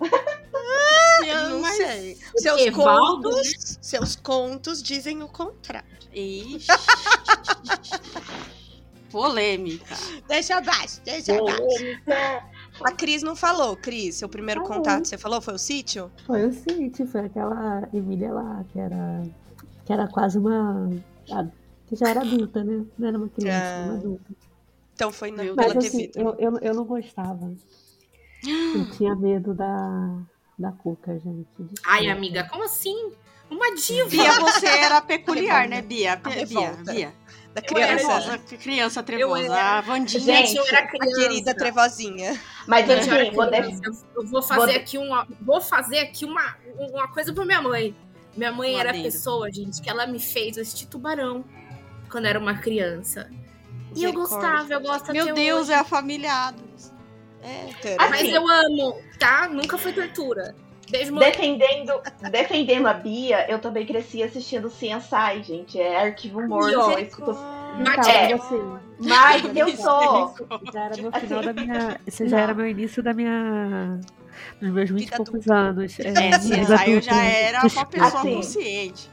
Não 1.50 1.60
mas- 1.60 1.76
sei. 1.76 2.18
Seus 2.36 2.60
Evaldo, 2.62 3.30
contos, 3.30 3.78
seus 3.82 4.16
contos 4.16 4.82
dizem 4.82 5.22
o 5.22 5.28
contrário. 5.28 5.88
Ixi. 6.12 6.68
Polêmica. 9.10 9.94
Deixa 10.28 10.56
abaixo, 10.58 11.00
deixa 11.04 11.36
abaixo. 11.36 11.60
A 12.82 12.90
Cris 12.92 13.22
não 13.22 13.36
falou, 13.36 13.76
Cris. 13.76 14.16
Seu 14.16 14.28
primeiro 14.28 14.62
Falou. 14.62 14.76
contato, 14.78 15.06
você 15.06 15.16
falou, 15.18 15.40
foi 15.40 15.54
o 15.54 15.58
sítio? 15.58 16.10
Foi 16.26 16.46
o 16.46 16.52
sítio, 16.52 17.06
foi 17.06 17.20
aquela 17.26 17.88
Emília 17.92 18.32
lá, 18.32 18.64
que 18.72 18.78
era, 18.80 19.22
que 19.84 19.92
era 19.92 20.08
quase 20.08 20.38
uma. 20.38 20.90
que 21.86 21.94
já 21.96 22.08
era 22.10 22.20
adulta, 22.22 22.64
né? 22.64 22.84
Não 22.98 23.08
era 23.08 23.16
uma 23.18 23.28
criança, 23.28 23.58
Ah. 23.64 23.78
era 23.82 23.90
uma 23.92 23.98
adulta. 23.98 24.32
Então 24.94 25.12
foi 25.12 25.30
na, 25.30 25.42
pela 25.44 25.54
Mas 25.56 25.72
TV 25.74 25.86
assim, 25.86 26.08
também. 26.08 26.34
eu, 26.40 26.52
eu, 26.52 26.58
eu 26.60 26.74
não 26.74 26.84
gostava. 26.84 27.52
Eu 28.44 28.90
tinha 28.90 29.16
medo 29.16 29.54
da, 29.54 30.18
da 30.58 30.70
Cuca, 30.72 31.18
gente. 31.18 31.46
desculpa. 31.58 31.72
Ai, 31.86 32.08
amiga, 32.08 32.44
como 32.48 32.62
assim? 32.64 33.12
Uma 33.54 33.74
diva. 33.74 34.08
Bia, 34.08 34.32
você 34.40 34.66
era 34.66 35.00
peculiar, 35.00 35.68
né, 35.68 35.80
Bia? 35.80 36.16
Pe- 36.16 36.30
Bia, 36.30 36.38
Revolta. 36.60 36.92
Bia. 36.92 37.14
Da 37.54 37.60
era 37.60 37.96
Trevosa, 37.96 38.38
criança. 38.38 38.56
criança 38.56 39.02
trevosa. 39.04 39.44
era- 39.44 39.78
A 39.78 39.80
Vandinha. 39.80 40.20
Gente, 40.20 40.56
eu 40.56 40.66
era 40.66 40.78
A 40.80 40.88
criança. 40.88 41.20
querida 41.20 41.54
trevozinha. 41.54 42.40
Mas 42.66 42.84
eu 42.88 42.96
era 42.96 43.00
assim, 43.22 43.30
vou 43.30 43.46
criança. 43.46 44.06
Eu 44.16 44.26
vou 44.26 44.42
fazer 44.42 44.66
Vou- 44.72 44.74
aqui 44.80 44.98
uma. 44.98 45.26
Vou 45.40 45.60
fazer 45.60 45.98
aqui 46.00 46.24
uma, 46.24 46.56
uma 46.76 47.06
coisa 47.08 47.32
pra 47.32 47.44
minha 47.44 47.62
mãe. 47.62 47.94
Minha 48.36 48.50
mãe 48.50 48.74
era 48.74 48.90
a 48.90 48.94
pessoa, 48.94 49.48
gente, 49.52 49.80
que 49.80 49.88
ela 49.88 50.04
me 50.04 50.18
fez 50.18 50.58
assistir 50.58 50.86
tubarão 50.86 51.44
quando 52.10 52.26
era 52.26 52.38
uma 52.40 52.58
criança. 52.58 53.30
E 53.94 54.02
eu 54.02 54.12
gostava, 54.12 54.72
eu 54.72 54.80
gosto 54.80 55.12
Meu 55.12 55.22
até 55.22 55.34
Deus, 55.34 55.60
hoje. 55.62 55.72
é 55.72 55.76
a 55.76 55.84
família 55.84 56.32
Adams. 56.48 56.92
É, 57.40 57.66
Assim, 58.00 58.10
Mas 58.10 58.28
eu 58.32 58.48
amo, 58.48 58.98
tá? 59.20 59.48
Nunca 59.48 59.78
foi 59.78 59.92
tortura. 59.92 60.56
Beijo. 60.90 61.14
Defendendo, 61.18 61.92
defendendo 62.30 62.86
a 62.86 62.94
Bia, 62.94 63.50
eu 63.50 63.58
também 63.58 63.86
cresci 63.86 64.22
assistindo 64.22 64.68
CSI, 64.68 65.42
gente. 65.42 65.80
É 65.80 66.02
arquivo 66.02 66.46
morto. 66.46 66.70
eu 66.70 66.98
escuto- 66.98 67.32
Bate 67.84 68.08
É. 68.08 68.32
assim, 68.34 68.78
Mas 69.00 69.56
eu 69.56 69.68
sou. 69.76 70.34
já 70.72 70.84
era 70.84 70.96
meu 70.96 71.10
Assim, 71.12 71.26
final 71.26 71.42
da 71.42 71.52
minha. 71.52 72.00
Esse 72.06 72.28
já 72.28 72.36
não. 72.36 72.42
era 72.44 72.54
meu 72.54 72.68
início 72.68 73.02
da 73.02 73.12
minha. 73.12 73.98
Dos 74.60 74.70
meus 74.70 74.90
20 74.90 75.08
e 75.08 75.16
poucos 75.16 75.48
anos. 75.48 75.98
É, 75.98 76.12
vida 76.38 76.76
CSI 76.78 76.90
eu 76.92 77.00
já 77.00 77.24
era 77.24 77.60
uma 77.66 77.84
pessoa 77.86 78.20
Assim. 78.20 78.34
consciente. 78.36 79.10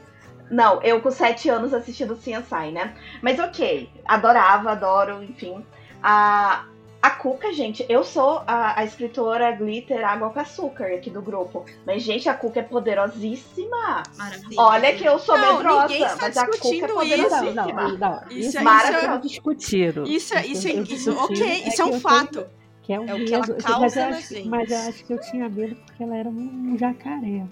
Não, 0.50 0.80
eu 0.82 1.00
com 1.00 1.10
sete 1.10 1.48
anos 1.48 1.72
assistindo 1.74 2.14
CSI, 2.14 2.70
né? 2.72 2.94
Mas 3.22 3.38
ok, 3.40 3.88
adorava, 4.04 4.72
adoro, 4.72 5.22
enfim. 5.24 5.64
A, 6.02 6.64
a 7.02 7.10
Cuca, 7.10 7.52
gente, 7.52 7.84
eu 7.88 8.04
sou 8.04 8.42
a, 8.46 8.78
a, 8.80 8.84
escritora 8.84 9.50
Glitter 9.50 10.06
Água 10.08 10.30
com 10.30 10.38
Açúcar 10.38 10.86
aqui 10.86 11.10
do 11.10 11.20
grupo. 11.20 11.64
Mas, 11.84 12.02
gente, 12.04 12.28
a 12.28 12.34
Cuca 12.34 12.60
é 12.60 12.62
poderosíssima. 12.62 14.04
Maravilha. 14.16 14.54
Olha 14.60 14.94
que 14.96 15.04
eu 15.04 15.18
sou 15.18 15.36
Não, 15.36 15.56
medrosa, 15.56 15.88
ninguém 15.88 16.02
está 16.04 16.16
mas 16.20 16.36
a 16.36 16.46
Cuca 16.46 16.56
é 16.56 16.60
discutindo 16.60 16.84
isso. 16.86 16.94
poderosíssima. 16.94 17.52
Não, 17.66 17.66
não, 17.74 17.98
não. 17.98 18.20
Isso 18.30 18.38
Isso, 18.48 18.58
é- 18.58 18.60
é 18.60 18.64
maravilhoso. 18.64 19.20
discutiram. 19.20 20.04
Isso, 20.04 20.34
é- 20.34 20.46
isso, 20.46 20.68
é- 20.68 20.72
Eu 20.78 20.82
isso, 20.84 21.10
discutiram, 21.10 21.24
ok, 21.46 21.62
isso 21.66 21.82
é 21.82 21.84
que 21.84 21.90
um 21.90 22.00
fato. 22.00 22.46
Que 22.82 22.92
é, 22.92 23.00
um 23.00 23.08
É 23.08 23.14
o 23.14 23.24
que 23.24 23.34
ela 23.34 23.46
medo, 23.46 23.54
mas, 23.54 23.64
causa 23.64 24.00
eu 24.00 24.10
na 24.10 24.16
acho, 24.16 24.34
gente. 24.34 24.48
mas 24.48 24.70
eu 24.70 24.78
acho 24.78 25.04
que 25.04 25.12
eu 25.12 25.20
tinha 25.20 25.48
medo 25.48 25.76
porque 25.76 26.02
ela 26.02 26.16
era 26.16 26.28
um 26.28 26.76
jacaré. 26.78 27.44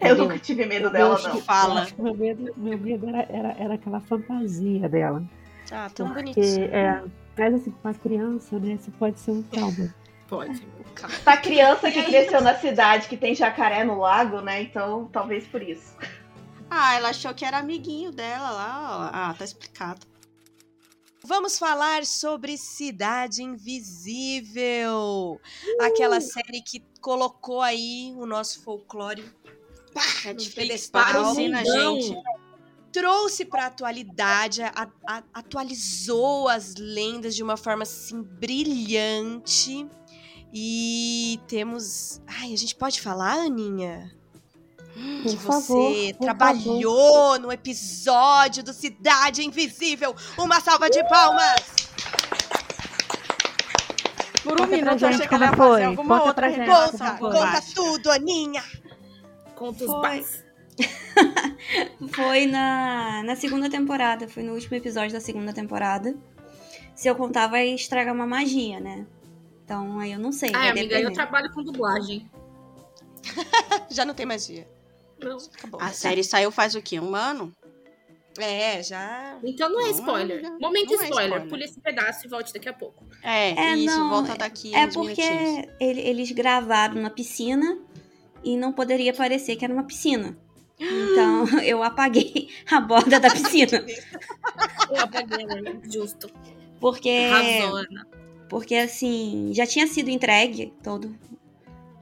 Eu 0.00 0.16
nunca 0.16 0.38
tive 0.38 0.66
medo 0.66 0.86
Eu 0.86 0.90
dela, 0.90 1.20
não. 1.20 1.30
que- 1.32 1.40
Fala. 1.42 1.74
eu 1.74 1.82
acho 1.82 1.94
que 1.94 2.02
Meu 2.02 2.14
medo, 2.14 2.52
meu 2.56 2.76
medo 2.78 3.08
era, 3.08 3.26
era, 3.28 3.56
era 3.58 3.74
aquela 3.74 4.00
fantasia 4.00 4.88
dela. 4.88 5.22
Ah, 5.70 5.88
tão 5.94 6.08
porque, 6.08 6.22
bonitinho. 6.34 6.64
é, 6.74 7.02
mas 7.36 7.54
assim, 7.54 7.70
pra 7.70 7.94
criança, 7.94 8.58
né, 8.58 8.74
isso 8.74 8.90
pode 8.92 9.18
ser 9.18 9.30
um 9.30 9.42
trauma. 9.42 9.94
Pode. 10.28 10.66
Pra 11.24 11.36
criança 11.36 11.90
que 11.90 12.02
cresceu 12.02 12.40
na 12.40 12.58
cidade 12.58 13.08
que 13.08 13.16
tem 13.16 13.34
jacaré 13.34 13.84
no 13.84 13.98
lago, 13.98 14.40
né? 14.40 14.62
Então, 14.62 15.08
talvez 15.12 15.46
por 15.46 15.62
isso. 15.62 15.94
Ah, 16.70 16.94
ela 16.94 17.10
achou 17.10 17.34
que 17.34 17.44
era 17.44 17.58
amiguinho 17.58 18.10
dela 18.10 18.50
lá. 18.50 18.98
ó. 18.98 19.10
Ah, 19.12 19.34
tá 19.36 19.44
explicado. 19.44 20.06
Vamos 21.24 21.58
falar 21.58 22.04
sobre 22.04 22.56
Cidade 22.56 23.42
Invisível. 23.42 25.40
Aquela 25.80 26.20
série 26.20 26.62
que 26.62 26.82
colocou 27.00 27.60
aí 27.60 28.12
o 28.16 28.26
nosso 28.26 28.62
folclore 28.62 29.24
Netflix 30.24 30.54
pedestal. 30.54 31.04
patrocina 31.04 31.60
a 31.60 31.64
gente. 31.64 32.14
Trouxe 32.92 33.44
para 33.44 33.64
a 33.64 33.66
atualidade, 33.66 34.62
a- 34.62 34.88
a- 35.08 35.22
atualizou 35.34 36.48
as 36.48 36.74
lendas 36.76 37.34
de 37.34 37.42
uma 37.42 37.56
forma 37.56 37.82
assim 37.84 38.22
brilhante. 38.22 39.86
E 40.52 41.40
temos. 41.48 42.20
Ai, 42.26 42.52
a 42.52 42.56
gente 42.58 42.74
pode 42.74 43.00
falar, 43.00 43.32
Aninha? 43.34 44.12
Por 45.22 45.30
Que 45.30 45.36
favor, 45.38 45.90
você 45.90 46.12
por 46.14 46.24
trabalhou 46.24 47.38
no 47.38 47.50
episódio 47.50 48.62
do 48.62 48.74
Cidade 48.74 49.42
Invisível. 49.42 50.14
Uma 50.36 50.60
salva 50.60 50.90
de 50.90 51.02
palmas! 51.08 51.62
Por 54.42 54.60
um 54.60 54.66
minuto 54.66 54.86
eu 54.92 54.98
gente 54.98 55.04
achei 55.14 55.26
que 55.28 55.34
ela 55.34 55.46
ia 55.46 55.52
foi. 55.56 55.68
fazer 55.70 55.84
alguma 55.84 56.18
Conta 56.18 56.28
outra 56.28 56.34
pra 56.34 56.50
gente, 56.50 56.68
Conta, 56.68 56.98
favor. 56.98 57.32
conta 57.32 57.62
tudo, 57.74 58.10
Aninha! 58.10 58.64
Conta 59.54 59.84
os 59.84 59.90
Foi. 59.90 60.00
Foi 62.14 62.46
na, 62.46 63.22
na 63.24 63.36
segunda 63.36 63.70
temporada, 63.70 64.26
foi 64.28 64.42
no 64.42 64.52
último 64.54 64.76
episódio 64.76 65.12
da 65.12 65.20
segunda 65.20 65.52
temporada. 65.52 66.14
Se 66.94 67.08
eu 67.08 67.14
contar, 67.14 67.46
vai 67.46 67.68
estragar 67.68 68.14
uma 68.14 68.26
magia, 68.26 68.80
né? 68.80 69.06
Então 69.64 69.98
aí 69.98 70.12
eu 70.12 70.18
não 70.18 70.32
sei. 70.32 70.50
Vai 70.50 70.70
amiga, 70.70 70.94
eu 70.94 70.98
depender. 70.98 71.14
trabalho 71.14 71.52
com 71.52 71.62
dublagem. 71.62 72.28
Já 73.90 74.04
não 74.04 74.14
tem 74.14 74.26
magia. 74.26 74.68
Não. 75.22 75.36
Acabou. 75.38 75.80
A 75.80 75.88
série 75.90 76.24
saiu 76.24 76.50
faz 76.50 76.74
o 76.74 76.82
quê? 76.82 76.98
Um 76.98 77.14
ano? 77.14 77.52
É, 78.38 78.82
já. 78.82 79.38
Então 79.44 79.68
não 79.70 79.80
é 79.80 79.84
Não, 79.84 79.90
spoiler. 79.90 80.42
não, 80.42 80.58
Momento 80.58 80.94
não 80.94 81.02
é 81.02 81.04
spoiler. 81.04 81.26
spoiler. 81.28 81.48
Pule 81.48 81.64
esse 81.64 81.80
pedaço 81.80 82.26
e 82.26 82.30
volte 82.30 82.52
daqui 82.52 82.68
a 82.68 82.72
pouco. 82.72 83.04
É, 83.22 83.50
É, 83.50 83.76
isso, 83.76 83.94
não, 83.96 84.08
volta 84.08 84.34
daqui 84.36 84.74
É 84.74 84.86
uns 84.86 84.94
porque 84.94 85.20
minutinhos. 85.22 85.66
ele- 85.78 86.00
eles 86.00 86.32
gravaram 86.32 86.94
na 87.00 87.10
piscina 87.10 87.78
e 88.42 88.56
não 88.56 88.72
poderia 88.72 89.12
parecer 89.12 89.54
que 89.56 89.64
era 89.64 89.72
uma 89.72 89.84
piscina. 89.84 90.36
Então 90.90 91.46
eu 91.64 91.82
apaguei 91.82 92.48
a 92.70 92.80
borda 92.80 93.20
da 93.20 93.30
piscina. 93.30 93.84
Eu 94.90 95.00
apaguei, 95.02 95.44
né? 95.46 95.80
Justo. 95.90 96.30
Porque. 96.80 97.08
Arrasou, 97.30 97.76
Ana. 97.76 98.06
Porque 98.48 98.74
assim, 98.74 99.50
já 99.54 99.66
tinha 99.66 99.86
sido 99.86 100.10
entregue 100.10 100.72
todo 100.82 101.14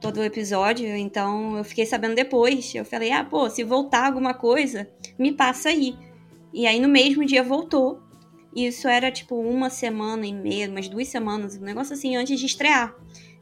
todo 0.01 0.17
o 0.17 0.23
episódio, 0.23 0.87
então 0.97 1.55
eu 1.57 1.63
fiquei 1.63 1.85
sabendo 1.85 2.15
depois. 2.15 2.73
Eu 2.73 2.83
falei: 2.83 3.11
"Ah, 3.11 3.23
pô, 3.23 3.49
se 3.49 3.63
voltar 3.63 4.07
alguma 4.07 4.33
coisa, 4.33 4.89
me 5.17 5.31
passa 5.31 5.69
aí". 5.69 5.95
E 6.53 6.65
aí 6.67 6.79
no 6.79 6.89
mesmo 6.89 7.23
dia 7.25 7.43
voltou. 7.43 8.01
E 8.53 8.65
isso 8.67 8.85
era 8.87 9.09
tipo 9.09 9.35
uma 9.39 9.69
semana 9.69 10.25
e 10.27 10.33
meia, 10.33 10.67
umas 10.69 10.89
duas 10.89 11.07
semanas, 11.07 11.55
um 11.55 11.61
negócio 11.61 11.93
assim 11.93 12.17
antes 12.17 12.37
de 12.37 12.45
estrear. 12.47 12.93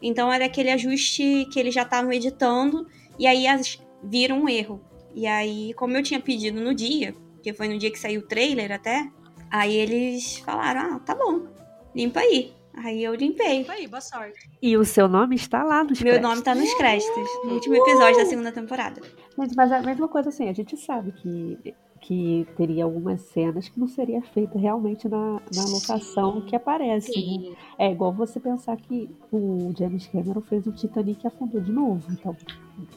Então 0.01 0.31
era 0.31 0.45
aquele 0.45 0.69
ajuste 0.69 1.47
que 1.51 1.59
eles 1.59 1.73
já 1.73 1.81
estavam 1.81 2.11
editando 2.13 2.85
e 3.17 3.25
aí 3.25 3.47
as- 3.47 3.81
viram 4.03 4.43
um 4.43 4.49
erro. 4.49 4.79
E 5.13 5.25
aí, 5.27 5.73
como 5.73 5.95
eu 5.97 6.03
tinha 6.03 6.19
pedido 6.19 6.61
no 6.61 6.73
dia, 6.73 7.15
que 7.41 7.53
foi 7.53 7.67
no 7.67 7.77
dia 7.77 7.91
que 7.91 7.99
saiu 7.99 8.21
o 8.21 8.27
trailer 8.27 8.71
até, 8.71 9.09
aí 9.51 9.75
eles 9.75 10.37
falaram: 10.39 10.95
"Ah, 10.95 10.99
tá 10.99 11.15
bom. 11.15 11.47
Limpa 11.95 12.19
aí". 12.21 12.53
Aí 12.81 13.03
eu 13.03 13.13
limpei. 13.13 13.65
Aí, 13.67 13.87
boa 13.87 13.99
sorte. 13.99 14.49
E 14.61 14.77
o 14.77 14.85
seu 14.85 15.07
nome 15.09 15.35
está 15.35 15.63
lá 15.63 15.83
nos 15.83 15.99
Meu 16.01 16.13
créditos. 16.13 16.29
nome 16.29 16.41
tá 16.43 16.55
nos 16.55 16.73
créditos, 16.75 17.29
no 17.43 17.53
último 17.55 17.75
episódio 17.75 18.17
da 18.17 18.25
segunda 18.25 18.51
temporada. 18.53 19.01
Gente, 19.37 19.55
mas 19.55 19.71
é 19.71 19.77
a 19.77 19.81
mesma 19.81 20.07
coisa 20.07 20.29
assim, 20.29 20.47
a 20.47 20.53
gente 20.53 20.77
sabe 20.77 21.11
que, 21.11 21.73
que 21.99 22.47
teria 22.55 22.85
algumas 22.85 23.21
cenas 23.21 23.67
que 23.67 23.77
não 23.77 23.87
seria 23.87 24.21
feita 24.21 24.57
realmente 24.57 25.09
na, 25.09 25.41
na 25.53 25.63
locação 25.67 26.41
que 26.45 26.55
aparece. 26.55 27.09
né? 27.09 27.13
Sim. 27.15 27.55
É 27.77 27.91
igual 27.91 28.13
você 28.13 28.39
pensar 28.39 28.77
que 28.77 29.09
o 29.29 29.73
James 29.77 30.07
Cameron 30.07 30.41
fez 30.41 30.65
o 30.65 30.71
Titanic 30.71 31.21
e 31.25 31.27
afundou 31.27 31.59
de 31.59 31.71
novo. 31.73 32.01
Então, 32.13 32.37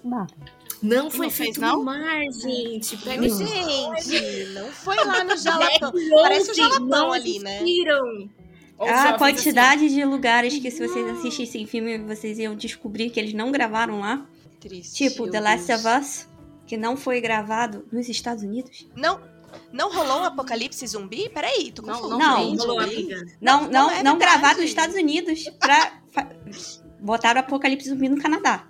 não 0.04 0.10
dá. 0.10 0.26
Não 0.82 1.10
foi 1.10 1.26
Não 1.26 1.30
fez, 1.30 1.34
feito 1.34 1.60
não? 1.60 1.78
no 1.78 1.84
mar, 1.84 2.22
gente. 2.32 2.96
Pega 2.98 3.22
Gente, 3.28 4.44
não 4.52 4.66
foi 4.72 4.96
lá 4.96 5.22
no 5.24 5.36
Jalapão. 5.36 5.92
Parece 6.22 6.50
o 6.50 6.54
Jalapão 6.54 7.12
ali, 7.12 7.38
né? 7.38 7.62
Viram. 7.62 8.28
Ah, 8.80 9.10
a 9.10 9.18
quantidade 9.18 9.88
de 9.88 10.04
lugares 10.04 10.58
que 10.58 10.70
se 10.70 10.84
vocês 10.86 11.06
assistissem 11.16 11.66
filme, 11.66 11.98
vocês 11.98 12.36
iam 12.40 12.56
descobrir 12.56 13.10
que 13.10 13.20
eles 13.20 13.32
não 13.32 13.52
gravaram 13.52 14.00
lá. 14.00 14.26
Triste. 14.58 15.08
Tipo, 15.08 15.30
The 15.30 15.40
Last 15.40 15.66
Deus. 15.68 15.84
of 15.84 16.00
Us, 16.00 16.28
que 16.66 16.76
não 16.76 16.96
foi 16.96 17.20
gravado 17.20 17.86
nos 17.92 18.08
Estados 18.08 18.42
Unidos. 18.42 18.88
Não, 18.96 19.20
não 19.72 19.92
rolou 19.92 20.22
um 20.22 20.24
apocalipse 20.24 20.84
zumbi? 20.86 21.28
Peraí, 21.28 21.72
Não, 21.80 21.94
confusa. 21.94 22.16
não. 22.18 22.54
Não, 22.54 22.66
Não, 22.66 22.66
não, 23.40 23.60
não 23.62 23.70
não, 23.70 23.90
é 23.90 23.94
verdade. 23.94 24.18
gravado 24.18 24.60
nos 24.60 24.68
Estados 24.68 24.96
Unidos 24.96 25.48
pra... 25.60 26.00
fa- 26.10 26.28
Botaram 27.00 27.40
Apocalipse 27.40 27.88
Zumbi 27.88 28.08
no 28.08 28.20
Canadá. 28.20 28.66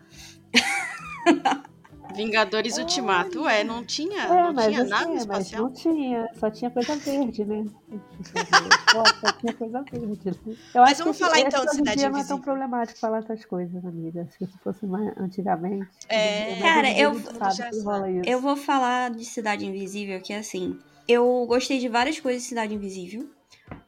Vingadores 2.15 2.79
Ultimato, 2.79 3.47
é, 3.49 3.65
não 3.65 3.85
tinha, 3.85 4.23
É, 4.25 4.43
não 4.43 4.53
mas 4.53 4.67
tinha 4.67 4.81
assim, 4.83 4.91
nada 4.91 5.09
mas 5.09 5.21
espacial. 5.21 5.63
não 5.63 5.73
tinha, 5.73 6.29
só 6.39 6.51
tinha 6.51 6.71
coisa 6.71 6.97
verde, 6.97 7.45
né? 7.45 7.65
Só, 8.93 9.05
só 9.05 9.33
tinha 9.39 9.53
coisa 9.55 9.83
verde. 9.91 10.31
né? 10.47 10.57
Eu 10.75 10.81
Mas 10.83 10.91
acho 10.93 10.99
vamos 11.05 11.17
que 11.17 11.25
falar 11.25 11.39
esse- 11.39 11.47
então 11.49 11.65
de 11.65 11.71
em 11.71 11.75
Cidade 11.77 11.97
dia 11.99 12.11
não 12.11 12.19
é 12.19 12.25
tão 12.25 12.37
Invisível. 12.37 12.39
problemático 12.43 12.99
falar 12.99 13.19
essas 13.19 13.45
coisas, 13.45 13.85
amiga. 13.85 14.29
Se 14.37 14.45
isso 14.45 14.59
fosse 14.63 14.87
mais 14.87 15.17
antigamente. 15.19 15.89
É. 16.09 16.51
mas 16.51 16.61
Cara, 16.63 16.91
eu- 16.99 17.13
que 17.13 17.19
isso. 17.19 18.23
Eu 18.27 18.41
vou 18.41 18.57
falar 18.57 19.11
de 19.11 19.25
Cidade 19.25 19.65
Invisível, 19.67 20.21
que 20.21 20.33
é 20.33 20.39
assim. 20.39 20.79
Eu 21.09 21.45
gostei 21.47 21.79
de 21.79 21.89
várias 21.89 22.21
coisas 22.21 22.43
de 22.43 22.49
Cidade 22.49 22.75
Invisível. 22.75 23.29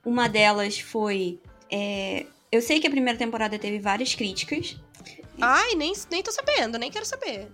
Uma 0.05 0.29
delas 0.29 0.79
foi. 0.79 1.39
é, 1.70 2.27
eu 2.53 2.62
sei 2.62 2.79
que 2.81 2.87
a 2.87 2.91
primeira 2.91 3.18
temporada 3.18 3.59
teve 3.59 3.79
várias 3.79 4.14
críticas. 4.14 4.77
Ai, 5.41 5.75
nem, 5.75 5.93
nem 6.11 6.22
tô 6.22 6.31
sabendo, 6.31 6.79
nem 6.79 6.91
quero 6.91 7.05
saber. 7.05 7.51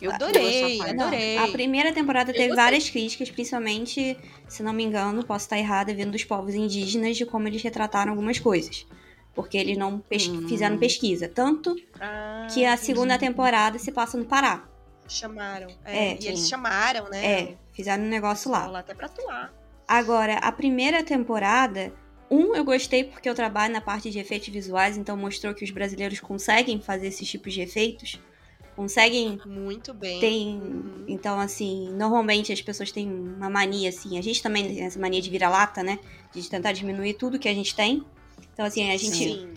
Eu 0.00 0.10
adorei, 0.12 0.78
parte. 0.78 0.90
adorei. 1.00 1.38
A 1.38 1.48
primeira 1.48 1.92
temporada 1.92 2.32
teve 2.32 2.54
várias 2.54 2.88
críticas, 2.90 3.30
principalmente, 3.30 4.16
se 4.48 4.62
não 4.62 4.72
me 4.72 4.84
engano, 4.84 5.24
posso 5.24 5.44
estar 5.46 5.58
errada, 5.58 5.94
vindo 5.94 6.10
dos 6.12 6.24
povos 6.24 6.54
indígenas, 6.54 7.16
de 7.16 7.24
como 7.26 7.46
eles 7.48 7.62
retrataram 7.62 8.12
algumas 8.12 8.38
coisas. 8.38 8.86
Porque 9.34 9.58
eles 9.58 9.76
não 9.76 9.98
pes- 9.98 10.28
Hum. 10.28 10.48
fizeram 10.48 10.78
pesquisa. 10.78 11.28
Tanto 11.28 11.76
Ah, 12.00 12.46
que 12.52 12.64
a 12.64 12.72
entendi. 12.72 12.86
segunda 12.86 13.18
temporada 13.18 13.78
se 13.78 13.92
passa 13.92 14.16
no 14.16 14.24
Pará. 14.24 14.64
Chamaram. 15.08 15.68
É, 15.84 16.12
É, 16.12 16.18
e 16.20 16.26
eles 16.28 16.40
sim. 16.40 16.48
chamaram, 16.48 17.08
né? 17.10 17.24
É, 17.24 17.54
fizeram 17.72 18.02
um 18.02 18.08
negócio 18.08 18.50
lá. 18.50 18.66
Lá 18.66 18.78
até 18.80 18.94
pra 18.94 19.06
atuar. 19.06 19.52
Agora, 19.86 20.34
a 20.38 20.50
primeira 20.50 21.02
temporada, 21.04 21.92
um, 22.30 22.56
eu 22.56 22.64
gostei 22.64 23.04
porque 23.04 23.28
eu 23.28 23.34
trabalho 23.34 23.72
na 23.72 23.80
parte 23.80 24.10
de 24.10 24.18
efeitos 24.18 24.48
visuais, 24.48 24.96
então 24.96 25.16
mostrou 25.16 25.54
que 25.54 25.64
os 25.64 25.70
brasileiros 25.70 26.18
conseguem 26.18 26.80
fazer 26.80 27.06
esses 27.08 27.28
tipos 27.30 27.52
de 27.52 27.60
efeitos. 27.60 28.18
Conseguem. 28.76 29.40
Muito 29.46 29.94
bem. 29.94 30.20
Tem. 30.20 30.60
Uhum. 30.60 31.04
Então, 31.08 31.40
assim, 31.40 31.88
normalmente 31.94 32.52
as 32.52 32.60
pessoas 32.60 32.92
têm 32.92 33.10
uma 33.10 33.48
mania, 33.48 33.88
assim. 33.88 34.18
A 34.18 34.22
gente 34.22 34.42
também 34.42 34.68
tem 34.68 34.82
essa 34.82 35.00
mania 35.00 35.22
de 35.22 35.30
vira-lata, 35.30 35.82
né? 35.82 35.98
De 36.32 36.48
tentar 36.48 36.72
diminuir 36.72 37.14
tudo 37.14 37.38
que 37.38 37.48
a 37.48 37.54
gente 37.54 37.74
tem. 37.74 38.04
Então, 38.52 38.66
assim, 38.66 38.90
a 38.90 38.96
gente 38.98 39.16
Sim. 39.16 39.54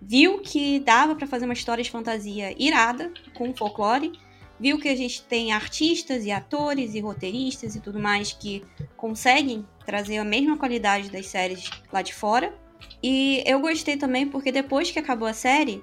viu 0.00 0.38
que 0.38 0.78
dava 0.78 1.16
pra 1.16 1.26
fazer 1.26 1.46
uma 1.46 1.54
história 1.54 1.82
de 1.82 1.90
fantasia 1.90 2.54
irada 2.56 3.12
com 3.34 3.52
folclore. 3.52 4.12
Viu 4.58 4.78
que 4.78 4.88
a 4.88 4.94
gente 4.94 5.22
tem 5.22 5.52
artistas 5.52 6.24
e 6.24 6.30
atores 6.30 6.94
e 6.94 7.00
roteiristas 7.00 7.74
e 7.74 7.80
tudo 7.80 7.98
mais 7.98 8.32
que 8.32 8.62
conseguem 8.96 9.66
trazer 9.84 10.18
a 10.18 10.24
mesma 10.24 10.56
qualidade 10.56 11.10
das 11.10 11.26
séries 11.26 11.68
lá 11.92 12.02
de 12.02 12.14
fora. 12.14 12.54
E 13.02 13.42
eu 13.46 13.58
gostei 13.58 13.96
também 13.96 14.28
porque 14.28 14.52
depois 14.52 14.90
que 14.90 14.98
acabou 14.98 15.26
a 15.26 15.32
série, 15.32 15.82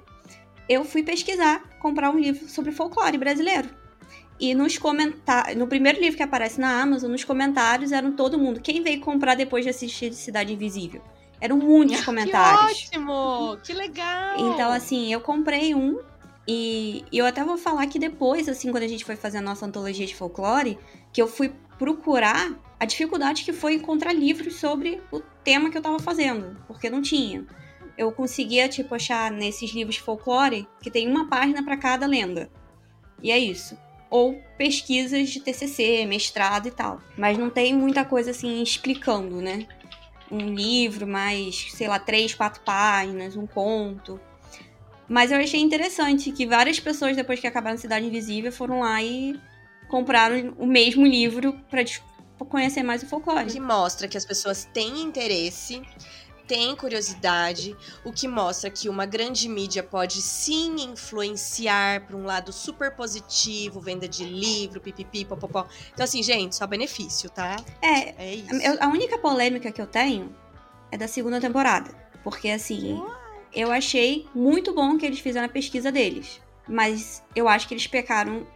eu 0.68 0.84
fui 0.84 1.04
pesquisar, 1.04 1.64
comprar 1.80 2.10
um 2.10 2.20
livro 2.20 2.48
sobre 2.50 2.72
folclore 2.72 3.18
brasileiro. 3.18 3.70
E 4.40 4.54
nos 4.54 4.78
comentários, 4.78 5.58
no 5.58 5.68
primeiro 5.68 6.00
livro 6.00 6.16
que 6.16 6.24
aparece 6.24 6.60
na 6.60 6.82
Amazon, 6.82 7.12
nos 7.12 7.24
comentários 7.24 7.92
eram 7.92 8.12
todo 8.12 8.38
mundo. 8.38 8.60
Quem 8.62 8.84
veio 8.84 9.00
comprar 9.00 9.36
depois 9.36 9.64
de 9.64 9.70
assistir 9.70 10.14
Cidade 10.14 10.54
Invisível? 10.54 11.02
Eram 11.42 11.58
muitos 11.58 12.02
comentários. 12.06 12.90
Que 12.90 12.98
ótimo! 12.98 13.58
Que 13.64 13.74
legal! 13.74 14.54
Então, 14.54 14.72
assim, 14.72 15.12
eu 15.12 15.22
comprei 15.22 15.74
um 15.74 16.00
e 16.48 17.04
eu 17.12 17.26
até 17.26 17.44
vou 17.44 17.58
falar 17.58 17.88
que 17.88 18.00
depois, 18.00 18.48
assim, 18.48 18.72
quando 18.72 18.84
a 18.84 18.88
gente 18.88 19.04
foi 19.04 19.16
fazer 19.16 19.40
a 19.40 19.42
nossa 19.42 19.66
antologia 19.66 20.06
de 20.06 20.16
folclore, 20.16 20.78
que 21.12 21.22
eu 21.22 21.28
fui 21.28 21.52
procurar 21.78 22.56
a 22.80 22.86
dificuldade 22.86 23.44
que 23.44 23.52
foi 23.52 23.74
encontrar 23.74 24.14
livros 24.14 24.56
sobre 24.56 25.02
o 25.12 25.20
tema 25.44 25.70
que 25.70 25.78
eu 25.78 25.82
tava 25.82 26.00
fazendo, 26.00 26.56
porque 26.68 26.90
não 26.90 27.02
tinha. 27.02 27.46
Eu 27.98 28.12
conseguia, 28.12 28.70
tipo, 28.70 28.94
achar 28.94 29.32
nesses 29.32 29.72
livros 29.72 29.96
de 29.96 30.02
folclore 30.02 30.68
que 30.82 30.92
tem 30.92 31.08
uma 31.10 31.28
página 31.28 31.64
para 31.64 31.78
cada 31.78 32.06
lenda. 32.06 32.50
E 33.22 33.32
é 33.32 33.38
isso 33.40 33.78
ou 34.10 34.42
pesquisas 34.58 35.30
de 35.30 35.40
TCC, 35.40 36.06
mestrado 36.06 36.68
e 36.68 36.72
tal. 36.72 37.02
Mas 37.18 37.38
não 37.38 37.50
tem 37.50 37.74
muita 37.74 38.06
coisa 38.06 38.32
assim 38.32 38.62
explicando, 38.62 39.42
né? 39.42 39.68
Um 40.32 40.54
livro 40.54 41.08
mais, 41.08 41.68
sei 41.72 41.88
lá, 41.88 42.00
três, 42.00 42.34
quatro 42.34 42.62
páginas, 42.62 43.36
um 43.36 43.48
conto. 43.48 44.20
Mas 45.08 45.32
eu 45.32 45.38
achei 45.38 45.62
interessante 45.62 46.32
que 46.32 46.46
várias 46.46 46.80
pessoas, 46.80 47.16
depois 47.16 47.40
que 47.40 47.48
acabaram 47.48 47.78
Cidade 47.78 48.06
Invisível, 48.06 48.52
foram 48.52 48.82
lá 48.82 49.02
e 49.02 49.40
compraram 49.88 50.54
o 50.58 50.66
mesmo 50.66 51.06
livro 51.06 51.54
para 51.70 51.84
conhecer 52.46 52.84
mais 52.84 53.04
o 53.04 53.08
folclore. 53.08 53.50
Que 53.50 53.60
mostra 53.60 54.08
que 54.08 54.18
as 54.18 54.26
pessoas 54.26 54.66
têm 54.66 55.02
interesse 55.02 55.82
tem 56.48 56.76
curiosidade, 56.76 57.76
o 58.04 58.12
que 58.12 58.28
mostra 58.28 58.70
que 58.70 58.88
uma 58.88 59.06
grande 59.06 59.50
mídia 59.50 59.84
pode 59.84 60.22
sim 60.22 60.76
influenciar 60.80 62.06
para 62.08 62.16
um 62.16 62.24
lado 62.24 62.54
super 62.54 62.96
positivo, 62.96 63.82
venda 63.82 64.08
de 64.08 64.24
livro, 64.24 64.80
pipipi, 64.80 65.26
popopó. 65.26 65.68
Então, 65.94 66.06
assim, 66.06 66.24
gente, 66.24 66.56
só 66.56 66.66
benefício, 66.66 67.30
tá? 67.30 67.58
É, 67.82 68.24
é 68.24 68.36
isso. 68.36 68.50
A 68.80 68.88
única 68.88 69.18
polêmica 69.18 69.72
que 69.72 69.82
eu 69.82 69.88
tenho 69.88 70.34
é 70.92 70.98
da 70.98 71.08
segunda 71.08 71.42
temporada. 71.42 71.92
Porque, 72.24 72.50
assim, 72.50 73.02
eu 73.54 73.72
achei 73.72 74.26
muito 74.34 74.74
bom 74.74 74.98
que 74.98 75.06
eles 75.06 75.20
fizeram 75.20 75.48
a 75.48 75.50
pesquisa 75.50 75.92
deles. 75.92 76.42
Mas 76.68 77.24
eu 77.36 77.48
acho 77.48 77.68
que 77.68 77.74
eles 77.74 77.88
pecaram 77.88 78.48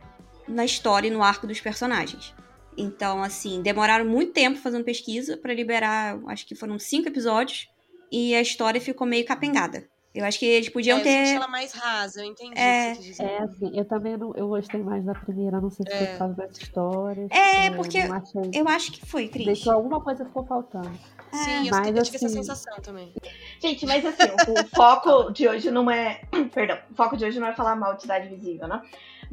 na 0.47 0.65
história 0.65 1.07
e 1.07 1.11
no 1.11 1.23
arco 1.23 1.45
dos 1.45 1.59
personagens. 1.59 2.33
Então, 2.77 3.21
assim, 3.21 3.61
demoraram 3.61 4.05
muito 4.05 4.31
tempo 4.31 4.57
fazendo 4.59 4.83
pesquisa 4.83 5.37
para 5.37 5.53
liberar, 5.53 6.17
acho 6.27 6.45
que 6.45 6.55
foram 6.55 6.79
cinco 6.79 7.09
episódios 7.09 7.69
e 8.11 8.35
a 8.35 8.41
história 8.41 8.81
ficou 8.81 9.07
meio 9.07 9.25
capengada. 9.25 9.87
Eu 10.13 10.25
acho 10.25 10.37
que 10.39 10.45
eles 10.45 10.67
podiam 10.67 10.99
é, 10.99 11.03
ter. 11.03 11.35
ela 11.35 11.47
mais 11.47 11.71
rasa, 11.71 12.19
eu 12.19 12.25
entendi. 12.25 12.59
É, 12.59 12.91
é 12.91 13.37
assim, 13.43 13.71
eu 13.73 13.85
também 13.85 14.17
não, 14.17 14.33
eu 14.35 14.49
gostei 14.49 14.83
mais 14.83 15.05
da 15.05 15.13
primeira, 15.13 15.61
não 15.61 15.69
sei 15.69 15.85
se 15.87 15.93
é. 15.93 15.97
foi 15.97 16.07
por 16.07 16.17
causa 16.17 16.35
das 16.35 16.57
histórias. 16.57 17.31
É, 17.31 17.67
é 17.67 17.71
porque 17.71 17.99
achei... 17.99 18.51
eu 18.53 18.67
acho 18.67 18.91
que 18.91 19.05
foi, 19.05 19.29
Cris. 19.29 19.45
Deixou 19.45 19.71
alguma 19.71 20.01
coisa 20.01 20.25
ficou 20.25 20.45
faltando. 20.45 20.91
Sim, 21.31 21.67
eu, 21.67 21.71
mas, 21.71 21.87
eu 21.87 22.03
tive 22.03 22.17
assim... 22.17 22.25
essa 22.25 22.29
sensação 22.29 22.75
também. 22.81 23.13
Gente, 23.61 23.85
mas 23.85 24.05
assim, 24.05 24.23
o 24.25 24.75
foco 24.75 25.31
de 25.31 25.47
hoje 25.47 25.71
não 25.71 25.89
é. 25.89 26.19
Perdão, 26.53 26.77
o 26.91 26.93
foco 26.93 27.15
de 27.15 27.23
hoje 27.23 27.39
não 27.39 27.47
é 27.47 27.53
falar 27.53 27.77
mal 27.77 27.95
de 27.95 28.01
Cidade 28.01 28.27
Visível, 28.27 28.67
né? 28.67 28.81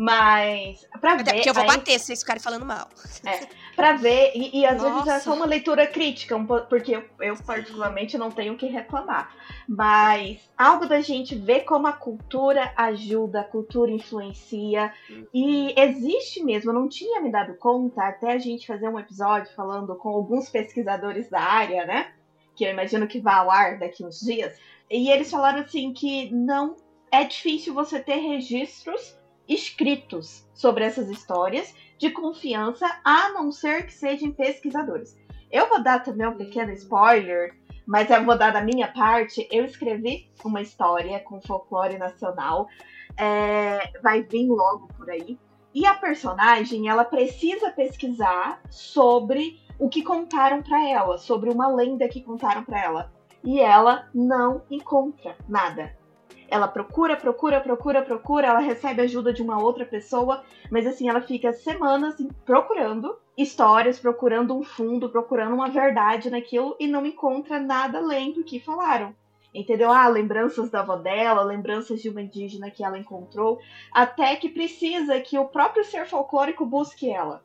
Mas, 0.01 0.87
pra 1.01 1.15
Até 1.15 1.25
ver. 1.25 1.33
Porque 1.33 1.51
eu 1.51 1.55
vou 1.55 1.65
aí, 1.65 1.69
bater 1.69 1.99
se 1.99 2.07
vocês 2.07 2.21
ficarem 2.21 2.41
falando 2.41 2.65
mal. 2.65 2.89
É, 3.27 3.49
pra 3.75 3.95
ver, 3.95 4.31
e, 4.33 4.61
e 4.61 4.65
às 4.65 4.81
Nossa. 4.81 4.95
vezes 4.95 5.09
é 5.09 5.19
só 5.19 5.35
uma 5.35 5.45
leitura 5.45 5.89
crítica, 5.89 6.39
porque 6.71 6.95
eu, 6.95 7.05
eu, 7.19 7.37
particularmente, 7.45 8.17
não 8.17 8.31
tenho 8.31 8.55
o 8.55 8.57
que 8.57 8.67
reclamar. 8.67 9.35
Mas 9.69 10.49
algo 10.57 10.87
da 10.87 11.01
gente 11.01 11.35
ver 11.35 11.65
como 11.65 11.89
a 11.89 11.93
cultura 11.93 12.73
ajuda, 12.77 13.41
a 13.41 13.45
cultura 13.45 13.91
influencia. 13.91 14.93
E 15.35 15.75
existe 15.77 16.45
mesmo, 16.45 16.71
eu 16.71 16.75
não 16.75 16.89
tinha 16.89 17.21
me 17.21 17.33
dado 17.33 17.57
conta, 17.57 18.05
até 18.05 18.35
a 18.35 18.39
gente 18.39 18.69
fazer 18.69 18.89
um 18.89 19.01
episódio 19.01 19.53
falando 19.57 19.97
com 19.97 20.11
alguns 20.11 20.49
pesquisadores 20.49 21.29
da 21.29 21.41
área, 21.41 21.85
né? 21.85 22.13
Que 22.55 22.65
eu 22.65 22.71
imagino 22.71 23.09
que 23.09 23.19
vá 23.19 23.39
ao 23.39 23.51
ar 23.51 23.81
daqui 23.81 24.05
uns 24.05 24.21
dias. 24.21 24.57
E 24.89 25.11
eles 25.11 25.29
falaram 25.29 25.59
assim 25.59 25.93
que 25.93 26.33
não 26.33 26.77
é 27.11 27.25
difícil 27.25 27.75
você 27.75 27.99
ter 27.99 28.19
registros 28.19 29.18
escritos 29.49 30.47
sobre 30.55 30.85
essas 30.85 31.09
histórias 31.09 31.75
de 31.97 32.11
confiança, 32.11 32.87
a 33.05 33.31
não 33.31 33.51
ser 33.51 33.87
que 33.87 33.93
sejam 33.93 34.31
pesquisadores. 34.31 35.17
Eu 35.51 35.69
vou 35.69 35.83
dar 35.83 36.03
também 36.03 36.27
um 36.27 36.37
pequeno 36.37 36.73
spoiler, 36.73 37.57
mas 37.87 38.11
eu 38.11 38.23
vou 38.25 38.37
dar 38.37 38.53
da 38.53 38.61
minha 38.61 38.89
parte. 38.89 39.49
Eu 39.51 39.65
escrevi 39.65 40.31
uma 40.45 40.61
história 40.61 41.19
com 41.21 41.41
folclore 41.41 41.97
nacional, 41.97 42.69
é, 43.17 43.91
vai 44.03 44.23
vir 44.23 44.47
logo 44.47 44.89
por 44.89 45.11
aí. 45.11 45.39
E 45.75 45.87
a 45.87 45.95
personagem, 45.95 46.89
ela 46.89 47.05
precisa 47.05 47.71
pesquisar 47.71 48.61
sobre 48.71 49.61
o 49.79 49.89
que 49.89 50.03
contaram 50.03 50.63
para 50.63 50.87
ela, 50.87 51.19
sobre 51.19 51.51
uma 51.51 51.69
lenda 51.69 52.09
que 52.09 52.23
contaram 52.23 52.65
para 52.65 52.83
ela. 52.83 53.13
E 53.45 53.61
ela 53.61 54.09
não 54.13 54.63
encontra 54.71 55.37
nada. 55.49 55.97
Ela 56.51 56.67
procura, 56.67 57.15
procura, 57.15 57.61
procura, 57.61 58.03
procura, 58.03 58.47
ela 58.49 58.59
recebe 58.59 59.03
ajuda 59.03 59.33
de 59.33 59.43
uma 59.43 59.63
outra 59.63 59.85
pessoa, 59.85 60.43
mas 60.71 60.87
assim, 60.87 61.09
ela 61.09 61.21
fica 61.21 61.53
semanas 61.53 62.17
procurando 62.47 63.19
histórias, 63.37 64.01
procurando 64.01 64.57
um 64.57 64.65
fundo, 64.65 65.11
procurando 65.11 65.55
uma 65.55 65.69
verdade 65.69 66.31
naquilo 66.31 66.75
e 66.81 66.87
não 66.87 67.05
encontra 67.05 67.61
nada 67.61 67.99
além 67.99 68.33
do 68.33 68.43
que 68.43 68.59
falaram. 68.59 69.15
Entendeu? 69.55 69.91
Ah, 69.91 70.09
lembranças 70.09 70.71
da 70.71 70.81
avó 70.81 70.97
dela, 70.97 71.43
lembranças 71.43 72.01
de 72.01 72.09
uma 72.09 72.23
indígena 72.23 72.71
que 72.71 72.85
ela 72.85 72.99
encontrou, 72.99 73.59
até 73.93 74.37
que 74.37 74.49
precisa 74.49 75.21
que 75.21 75.39
o 75.39 75.49
próprio 75.49 75.85
ser 75.85 76.07
folclórico 76.07 76.67
busque 76.67 77.11
ela. 77.11 77.43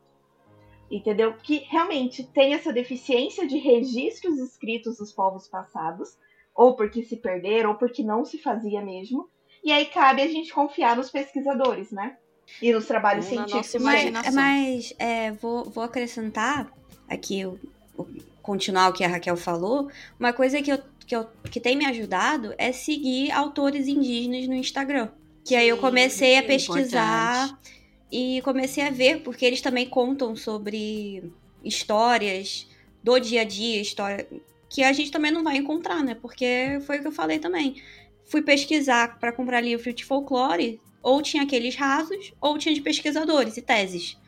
Entendeu? 0.90 1.34
Que 1.42 1.58
realmente 1.70 2.24
tem 2.24 2.54
essa 2.54 2.72
deficiência 2.72 3.46
de 3.46 3.58
registros 3.58 4.38
escritos 4.38 4.98
dos 4.98 5.12
povos 5.12 5.48
passados, 5.48 6.18
ou 6.54 6.74
porque 6.74 7.02
se 7.02 7.16
perderam, 7.16 7.70
ou 7.70 7.76
porque 7.76 8.02
não 8.02 8.24
se 8.24 8.38
fazia 8.38 8.80
mesmo. 8.80 9.28
E 9.62 9.72
aí 9.72 9.86
cabe 9.86 10.22
a 10.22 10.28
gente 10.28 10.52
confiar 10.52 10.96
nos 10.96 11.10
pesquisadores, 11.10 11.90
né? 11.90 12.16
E 12.60 12.72
nos 12.72 12.86
trabalhos 12.86 13.24
científicos. 13.24 13.82
Mas, 13.82 14.34
mas 14.34 14.94
é, 14.98 15.32
vou, 15.32 15.64
vou 15.64 15.82
acrescentar 15.82 16.70
aqui, 17.08 17.44
o, 17.46 17.58
o, 17.96 18.06
continuar 18.42 18.90
o 18.90 18.92
que 18.92 19.02
a 19.02 19.08
Raquel 19.08 19.36
falou. 19.36 19.90
Uma 20.20 20.32
coisa 20.32 20.60
que, 20.60 20.70
eu, 20.70 20.78
que, 21.06 21.16
eu, 21.16 21.26
que 21.50 21.58
tem 21.58 21.76
me 21.76 21.86
ajudado 21.86 22.54
é 22.58 22.70
seguir 22.70 23.32
autores 23.32 23.88
indígenas 23.88 24.46
no 24.46 24.54
Instagram. 24.54 25.08
Que 25.42 25.50
sim, 25.50 25.56
aí 25.56 25.68
eu 25.68 25.78
comecei 25.78 26.36
a 26.36 26.42
pesquisar 26.42 27.46
importante. 27.46 27.80
e 28.12 28.42
comecei 28.42 28.86
a 28.86 28.90
ver, 28.90 29.22
porque 29.22 29.46
eles 29.46 29.62
também 29.62 29.88
contam 29.88 30.36
sobre 30.36 31.32
histórias 31.64 32.68
do 33.02 33.18
dia 33.18 33.40
a 33.40 33.44
dia, 33.44 33.80
história, 33.80 34.26
que 34.74 34.82
a 34.82 34.92
gente 34.92 35.12
também 35.12 35.30
não 35.30 35.44
vai 35.44 35.56
encontrar, 35.56 36.02
né? 36.02 36.16
Porque 36.16 36.80
foi 36.84 36.98
o 36.98 37.00
que 37.00 37.06
eu 37.06 37.12
falei 37.12 37.38
também. 37.38 37.80
Fui 38.24 38.42
pesquisar 38.42 39.20
para 39.20 39.30
comprar 39.30 39.60
livro 39.60 39.92
de 39.92 40.04
folclore, 40.04 40.80
ou 41.00 41.22
tinha 41.22 41.44
aqueles 41.44 41.76
rasos, 41.76 42.32
ou 42.40 42.58
tinha 42.58 42.74
de 42.74 42.80
pesquisadores 42.80 43.56
e 43.56 43.62
teses. 43.62 44.18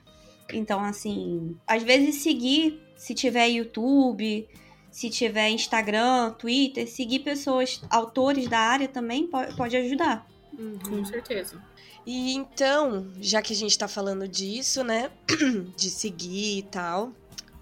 Então, 0.53 0.85
assim, 0.85 1.57
às 1.67 1.83
vezes 1.83 2.23
seguir, 2.23 2.81
se 2.95 3.13
tiver 3.13 3.49
YouTube, 3.49 4.49
se 4.89 5.11
tiver 5.11 5.49
Instagram, 5.49 6.31
Twitter, 6.39 6.89
seguir 6.89 7.21
pessoas, 7.25 7.83
autores 7.91 8.47
da 8.47 8.61
área 8.61 8.87
também 8.87 9.27
pode, 9.27 9.77
ajudar. 9.77 10.29
Uhum. 10.57 10.79
Com 10.79 11.05
certeza. 11.05 11.61
E 12.07 12.35
então, 12.35 13.11
já 13.21 13.43
que 13.43 13.53
a 13.53 13.57
gente 13.57 13.77
tá 13.77 13.89
falando 13.89 14.29
disso, 14.29 14.85
né, 14.85 15.11
de 15.77 15.91
seguir 15.91 16.59
e 16.59 16.63
tal, 16.63 17.13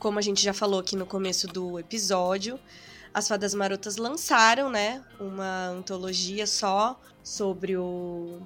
como 0.04 0.18
a 0.18 0.22
gente 0.22 0.42
já 0.42 0.52
falou 0.52 0.80
aqui 0.80 0.96
no 0.96 1.06
começo 1.06 1.46
do 1.46 1.78
episódio, 1.78 2.60
as 3.14 3.26
Fadas 3.26 3.54
Marotas 3.54 3.96
lançaram, 3.96 4.68
né, 4.68 5.02
uma 5.18 5.68
antologia 5.68 6.46
só 6.46 7.00
sobre 7.22 7.74
o 7.74 8.38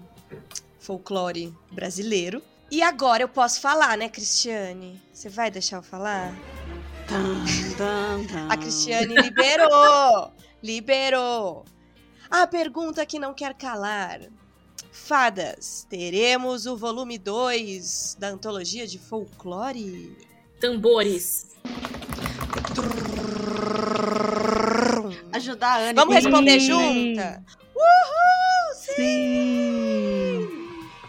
folclore 0.78 1.52
brasileiro. 1.72 2.40
E 2.70 2.80
agora 2.80 3.24
eu 3.24 3.28
posso 3.28 3.61
falar, 3.61 3.98
né, 3.98 4.09
Cristiane? 4.09 5.02
Você 5.12 5.28
vai 5.28 5.50
deixar 5.50 5.78
eu 5.78 5.82
falar? 5.82 6.32
A 8.48 8.56
Cristiane 8.56 9.16
liberou! 9.16 10.32
liberou! 10.62 11.64
A 12.30 12.46
pergunta 12.46 13.04
que 13.04 13.18
não 13.18 13.34
quer 13.34 13.52
calar. 13.54 14.20
Fadas, 14.92 15.84
teremos 15.90 16.66
o 16.66 16.76
volume 16.76 17.18
2 17.18 18.16
da 18.16 18.28
antologia 18.28 18.86
de 18.86 18.96
folclore? 18.96 20.28
Tambores. 20.61 21.46
Ajudar 25.32 25.68
a 25.74 25.76
Anne. 25.78 25.94
Vamos 25.94 26.14
responder 26.14 26.59
junta? 26.61 27.44
Uhul! 27.74 28.74
Sim! 28.96 30.48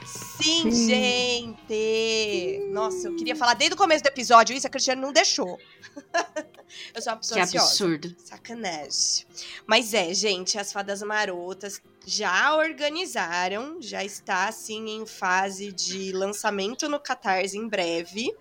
Sim, 0.05 0.71
sim. 0.71 0.87
gente! 0.87 2.67
Nossa, 2.71 3.07
eu 3.07 3.15
queria 3.15 3.35
falar 3.35 3.55
desde 3.55 3.73
o 3.73 3.77
começo 3.77 4.03
do 4.03 4.07
episódio 4.07 4.55
isso, 4.55 4.67
a 4.67 4.69
Cristiane 4.69 5.01
não 5.01 5.11
deixou. 5.11 5.57
Eu 6.93 7.01
sou 7.01 7.13
uma 7.13 7.19
pessoa 7.19 7.37
Que 7.37 7.43
ansiosa. 7.43 7.65
absurdo. 7.65 8.15
Sacanagem. 8.23 9.25
Mas 9.65 9.93
é, 9.93 10.13
gente, 10.13 10.57
as 10.57 10.71
fadas 10.71 11.01
marotas 11.01 11.81
já 12.05 12.55
organizaram, 12.55 13.81
já 13.81 14.03
está 14.03 14.47
assim 14.47 14.87
em 15.01 15.05
fase 15.05 15.71
de 15.73 16.11
lançamento 16.11 16.87
no 16.87 16.99
Catarse 16.99 17.57
em 17.57 17.67
breve. 17.67 18.31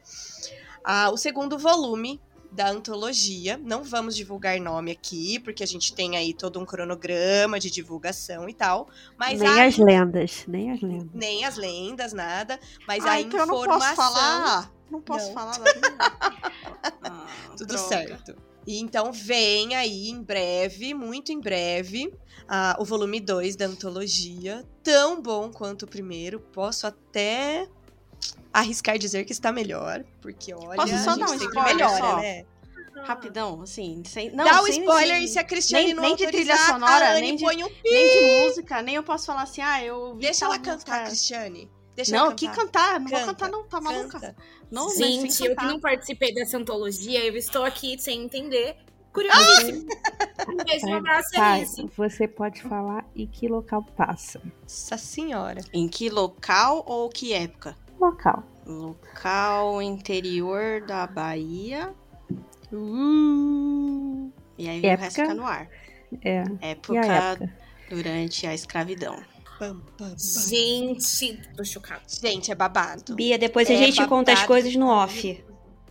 Ah, 0.91 1.11
o 1.11 1.19
segundo 1.19 1.59
volume 1.59 2.19
da 2.51 2.71
antologia. 2.71 3.59
Não 3.63 3.85
vamos 3.85 4.17
divulgar 4.17 4.59
nome 4.59 4.91
aqui, 4.91 5.39
porque 5.41 5.63
a 5.63 5.67
gente 5.67 5.95
tem 5.95 6.17
aí 6.17 6.33
todo 6.33 6.59
um 6.59 6.65
cronograma 6.65 7.61
de 7.61 7.71
divulgação 7.71 8.49
e 8.49 8.55
tal. 8.55 8.89
Mas 9.19 9.39
nem 9.39 9.61
a 9.61 9.67
as 9.67 9.77
lendas, 9.77 10.45
nem 10.49 10.71
as 10.71 10.81
lendas. 10.81 11.09
nem 11.13 11.45
as 11.45 11.57
lendas, 11.59 12.13
nada. 12.15 12.59
Mas 12.87 13.05
Ah, 13.05 13.11
a 13.13 13.21
então 13.21 13.41
eu 13.41 13.47
não 13.47 13.59
informação. 13.61 13.95
posso 13.97 14.13
falar. 14.15 14.73
Não 14.91 15.01
posso 15.03 15.27
Não. 15.27 15.35
falar. 15.35 15.59
da- 15.59 15.63
Ah, 17.05 17.27
Tudo 17.57 17.67
droga. 17.67 17.87
certo. 17.87 18.35
E 18.67 18.79
então 18.81 19.13
vem 19.13 19.75
aí 19.75 20.09
em 20.09 20.23
breve, 20.23 20.95
muito 20.95 21.31
em 21.33 21.41
breve, 21.41 22.11
ah, 22.49 22.77
o 22.79 22.85
volume 22.87 23.21
2 23.21 23.57
da 23.57 23.67
antologia. 23.67 24.65
Tão 24.83 25.21
bom 25.21 25.51
quanto 25.51 25.83
o 25.85 25.87
primeiro. 25.89 26.41
Posso 26.41 26.87
até 26.87 27.69
arriscar 28.53 28.99
dizer 28.99 29.25
que 29.25 29.33
está 29.33 29.53
melhor. 29.53 30.05
Porque 30.21 30.53
olha, 30.55 30.77
Posso 30.77 30.97
só 31.05 31.11
a 31.11 31.15
gente 31.15 31.19
dar 31.21 31.25
um 31.27 31.29
sempre 31.29 31.47
spoiler 31.47 31.75
melhora, 31.77 31.99
só? 31.99 32.17
né? 32.19 32.45
Rapidão, 33.05 33.63
assim, 33.63 34.03
sem. 34.05 34.31
Não, 34.33 34.45
Dá 34.45 34.61
o 34.61 34.67
sem- 34.67 34.81
spoiler 34.81 35.17
sem- 35.17 35.25
e 35.25 35.29
se 35.29 35.39
a 35.39 35.45
Cristiane 35.45 35.87
nem- 35.87 35.95
não 35.95 36.03
nem 36.03 36.17
de 36.17 36.27
trilha 36.27 36.57
sonora, 36.57 37.15
nem 37.21 37.37
de- 37.37 37.45
põe 37.45 37.63
um. 37.63 37.69
Nem 37.85 38.09
de 38.43 38.47
música, 38.49 38.83
nem 38.83 38.97
eu 38.97 39.03
posso 39.05 39.27
falar 39.27 39.43
assim, 39.43 39.61
ah, 39.61 39.83
eu 39.85 40.15
vi 40.15 40.23
Deixa 40.23 40.45
ela 40.47 40.59
cantar. 40.59 41.07
Cristiane. 41.07 41.71
Deixa 41.95 42.13
Não, 42.17 42.35
que 42.35 42.47
cantar. 42.49 42.61
cantar, 42.65 43.01
não 43.01 43.09
vou 43.09 43.19
Canta, 43.21 43.33
cantar 43.33 43.51
não, 43.51 43.65
tá 43.69 43.81
maluca? 43.81 44.21
Canta. 44.21 44.37
Não, 44.71 44.91
Gente, 44.95 45.45
eu 45.45 45.57
que 45.57 45.65
não 45.65 45.81
participei 45.81 46.33
dessa 46.35 46.57
antologia, 46.57 47.25
eu 47.25 47.37
estou 47.37 47.65
aqui 47.65 47.97
sem 47.99 48.23
entender. 48.23 48.77
Curiosíssimo. 49.13 49.89
Um 50.49 50.57
beijo, 50.65 50.87
um 50.87 50.95
abraço, 50.95 51.41
é 51.41 51.63
isso. 51.63 51.91
você 51.97 52.29
pode 52.29 52.63
falar 52.63 53.05
em 53.17 53.27
que 53.27 53.49
local 53.49 53.83
passa. 53.97 54.41
Nossa 54.63 54.97
senhora. 54.97 55.61
Em 55.73 55.89
que 55.89 56.09
local 56.09 56.85
ou 56.87 57.09
que 57.09 57.33
época? 57.33 57.77
Local. 58.01 58.43
Local 58.67 59.83
interior 59.83 60.83
da 60.87 61.07
Bahia. 61.07 61.95
Uh, 62.73 64.31
e 64.59 64.69
aí 64.69 64.81
o 64.81 64.87
Época? 64.87 65.05
resto 65.05 65.21
fica 65.23 65.35
no 65.35 65.47
ar. 65.47 65.69
É. 66.23 66.43
E 66.63 66.67
Época, 66.71 67.01
a 67.01 67.07
época? 67.31 67.57
durante 67.91 68.47
a 68.47 68.55
escravidão. 68.55 69.17
Gente, 70.17 71.41
tô 71.57 71.65
chocada. 71.65 72.03
Gente, 72.09 72.53
é 72.53 72.55
babado. 72.55 73.15
Bia, 73.15 73.37
depois 73.39 73.69
a 73.69 73.73
É 73.75 73.77
gente 73.77 74.07
conta 74.07 74.33
as 74.33 74.39
babado. 74.41 74.49
coisas 74.49 74.75
no 74.77 74.87
off. 74.89 75.45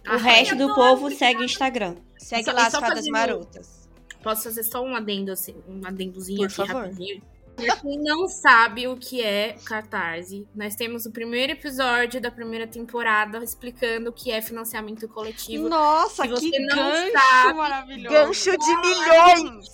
O 0.08 0.12
Ah, 0.12 0.18
resto 0.18 0.55
do 0.55 0.74
povo 0.74 1.05
obrigada. 1.08 1.16
segue 1.18 1.41
o 1.41 1.45
Instagram. 1.45 1.95
Segue 2.18 2.45
Só- 2.45 2.53
lá 2.53 2.68
as 2.68 2.74
fadas 2.74 2.89
fazendo- 2.99 3.12
marotas. 3.12 3.89
Posso 4.24 4.43
fazer 4.43 4.64
só 4.64 4.82
um 4.84 4.95
adendo, 4.95 5.32
assim, 5.32 5.55
um 5.68 5.86
adendozinho 5.86 6.38
Por 6.39 6.45
aqui 6.47 6.55
favor. 6.55 6.84
rapidinho? 6.84 7.22
Pra 7.58 7.76
quem 7.78 7.97
não 8.03 8.28
sabe 8.28 8.88
o 8.88 8.95
que 8.95 9.22
é 9.22 9.58
Catarse, 9.66 10.47
nós 10.55 10.76
temos 10.76 11.08
o 11.08 11.12
primeiro 11.12 11.53
episódio 11.53 12.22
da 12.22 12.30
primeira 12.30 12.68
temporada 12.68 13.43
explicando 13.43 14.12
o 14.12 14.14
que 14.14 14.32
é 14.32 14.41
financiamento 14.41 15.08
coletivo. 15.08 15.68
Nossa, 15.68 16.22
Se 16.24 16.30
você 16.30 16.51
que 16.51 16.60
não 16.60 16.76
gancho 16.76 17.12
sabe, 17.12 17.58
maravilhoso. 17.58 18.16
Gancho 18.16 18.51
de 18.58 18.76
milhões! 18.78 19.68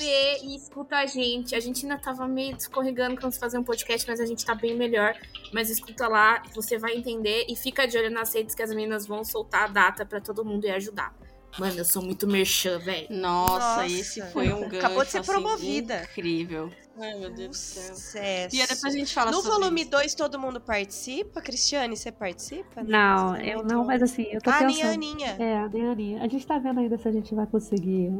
e 0.00 0.54
escuta 0.56 0.96
a 0.96 1.06
gente. 1.06 1.54
A 1.54 1.60
gente 1.60 1.84
ainda 1.86 1.96
tava 1.98 2.28
meio 2.28 2.54
escorregando 2.56 3.18
quando 3.18 3.38
fazer 3.38 3.56
um 3.58 3.64
podcast, 3.64 4.06
mas 4.06 4.20
a 4.20 4.26
gente 4.26 4.44
tá 4.44 4.54
bem 4.54 4.76
melhor. 4.76 5.14
Mas 5.54 5.70
escuta 5.70 6.08
lá, 6.08 6.42
você 6.54 6.76
vai 6.76 6.94
entender 6.94 7.46
e 7.48 7.56
fica 7.56 7.86
de 7.86 7.96
olho 7.96 8.10
nas 8.10 8.34
redes 8.34 8.54
que 8.54 8.62
as 8.62 8.70
meninas 8.70 9.06
vão 9.06 9.24
soltar 9.24 9.64
a 9.64 9.68
data 9.68 10.04
pra 10.04 10.20
todo 10.20 10.44
mundo 10.44 10.66
ir 10.66 10.70
ajudar. 10.72 11.14
Mano, 11.58 11.78
eu 11.78 11.84
sou 11.84 12.02
muito 12.02 12.26
merchan, 12.26 12.78
velho. 12.78 13.06
Nossa, 13.10 13.82
Nossa. 13.82 13.86
esse 13.86 14.22
foi 14.32 14.52
um 14.52 14.62
gancho 14.68 14.76
Acabou 14.78 15.04
de 15.04 15.10
ser 15.10 15.18
assim, 15.18 15.32
promovida. 15.32 16.02
incrível. 16.02 16.72
Ai, 17.00 17.18
meu 17.18 17.30
Deus 17.30 17.48
do 17.50 17.54
céu. 17.56 17.94
Sucesso. 17.94 18.54
E 18.54 18.60
aí 18.60 18.66
depois 18.66 18.94
a 18.94 18.98
gente 18.98 19.14
fala 19.14 19.30
No 19.30 19.38
sobre 19.40 19.58
volume 19.58 19.80
isso. 19.82 19.90
2, 19.90 20.14
todo 20.14 20.38
mundo 20.38 20.60
participa? 20.60 21.40
Cristiane, 21.40 21.96
você 21.96 22.12
participa? 22.12 22.82
Não, 22.82 23.36
eu 23.36 23.62
não, 23.64 23.84
mas 23.84 24.02
assim, 24.02 24.24
eu 24.30 24.40
tô 24.40 24.50
Ah, 24.50 24.60
nem 24.62 24.82
a 24.82 24.86
pensando. 24.88 24.92
Aninha. 24.92 25.36
É, 25.38 25.68
nem 25.72 25.88
a 25.88 25.92
Aninha. 25.92 26.22
A 26.22 26.28
gente 26.28 26.46
tá 26.46 26.58
vendo 26.58 26.80
ainda 26.80 26.98
se 26.98 27.08
a 27.08 27.12
gente 27.12 27.34
vai 27.34 27.46
conseguir 27.46 28.12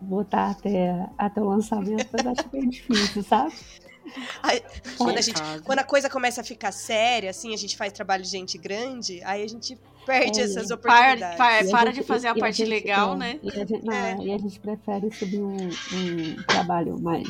botar 0.00 0.50
até, 0.50 1.08
até 1.18 1.40
o 1.40 1.48
lançamento, 1.48 2.06
mas 2.12 2.26
acho 2.26 2.48
bem 2.48 2.68
difícil, 2.68 3.22
sabe? 3.24 3.52
Ai, 4.40 4.62
quando, 4.96 5.18
a 5.18 5.20
gente, 5.20 5.42
quando 5.64 5.80
a 5.80 5.84
coisa 5.84 6.08
começa 6.08 6.40
a 6.40 6.44
ficar 6.44 6.70
séria, 6.70 7.30
assim, 7.30 7.52
a 7.52 7.56
gente 7.56 7.76
faz 7.76 7.92
trabalho 7.92 8.22
de 8.22 8.28
gente 8.28 8.56
grande, 8.56 9.20
aí 9.24 9.42
a 9.42 9.48
gente 9.48 9.76
perde 10.06 10.38
É, 10.40 10.44
essas 10.44 10.70
oportunidades. 10.70 11.36
para, 11.36 11.58
a 11.58 11.64
para 11.70 11.86
gente- 11.86 12.00
de 12.02 12.06
fazer 12.06 12.28
a 12.28 12.34
parte 12.36 12.58
gente- 12.58 12.68
legal, 12.68 13.14
é, 13.14 13.16
né? 13.16 13.40
E 13.42 13.50
a 13.50 13.64
gente, 13.66 13.84
não, 13.84 13.92
É. 13.92 14.16
e 14.18 14.32
a 14.32 14.38
gente 14.38 14.60
prefere 14.60 15.12
subir 15.12 15.40
um, 15.40 15.56
um 15.66 16.42
trabalho 16.46 16.96
mais. 17.00 17.26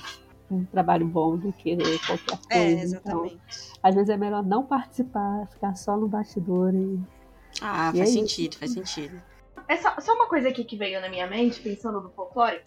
Um 0.51 0.65
trabalho 0.65 1.07
bom 1.07 1.37
do 1.37 1.53
que 1.53 1.77
qualquer 2.07 2.39
coisa. 2.39 2.45
É, 2.51 2.71
Então, 2.71 2.83
exatamente. 2.83 3.73
às 3.83 3.95
vezes 3.95 4.11
é 4.11 4.17
melhor 4.17 4.45
não 4.45 4.65
participar, 4.65 5.47
ficar 5.49 5.75
só 5.75 5.97
no 5.97 6.07
bastidor 6.09 6.75
e. 6.75 7.01
Ah, 7.61 7.91
E 7.95 7.99
faz 7.99 8.11
é 8.11 8.13
sentido, 8.13 8.57
faz 8.57 8.73
sentido. 8.73 9.21
É 9.69 9.77
só, 9.77 9.99
só 10.01 10.15
uma 10.15 10.29
coisa 10.29 10.49
aqui 10.49 10.63
que 10.63 10.77
veio 10.77 11.01
na 11.01 11.09
minha 11.09 11.27
mente, 11.27 11.61
pensando 11.61 12.01
no 12.01 12.11
folclore, 12.11 12.61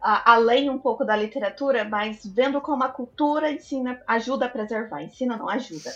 ah, 0.00 0.32
além 0.32 0.70
um 0.70 0.78
pouco 0.78 1.04
da 1.04 1.16
literatura, 1.16 1.84
mas 1.84 2.24
vendo 2.24 2.60
como 2.60 2.84
a 2.84 2.88
cultura 2.88 3.50
ensina, 3.50 4.00
ajuda 4.06 4.46
a 4.46 4.48
preservar, 4.48 5.02
ensina 5.02 5.36
não 5.36 5.48
ajuda. 5.48 5.90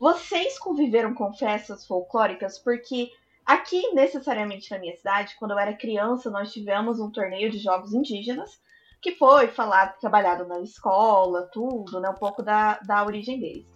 Vocês 0.00 0.58
conviveram 0.58 1.14
com 1.14 1.32
festas 1.32 1.86
folclóricas 1.86 2.58
porque 2.58 3.10
aqui, 3.46 3.92
necessariamente 3.94 4.70
na 4.70 4.78
minha 4.78 4.96
cidade, 4.96 5.36
quando 5.38 5.52
eu 5.52 5.58
era 5.58 5.74
criança, 5.74 6.30
nós 6.30 6.52
tivemos 6.52 6.98
um 6.98 7.10
torneio 7.10 7.50
de 7.50 7.58
jogos 7.58 7.92
indígenas, 7.92 8.60
que 9.02 9.16
foi 9.16 9.48
falado, 9.48 9.98
trabalhado 9.98 10.46
na 10.46 10.60
escola, 10.60 11.50
tudo, 11.52 12.00
né, 12.00 12.08
um 12.08 12.14
pouco 12.14 12.42
da, 12.42 12.78
da 12.78 13.04
origem 13.04 13.40
deles. 13.40 13.66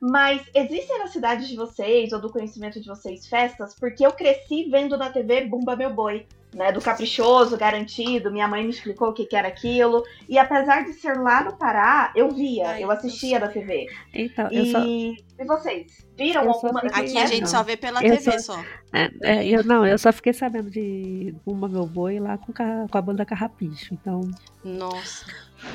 Mas 0.00 0.48
existem 0.54 0.98
na 0.98 1.08
cidade 1.08 1.48
de 1.48 1.56
vocês, 1.56 2.12
ou 2.12 2.20
do 2.20 2.30
conhecimento 2.30 2.80
de 2.80 2.86
vocês, 2.86 3.26
festas? 3.26 3.74
Porque 3.74 4.06
eu 4.06 4.12
cresci 4.12 4.68
vendo 4.70 4.96
na 4.96 5.10
TV 5.10 5.46
Bumba 5.46 5.74
Meu 5.74 5.92
Boi, 5.92 6.26
né? 6.56 6.72
Do 6.72 6.80
caprichoso, 6.80 7.56
garantido. 7.56 8.32
Minha 8.32 8.48
mãe 8.48 8.64
me 8.64 8.70
explicou 8.70 9.10
o 9.10 9.12
que, 9.12 9.26
que 9.26 9.36
era 9.36 9.46
aquilo. 9.48 10.02
E 10.28 10.38
apesar 10.38 10.84
de 10.84 10.94
ser 10.94 11.16
lá 11.18 11.44
no 11.44 11.56
Pará, 11.56 12.10
eu 12.16 12.30
via, 12.30 12.70
Ai, 12.70 12.82
eu 12.82 12.90
assistia 12.90 13.38
da 13.38 13.48
TV. 13.48 13.86
Então, 14.12 14.48
eu 14.50 14.66
só. 14.66 14.80
E, 14.84 15.16
e 15.38 15.44
vocês? 15.44 16.06
Viram 16.16 16.48
alguma 16.50 16.80
fiquei- 16.80 17.04
Aqui 17.04 17.18
a 17.18 17.26
gente 17.26 17.48
só 17.50 17.62
vê 17.62 17.76
pela 17.76 18.02
Eu 18.02 18.16
TV 18.16 18.38
só- 18.40 18.54
só. 18.54 18.64
É, 18.92 19.10
é, 19.22 19.46
eu, 19.46 19.62
não, 19.62 19.86
eu 19.86 19.98
só 19.98 20.10
fiquei 20.10 20.32
sabendo 20.32 20.70
de 20.70 21.34
Bumba 21.44 21.68
Meu 21.68 21.86
Boi 21.86 22.18
lá 22.18 22.38
com, 22.38 22.52
com 22.54 22.98
a 22.98 23.02
banda 23.02 23.24
Carrapicho. 23.26 23.92
Então, 23.92 24.22
Nossa. 24.64 25.26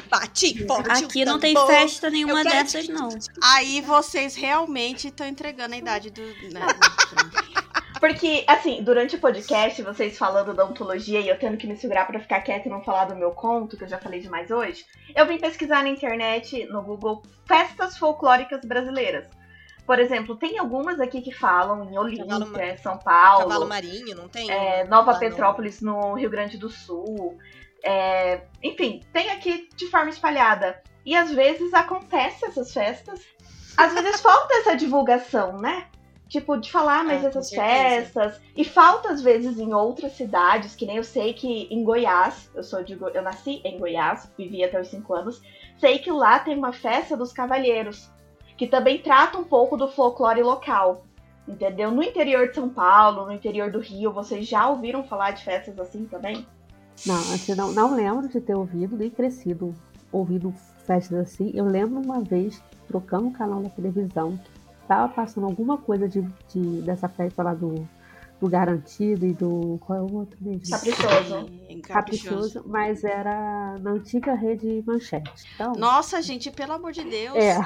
Forte, 0.09 0.63
Aqui 1.05 1.23
o 1.23 1.25
não 1.25 1.39
tem 1.39 1.55
festa 1.67 2.09
nenhuma 2.09 2.43
quero- 2.43 2.49
dessas, 2.55 2.87
não. 2.87 3.09
Aí 3.43 3.81
vocês 3.81 4.35
realmente 4.35 5.07
estão 5.09 5.27
entregando 5.27 5.75
a 5.75 5.77
idade 5.77 6.09
do. 6.09 6.21
né? 6.21 6.61
Porque, 8.01 8.43
assim, 8.47 8.83
durante 8.83 9.15
o 9.15 9.19
podcast, 9.19 9.79
vocês 9.83 10.17
falando 10.17 10.53
da 10.55 10.65
ontologia 10.65 11.19
e 11.21 11.29
eu 11.29 11.37
tendo 11.37 11.55
que 11.55 11.67
me 11.67 11.77
segurar 11.77 12.07
pra 12.07 12.19
ficar 12.19 12.41
quieta 12.41 12.67
e 12.67 12.71
não 12.71 12.81
falar 12.83 13.05
do 13.05 13.15
meu 13.15 13.29
conto, 13.31 13.77
que 13.77 13.83
eu 13.83 13.87
já 13.87 13.99
falei 13.99 14.19
demais 14.19 14.49
hoje, 14.49 14.83
eu 15.15 15.25
vim 15.27 15.37
pesquisar 15.37 15.83
na 15.83 15.89
internet, 15.89 16.65
no 16.65 16.81
Google, 16.81 17.21
festas 17.45 17.97
folclóricas 17.99 18.61
brasileiras. 18.65 19.27
Por 19.85 19.99
exemplo, 19.99 20.35
tem 20.35 20.57
algumas 20.57 20.99
aqui 20.99 21.21
que 21.21 21.31
falam 21.31 21.83
em 21.91 21.97
Olímpia, 21.97 22.75
São 22.77 22.97
Paulo, 22.97 23.47
Cavalo 23.47 23.67
marinho, 23.67 24.15
não 24.15 24.27
tem? 24.27 24.49
é, 24.49 24.83
Nova 24.85 25.13
no- 25.13 25.19
Petrópolis 25.19 25.79
no 25.79 26.15
Rio 26.15 26.29
Grande 26.29 26.57
do 26.57 26.69
Sul. 26.69 27.37
é, 27.83 28.41
enfim, 28.63 29.01
tem 29.13 29.29
aqui 29.29 29.69
de 29.75 29.85
forma 29.87 30.09
espalhada. 30.09 30.81
E 31.05 31.15
às 31.15 31.31
vezes 31.31 31.71
acontece 31.73 32.45
essas 32.45 32.73
festas. 32.73 33.19
Às 33.77 33.93
vezes 33.93 34.21
falta 34.21 34.53
essa 34.55 34.75
divulgação, 34.75 35.57
né? 35.57 35.87
Tipo, 36.31 36.55
de 36.55 36.71
falar 36.71 37.03
mais 37.03 37.25
Ah, 37.25 37.29
certeza. 37.41 37.55
festas. 37.61 38.41
E 38.55 38.63
falta, 38.63 39.09
às 39.09 39.21
vezes, 39.21 39.59
em 39.59 39.73
outras 39.73 40.13
cidades, 40.13 40.73
que 40.73 40.85
nem 40.85 40.95
eu 40.95 41.03
sei 41.03 41.33
que 41.33 41.63
em 41.69 41.83
Goiás, 41.83 42.49
eu 42.55 42.63
sou 42.63 42.81
de 42.81 42.95
Go- 42.95 43.09
eu 43.09 43.21
nasci 43.21 43.59
em 43.65 43.77
Goiás, 43.77 44.31
vivi 44.37 44.63
até 44.63 44.79
os 44.79 44.87
5 44.87 45.13
anos, 45.13 45.41
sei 45.77 45.99
que 45.99 46.09
lá 46.09 46.39
tem 46.39 46.57
uma 46.57 46.71
festa 46.71 47.17
dos 47.17 47.33
cavalheiros, 47.33 48.09
que 48.57 48.65
também 48.65 48.99
trata 48.99 49.37
um 49.37 49.43
pouco 49.43 49.75
do 49.75 49.89
folclore 49.89 50.41
local. 50.41 51.05
Entendeu? 51.45 51.91
No 51.91 52.01
interior 52.01 52.47
de 52.47 52.55
São 52.55 52.69
Paulo, 52.69 53.25
no 53.25 53.33
interior 53.33 53.69
do 53.69 53.79
Rio, 53.79 54.13
vocês 54.13 54.47
já 54.47 54.69
ouviram 54.69 55.03
falar 55.03 55.31
de 55.31 55.43
festas 55.43 55.77
assim 55.79 56.05
também? 56.05 56.47
não, 57.05 57.15
assim, 57.33 57.53
não, 57.55 57.73
não 57.73 57.93
lembro 57.93 58.29
de 58.29 58.39
ter 58.39 58.55
ouvido, 58.55 58.95
nem 58.95 59.09
crescido 59.09 59.75
ouvindo 60.13 60.53
festas 60.85 61.19
assim. 61.19 61.51
Eu 61.53 61.65
lembro 61.65 61.99
uma 61.99 62.21
vez, 62.21 62.61
trocando 62.87 63.27
o 63.27 63.31
canal 63.33 63.61
da 63.61 63.69
televisão, 63.69 64.39
que 64.91 64.97
tava 64.97 65.13
passando 65.13 65.45
alguma 65.47 65.77
coisa 65.77 66.07
de, 66.07 66.21
de- 66.53 66.81
dessa 66.81 67.07
festa 67.07 67.41
lá 67.41 67.53
do, 67.53 67.87
do 68.39 68.49
Garantido 68.49 69.25
e 69.25 69.33
do. 69.33 69.77
Qual 69.85 69.97
é 69.99 70.01
o 70.01 70.13
outro 70.13 70.37
mesmo? 70.41 70.69
Caprichoso. 70.69 71.49
Caprichoso, 71.83 72.63
mas 72.67 73.03
era 73.03 73.77
na 73.79 73.91
antiga 73.91 74.33
rede 74.33 74.83
Manchete. 74.85 75.31
Então, 75.55 75.73
Nossa, 75.73 76.21
gente, 76.21 76.51
pelo 76.51 76.73
amor 76.73 76.91
de 76.91 77.03
Deus. 77.03 77.35
é. 77.35 77.57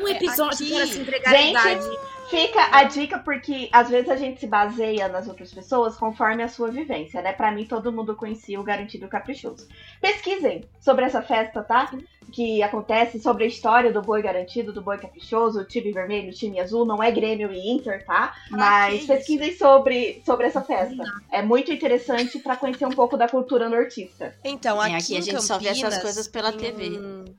Um 0.00 0.08
episódio 0.08 0.68
para 0.74 0.86
se 0.86 1.00
entregar 1.00 1.32
a 1.32 1.36
Gente, 1.36 1.50
idade. 1.50 1.98
Fica 2.30 2.68
a 2.72 2.84
dica 2.84 3.18
porque 3.18 3.68
às 3.70 3.88
vezes 3.90 4.08
a 4.10 4.16
gente 4.16 4.40
se 4.40 4.46
baseia 4.46 5.08
nas 5.08 5.28
outras 5.28 5.52
pessoas 5.52 5.96
conforme 5.96 6.42
a 6.42 6.48
sua 6.48 6.70
vivência, 6.70 7.20
né? 7.22 7.32
Pra 7.32 7.52
mim, 7.52 7.64
todo 7.66 7.92
mundo 7.92 8.16
conhecia 8.16 8.58
o 8.58 8.64
Garantido 8.64 9.06
Caprichoso. 9.08 9.68
Pesquisem 10.00 10.64
sobre 10.80 11.04
essa 11.04 11.22
festa, 11.22 11.62
tá? 11.62 11.90
Que 12.32 12.62
acontece, 12.62 13.20
sobre 13.20 13.44
a 13.44 13.46
história 13.46 13.92
do 13.92 14.02
boi 14.02 14.22
garantido, 14.22 14.72
do 14.72 14.82
boi 14.82 14.98
caprichoso, 14.98 15.60
o 15.60 15.64
time 15.64 15.92
vermelho, 15.92 16.30
o 16.30 16.34
time 16.34 16.58
azul, 16.60 16.84
não 16.84 17.02
é 17.02 17.10
Grêmio 17.10 17.52
e 17.52 17.70
Inter, 17.70 18.04
tá? 18.04 18.34
Mas 18.50 19.02
que 19.02 19.06
pesquisem 19.06 19.56
sobre, 19.56 20.22
sobre 20.24 20.46
essa 20.46 20.60
festa. 20.62 21.04
É 21.30 21.42
muito 21.42 21.72
interessante 21.72 22.38
pra 22.38 22.56
conhecer 22.56 22.86
um 22.86 22.90
pouco 22.90 23.16
da 23.16 23.28
cultura 23.28 23.68
nortista. 23.68 24.34
Então, 24.44 24.82
É, 24.82 24.86
aqui, 24.86 24.96
aqui 24.96 25.16
a 25.16 25.18
em 25.18 25.22
gente 25.22 25.42
só 25.42 25.58
vê 25.58 25.68
essas 25.68 25.82
Campinas 25.82 26.02
coisas 26.02 26.28
pela 26.28 26.52
tem 26.52 26.72
TV. 26.72 27.34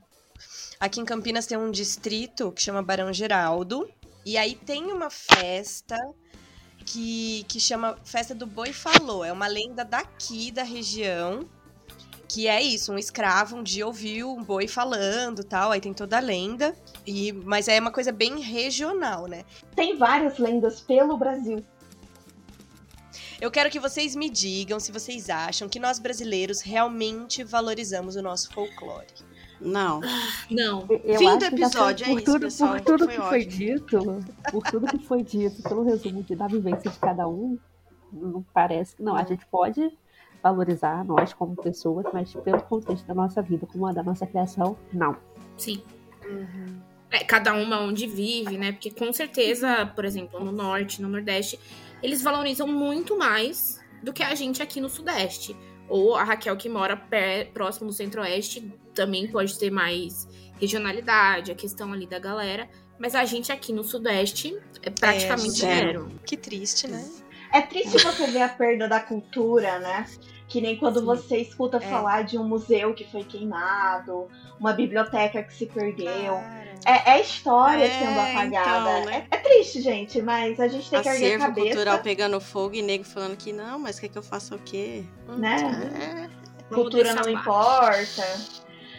Aqui 0.78 1.00
em 1.00 1.04
Campinas 1.04 1.46
tem 1.46 1.56
um 1.56 1.70
distrito 1.70 2.52
que 2.52 2.62
chama 2.62 2.82
Barão 2.82 3.12
Geraldo. 3.12 3.88
E 4.24 4.36
aí 4.36 4.54
tem 4.54 4.84
uma 4.92 5.08
festa 5.08 5.96
que, 6.84 7.44
que 7.48 7.58
chama 7.58 7.96
Festa 8.04 8.34
do 8.34 8.46
Boi 8.46 8.72
Falou. 8.72 9.24
É 9.24 9.32
uma 9.32 9.46
lenda 9.46 9.84
daqui 9.84 10.50
da 10.50 10.62
região. 10.62 11.48
Que 12.28 12.48
é 12.48 12.60
isso, 12.60 12.92
um 12.92 12.98
escravo 12.98 13.56
um 13.56 13.62
dia 13.62 13.86
ouviu 13.86 14.32
um 14.32 14.42
boi 14.42 14.66
falando 14.66 15.44
tal, 15.44 15.70
aí 15.70 15.80
tem 15.80 15.94
toda 15.94 16.16
a 16.16 16.20
lenda. 16.20 16.74
E, 17.06 17.32
mas 17.32 17.68
é 17.68 17.78
uma 17.78 17.92
coisa 17.92 18.10
bem 18.10 18.40
regional, 18.40 19.26
né? 19.26 19.44
Tem 19.74 19.96
várias 19.96 20.38
lendas 20.38 20.80
pelo 20.80 21.16
Brasil. 21.16 21.64
Eu 23.40 23.50
quero 23.50 23.70
que 23.70 23.78
vocês 23.78 24.16
me 24.16 24.30
digam 24.30 24.80
se 24.80 24.90
vocês 24.90 25.28
acham 25.28 25.68
que 25.68 25.78
nós 25.78 25.98
brasileiros 25.98 26.60
realmente 26.62 27.44
valorizamos 27.44 28.16
o 28.16 28.22
nosso 28.22 28.52
folclore. 28.52 29.06
Não. 29.60 30.00
Não. 30.50 30.86
Eu 31.04 31.18
Fim 31.18 31.38
do 31.38 31.44
episódio, 31.44 32.06
foi- 32.06 32.12
é 32.12 32.16
por 32.16 32.22
isso, 32.22 32.32
tudo, 32.32 32.40
pessoal. 32.42 32.72
Por 32.72 32.80
tudo 32.80 33.04
Foi 33.04 33.14
que 33.14 33.20
foi 33.22 33.44
dito, 33.46 34.24
por 34.50 34.62
tudo 34.70 34.86
que 34.86 35.06
foi 35.06 35.22
dito, 35.22 35.62
pelo 35.62 35.84
resumo 35.84 36.22
de, 36.22 36.34
da 36.34 36.46
vivência 36.46 36.90
de 36.90 36.98
cada 36.98 37.26
um, 37.28 37.58
não 38.12 38.44
parece 38.54 38.96
que 38.96 39.02
não. 39.02 39.14
A 39.16 39.24
gente 39.24 39.46
pode 39.46 39.96
valorizar 40.50 41.04
nós 41.04 41.32
como 41.32 41.56
pessoas, 41.56 42.06
mas 42.12 42.32
pelo 42.32 42.62
contexto 42.62 43.06
da 43.06 43.14
nossa 43.14 43.42
vida, 43.42 43.66
como 43.66 43.86
a 43.86 43.92
da 43.92 44.02
nossa 44.02 44.26
criação, 44.26 44.76
não. 44.92 45.16
Sim. 45.56 45.82
É, 47.10 47.24
cada 47.24 47.54
uma 47.54 47.80
onde 47.80 48.06
vive, 48.06 48.58
né? 48.58 48.72
Porque 48.72 48.90
com 48.90 49.12
certeza, 49.12 49.86
por 49.94 50.04
exemplo, 50.04 50.42
no 50.44 50.52
norte, 50.52 51.00
no 51.00 51.08
nordeste, 51.08 51.58
eles 52.02 52.22
valorizam 52.22 52.66
muito 52.66 53.16
mais 53.16 53.80
do 54.02 54.12
que 54.12 54.22
a 54.22 54.34
gente 54.34 54.62
aqui 54.62 54.80
no 54.80 54.88
sudeste. 54.88 55.56
Ou 55.88 56.16
a 56.16 56.24
Raquel 56.24 56.56
que 56.56 56.68
mora 56.68 56.96
pé, 56.96 57.44
próximo 57.44 57.86
do 57.86 57.92
centro-oeste 57.92 58.72
também 58.94 59.28
pode 59.28 59.56
ter 59.58 59.70
mais 59.70 60.26
regionalidade, 60.60 61.52
a 61.52 61.54
questão 61.54 61.92
ali 61.92 62.06
da 62.06 62.18
galera. 62.18 62.68
Mas 62.98 63.14
a 63.14 63.24
gente 63.24 63.52
aqui 63.52 63.72
no 63.72 63.84
sudeste 63.84 64.58
é 64.82 64.90
praticamente 64.90 65.50
zero. 65.50 66.02
zero. 66.04 66.20
Que 66.24 66.36
triste, 66.36 66.88
né? 66.88 67.04
É 67.52 67.60
triste 67.60 67.98
você 67.98 68.26
ver 68.26 68.42
a 68.42 68.48
perda 68.48 68.88
da 68.88 69.00
cultura, 69.00 69.78
né? 69.78 70.06
Que 70.48 70.60
nem 70.60 70.76
quando 70.76 71.00
Sim. 71.00 71.04
você 71.06 71.38
escuta 71.38 71.78
É. 71.78 71.80
falar 71.80 72.22
de 72.22 72.38
um 72.38 72.44
museu 72.44 72.94
que 72.94 73.04
foi 73.10 73.24
queimado, 73.24 74.28
uma 74.60 74.72
biblioteca 74.72 75.42
que 75.42 75.52
se 75.52 75.66
perdeu. 75.66 76.34
Cara. 76.34 76.66
É, 76.84 77.10
é 77.12 77.20
história 77.20 77.84
É, 77.84 77.90
sendo 77.98 78.20
apagada. 78.20 78.98
então, 79.00 79.04
né? 79.06 79.26
é, 79.30 79.34
é 79.36 79.38
triste, 79.40 79.80
gente, 79.82 80.22
mas 80.22 80.60
a 80.60 80.68
gente 80.68 80.88
tem 80.88 81.02
que 81.02 81.08
erguer 81.08 81.24
a 81.24 81.26
Acervo 81.36 81.44
cabeça. 81.46 81.66
cultural 81.66 81.98
pegando 81.98 82.40
fogo 82.40 82.74
e 82.74 82.82
nego 82.82 83.02
falando 83.04 83.36
que 83.36 83.52
não, 83.52 83.78
mas 83.78 83.98
quer 83.98 84.08
que 84.08 84.16
eu 84.18 84.22
faça 84.22 84.54
o 84.54 84.58
quê? 84.60 85.02
Né? 85.36 85.56
É. 86.00 86.12
Vamos 86.70 86.84
Cultura 86.84 87.12
não 87.14 87.28
importa. 87.28 88.22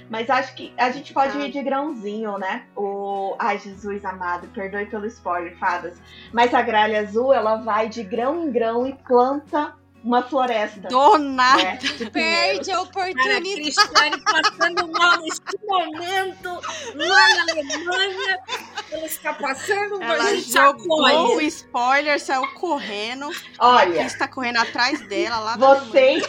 Mas 0.09 0.29
acho 0.29 0.55
que 0.55 0.73
a 0.77 0.89
gente 0.89 1.13
pode 1.13 1.33
Tá. 1.33 1.39
ir 1.45 1.51
de 1.51 1.61
grãozinho, 1.61 2.37
né? 2.37 2.65
O. 2.75 3.35
Ai, 3.37 3.59
Jesus 3.59 4.05
amado, 4.05 4.47
perdoe 4.53 4.85
pelo 4.85 5.05
spoiler, 5.05 5.57
fadas. 5.57 5.97
Mas 6.31 6.53
a 6.53 6.61
gralha 6.61 7.01
azul, 7.01 7.33
ela 7.33 7.57
vai 7.57 7.89
de 7.89 8.03
grão 8.03 8.45
em 8.47 8.51
grão 8.51 8.87
e 8.87 8.93
planta 8.93 9.73
uma 10.07 10.23
floresta. 10.23 10.87
Do 10.87 11.17
nada. 11.17 11.63
né? 11.63 11.79
Perde 12.11 12.71
a 12.71 12.75
Cara, 12.75 12.77
a 12.77 12.81
oportunidade. 12.83 13.53
Cristiane 13.55 14.21
passando 14.23 14.87
mal 14.91 15.21
neste 15.21 15.57
momento 15.65 16.61
lá 16.95 17.27
na 17.35 17.51
Alemanha. 17.53 18.37
Ela 18.91 19.05
está 19.05 19.33
passando, 19.33 20.01
Ela 20.01 20.17
mas 20.17 20.25
a 20.25 20.35
gente 20.35 20.51
jogou 20.51 21.35
o 21.35 21.41
spoiler, 21.41 22.19
saiu 22.19 22.47
correndo. 22.53 23.29
Olha, 23.59 24.01
está 24.01 24.27
correndo 24.27 24.57
atrás 24.57 25.05
dela 25.07 25.39
lá 25.39 25.53
Alemanha. 25.53 25.81
vocês 25.91 26.23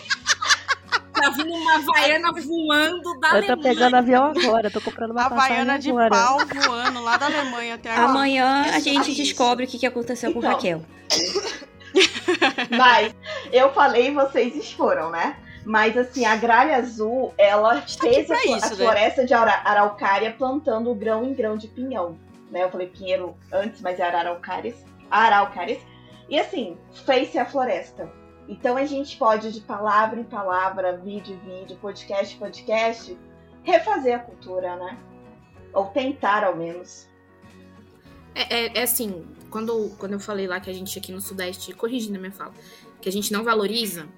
Tá 1.12 1.30
vindo 1.30 1.52
uma 1.52 1.74
havaiana 1.74 2.30
voando 2.32 3.18
da 3.20 3.28
Eu 3.28 3.32
tô 3.46 3.52
Alemanha. 3.52 3.56
pegando 3.62 3.94
avião 3.96 4.24
agora, 4.36 4.70
tô 4.70 4.80
comprando 4.80 5.10
uma 5.10 5.24
Havaiana 5.24 5.76
de 5.76 5.90
agora. 5.90 6.10
pau 6.10 6.38
voando 6.46 7.02
lá 7.02 7.16
da 7.16 7.26
Alemanha 7.26 7.74
até 7.74 7.90
agora. 7.90 8.08
Amanhã 8.08 8.66
a 8.72 8.78
gente 8.78 9.12
descobre 9.14 9.64
o 9.64 9.68
que 9.68 9.78
que 9.80 9.86
aconteceu 9.86 10.32
com 10.32 10.38
Então. 10.38 10.50
Raquel. 10.52 10.84
Mas 12.76 13.14
eu 13.52 13.72
falei, 13.72 14.12
vocês 14.12 14.72
foram, 14.72 15.10
né? 15.10 15.36
Mas 15.64 15.96
assim, 15.96 16.24
a 16.24 16.36
gralha 16.36 16.76
azul, 16.76 17.34
ela 17.36 17.80
tá 17.80 17.86
fez 18.00 18.30
a, 18.30 18.44
isso, 18.44 18.66
a 18.66 18.70
né? 18.70 18.76
floresta 18.76 19.26
de 19.26 19.34
ara- 19.34 19.60
araucária 19.64 20.32
plantando 20.32 20.94
grão 20.94 21.24
em 21.24 21.34
grão 21.34 21.56
de 21.56 21.68
pinhão. 21.68 22.16
Né? 22.50 22.64
Eu 22.64 22.70
falei 22.70 22.86
pinheiro 22.86 23.36
antes, 23.52 23.80
mas 23.82 24.00
era 24.00 24.18
araucárias. 24.20 24.76
Araucárias. 25.10 25.78
E 26.28 26.38
assim, 26.38 26.78
fez-se 27.04 27.38
a 27.38 27.44
floresta. 27.44 28.10
Então 28.48 28.78
a 28.78 28.86
gente 28.86 29.16
pode, 29.18 29.52
de 29.52 29.60
palavra 29.60 30.18
em 30.18 30.24
palavra, 30.24 30.96
vídeo 30.96 31.34
em 31.44 31.58
vídeo, 31.60 31.76
podcast 31.82 32.34
em 32.34 32.38
podcast, 32.38 33.18
refazer 33.62 34.16
a 34.16 34.20
cultura, 34.20 34.74
né? 34.76 34.96
Ou 35.74 35.86
tentar, 35.86 36.44
ao 36.44 36.56
menos. 36.56 37.06
É, 38.34 38.54
é- 38.66 38.78
é 38.78 38.82
assim, 38.84 39.26
quando, 39.50 39.90
quando 39.98 40.12
eu 40.12 40.20
falei 40.20 40.46
lá 40.46 40.60
que 40.60 40.70
a 40.70 40.72
gente 40.72 40.98
aqui 40.98 41.12
no 41.12 41.20
Sudeste, 41.20 41.72
corrigindo 41.72 42.16
a 42.16 42.20
minha 42.20 42.32
fala, 42.32 42.52
que 43.00 43.08
a 43.08 43.12
gente 43.12 43.32
não 43.32 43.44
valoriza, 43.44 44.08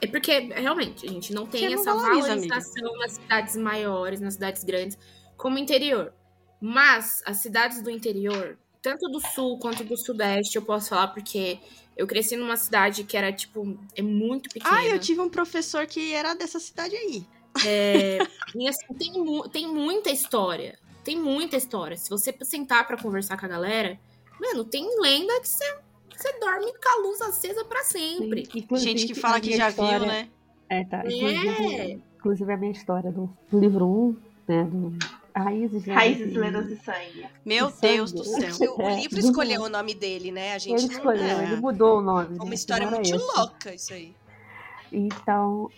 é 0.00 0.06
porque 0.06 0.38
realmente 0.38 1.06
a 1.06 1.10
gente 1.10 1.32
não 1.32 1.46
tem 1.46 1.68
não 1.68 1.80
essa 1.80 1.94
valoriza, 1.94 2.28
valorização 2.28 2.98
nas 2.98 3.12
cidades 3.12 3.56
maiores, 3.56 4.20
nas 4.20 4.34
cidades 4.34 4.64
grandes, 4.64 4.98
como 5.36 5.56
o 5.56 5.58
interior. 5.58 6.12
Mas 6.60 7.22
as 7.26 7.38
cidades 7.38 7.82
do 7.82 7.90
interior, 7.90 8.58
tanto 8.80 9.08
do 9.08 9.20
sul 9.20 9.58
quanto 9.58 9.84
do 9.84 9.96
sudeste, 9.96 10.56
eu 10.56 10.62
posso 10.62 10.90
falar 10.90 11.08
porque 11.08 11.58
eu 11.96 12.06
cresci 12.06 12.36
numa 12.36 12.56
cidade 12.56 13.04
que 13.04 13.16
era, 13.16 13.32
tipo, 13.32 13.78
é 13.94 14.02
muito 14.02 14.48
pequena. 14.48 14.78
Ah, 14.78 14.86
eu 14.86 14.98
tive 14.98 15.20
um 15.20 15.28
professor 15.28 15.86
que 15.86 16.12
era 16.12 16.34
dessa 16.34 16.58
cidade 16.58 16.94
aí. 16.94 17.26
É, 17.66 18.18
e 18.54 18.68
assim, 18.68 18.94
tem, 18.98 19.12
tem 19.50 19.68
muita 19.68 20.10
história. 20.10 20.78
Tem 21.04 21.16
muita 21.16 21.56
história. 21.56 21.96
Se 21.96 22.08
você 22.08 22.34
sentar 22.42 22.86
pra 22.86 22.96
conversar 22.96 23.38
com 23.38 23.46
a 23.46 23.48
galera, 23.48 23.98
mano, 24.40 24.64
tem 24.64 24.84
lenda 25.00 25.40
que 25.40 25.48
você, 25.48 25.78
você 26.16 26.38
dorme 26.38 26.72
com 26.72 26.88
a 26.88 27.02
luz 27.06 27.20
acesa 27.20 27.64
pra 27.64 27.82
sempre. 27.84 28.46
Sim, 28.46 28.66
Gente 28.76 29.06
que 29.06 29.14
fala 29.14 29.40
que 29.40 29.56
já 29.56 29.68
história- 29.70 29.98
viu, 29.98 30.08
né? 30.08 30.28
É, 30.68 30.84
tá. 30.84 31.02
É. 31.04 31.08
Inclusive, 31.10 32.02
inclusive 32.18 32.52
a 32.52 32.56
minha 32.56 32.72
história 32.72 33.12
do, 33.12 33.30
livro 33.52 33.86
1, 33.86 34.16
né? 34.48 34.64
Do 34.64 34.98
Raízes, 35.36 35.84
Lendas 35.84 35.94
Raízes, 35.96 36.32
e- 36.32 36.38
lendas 36.38 36.70
e 36.70 36.76
sangue. 36.84 37.26
Meu 37.44 37.68
Sangue. 37.70 37.80
Deus 37.96 38.12
do 38.12 38.24
céu. 38.24 38.40
O, 38.76 38.78
o 38.78 38.82
É, 38.82 38.96
livro 39.00 39.18
escolheu 39.18 39.62
o 39.62 39.68
nome 39.68 39.94
dele, 39.94 40.30
né? 40.30 40.54
A 40.54 40.58
gente 40.58 40.78
Ele 40.84 40.86
não. 40.86 40.92
escolheu, 40.98 41.38
é. 41.38 41.42
ele 41.44 41.56
mudou 41.56 41.98
o 41.98 42.00
nome. 42.00 42.36
É 42.38 42.40
uma 42.42 42.48
né, 42.50 42.54
história 42.54 42.88
muito 42.90 43.16
louca, 43.16 43.74
isso 43.74 43.92
aí. 43.92 44.14
Então, 44.92 45.68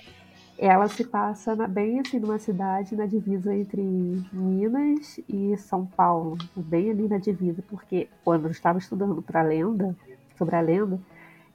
ela 0.59 0.89
se 0.89 1.05
passa 1.05 1.55
na- 1.55 1.67
bem 1.69 2.01
assim 2.01 2.19
numa 2.19 2.39
cidade 2.39 2.97
na 2.97 3.07
divisa 3.07 3.55
entre 3.55 3.83
Minas 4.33 5.21
e 5.29 5.57
São 5.57 5.85
Paulo, 5.87 6.39
bem 6.57 6.91
ali 6.91 7.09
na 7.09 7.19
divisa, 7.19 7.63
porque 7.69 8.09
quando 8.25 8.47
eu 8.47 8.51
estava 8.51 8.79
estudando 8.79 9.21
para 9.23 9.43
lenda, 9.43 9.95
sobre 10.39 10.57
a 10.57 10.61
lenda, 10.61 10.99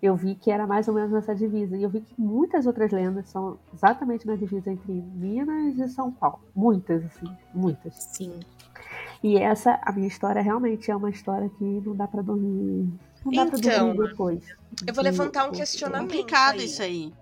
eu 0.01 0.15
vi 0.15 0.33
que 0.35 0.49
era 0.49 0.65
mais 0.65 0.87
ou 0.87 0.93
menos 0.95 1.11
nessa 1.11 1.35
divisa. 1.35 1.77
E 1.77 1.83
eu 1.83 1.89
vi 1.89 2.01
que 2.01 2.13
muitas 2.19 2.65
outras 2.65 2.91
lendas 2.91 3.29
são 3.29 3.57
exatamente 3.73 4.25
na 4.25 4.35
divisa 4.35 4.71
entre 4.71 4.91
Minas 4.91 5.77
e 5.77 5.87
São 5.89 6.11
Paulo. 6.11 6.39
Muitas, 6.55 7.03
assim, 7.05 7.31
muitas. 7.53 7.93
Sim. 8.11 8.39
E 9.23 9.37
essa, 9.37 9.79
a 9.83 9.91
minha 9.91 10.07
história, 10.07 10.41
realmente 10.41 10.89
é 10.89 10.95
uma 10.95 11.09
história 11.11 11.49
que 11.57 11.63
não 11.63 11.95
dá 11.95 12.07
para 12.07 12.23
dormir. 12.23 12.89
Não 13.23 13.31
dá 13.31 13.45
pra 13.45 13.59
Então, 13.59 13.93
dormir 13.93 14.07
depois. 14.09 14.43
Eu 14.87 14.93
vou 14.95 15.03
levantar 15.03 15.47
um 15.47 15.51
questionamento. 15.51 16.09
Complicado 16.09 16.59
aí. 16.59 16.65
isso 16.65 16.81
aí. 16.81 17.13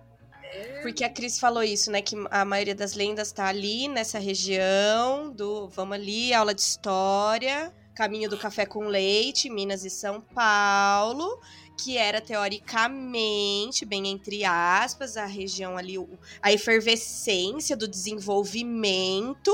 Porque 0.81 1.03
a 1.03 1.09
Cris 1.09 1.39
falou 1.39 1.63
isso, 1.63 1.91
né? 1.91 2.01
Que 2.01 2.15
a 2.31 2.43
maioria 2.45 2.75
das 2.75 2.93
lendas 2.93 3.31
tá 3.31 3.47
ali 3.47 3.87
nessa 3.87 4.17
região 4.17 5.31
do. 5.31 5.67
Vamos 5.67 5.95
ali, 5.95 6.33
aula 6.33 6.53
de 6.53 6.61
história, 6.61 7.73
caminho 7.93 8.29
do 8.29 8.37
café 8.37 8.65
com 8.65 8.87
leite, 8.87 9.49
Minas 9.49 9.83
e 9.83 9.89
São 9.89 10.21
Paulo, 10.21 11.39
que 11.77 11.97
era 11.97 12.21
teoricamente, 12.21 13.85
bem 13.85 14.07
entre 14.07 14.43
aspas, 14.45 15.17
a 15.17 15.25
região 15.25 15.77
ali, 15.77 15.95
a 16.41 16.51
efervescência 16.51 17.75
do 17.75 17.87
desenvolvimento. 17.87 19.51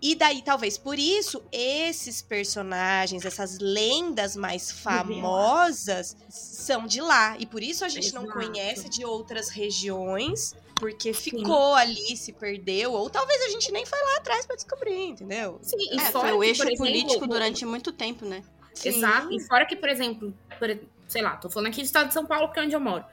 E 0.00 0.14
daí, 0.14 0.42
talvez 0.42 0.78
por 0.78 0.98
isso, 0.98 1.42
esses 1.50 2.22
personagens, 2.22 3.24
essas 3.24 3.58
lendas 3.58 4.36
mais 4.36 4.70
famosas 4.70 6.16
são 6.28 6.86
de 6.86 7.00
lá. 7.00 7.36
E 7.38 7.46
por 7.46 7.62
isso 7.62 7.84
a 7.84 7.88
gente 7.88 8.14
não 8.14 8.22
Exato. 8.24 8.38
conhece 8.38 8.88
de 8.88 9.04
outras 9.04 9.48
regiões, 9.48 10.54
porque 10.76 11.12
ficou 11.12 11.74
ali, 11.74 12.16
se 12.16 12.32
perdeu. 12.32 12.92
Ou 12.92 13.10
talvez 13.10 13.42
a 13.42 13.48
gente 13.48 13.72
nem 13.72 13.84
foi 13.84 13.98
lá 14.00 14.16
atrás 14.18 14.46
pra 14.46 14.54
descobrir, 14.54 15.08
entendeu? 15.08 15.58
Sim, 15.62 15.76
e 15.78 15.96
É, 16.00 16.10
fora 16.12 16.28
foi 16.28 16.36
o 16.36 16.40
que, 16.42 16.46
eixo 16.46 16.62
exemplo, 16.62 16.78
político 16.78 17.26
durante 17.26 17.66
muito 17.66 17.90
tempo, 17.92 18.24
né? 18.24 18.42
Sim. 18.74 18.90
Exato. 18.90 19.32
E 19.32 19.40
fora 19.40 19.66
que, 19.66 19.74
por 19.74 19.88
exemplo, 19.88 20.32
por- 20.60 20.78
sei 21.08 21.22
lá, 21.22 21.36
tô 21.36 21.50
falando 21.50 21.68
aqui 21.70 21.82
do 21.82 21.86
estado 21.86 22.06
de 22.08 22.14
São 22.14 22.24
Paulo, 22.24 22.52
que 22.52 22.60
é 22.60 22.62
onde 22.62 22.76
eu 22.76 22.80
moro. 22.80 23.04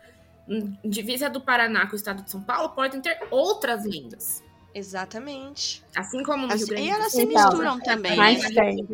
Em 0.48 0.78
divisa 0.88 1.28
do 1.28 1.42
Paraná 1.42 1.88
com 1.88 1.94
o 1.94 1.96
estado 1.96 2.22
de 2.22 2.30
São 2.30 2.44
Paulo, 2.44 2.70
podem 2.70 3.02
ter 3.02 3.18
outras 3.32 3.84
lendas. 3.86 4.44
Exatamente. 4.76 5.82
Assim 5.96 6.22
como 6.22 6.46
no 6.46 6.54
As- 6.54 6.60
Rio 6.60 6.68
Grande 6.68 6.84
e 6.84 6.90
elas 6.92 7.12
se 7.14 7.24
Então, 7.24 7.44
misturam 7.50 7.80
também. 7.80 8.18
mas 8.18 8.44
né? 8.44 8.50
tem. 8.50 8.88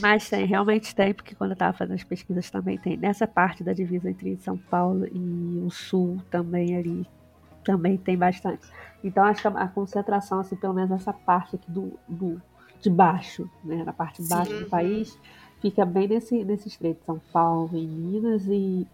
Mas 0.00 0.30
tem, 0.30 0.46
realmente 0.46 0.94
tem, 0.94 1.12
porque 1.12 1.34
quando 1.34 1.50
eu 1.50 1.54
estava 1.54 1.76
fazendo 1.76 1.96
as 1.96 2.04
pesquisas 2.04 2.48
também 2.50 2.78
tem. 2.78 2.96
Nessa 2.96 3.26
parte 3.26 3.64
da 3.64 3.72
divisa 3.72 4.08
entre 4.08 4.36
São 4.38 4.56
Paulo 4.56 5.04
e 5.06 5.60
o 5.66 5.70
Sul 5.70 6.22
também 6.30 6.76
ali, 6.76 7.04
também 7.64 7.96
tem 7.96 8.16
bastante. 8.16 8.62
Então 9.02 9.24
acho 9.24 9.42
que 9.42 9.48
a, 9.48 9.50
a 9.50 9.66
concentração, 9.68 10.38
assim, 10.38 10.54
pelo 10.54 10.72
menos 10.72 10.92
essa 10.92 11.12
parte 11.12 11.56
aqui 11.56 11.68
do, 11.68 11.98
do 12.08 12.40
de 12.80 12.88
baixo, 12.88 13.50
né, 13.64 13.82
na 13.84 13.92
parte 13.92 14.22
de 14.22 14.28
baixo 14.28 14.52
Sim. 14.52 14.60
do 14.60 14.66
país, 14.70 15.18
fica 15.60 15.84
bem 15.84 16.06
nesse, 16.06 16.44
nesse 16.44 16.68
estreito. 16.68 17.04
São 17.04 17.20
Paulo 17.32 17.70
e 17.76 17.84
Minas 17.86 18.46
e 18.46 18.86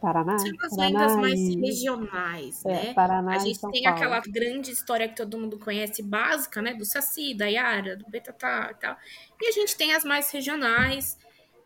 Paraná. 0.00 0.38
São 0.38 0.50
as 0.62 0.76
Paraná 0.76 1.00
lendas 1.00 1.16
mais 1.16 1.40
e, 1.40 1.60
regionais, 1.60 2.64
é, 2.64 2.68
né? 2.68 2.94
Paraná 2.94 3.32
A 3.32 3.36
e 3.36 3.40
gente 3.40 3.58
São 3.58 3.70
tem 3.70 3.82
Paulo. 3.82 3.96
aquela 3.96 4.20
grande 4.20 4.70
história 4.70 5.08
que 5.08 5.16
todo 5.16 5.38
mundo 5.38 5.58
conhece, 5.58 6.02
básica, 6.02 6.60
né? 6.62 6.74
Do 6.74 6.84
Saci, 6.84 7.34
da 7.34 7.46
Yara, 7.46 7.96
do 7.96 8.08
Betatá 8.08 8.70
e 8.72 8.80
tal. 8.80 8.96
E 9.40 9.48
a 9.48 9.52
gente 9.52 9.76
tem 9.76 9.94
as 9.94 10.04
mais 10.04 10.30
regionais, 10.30 11.18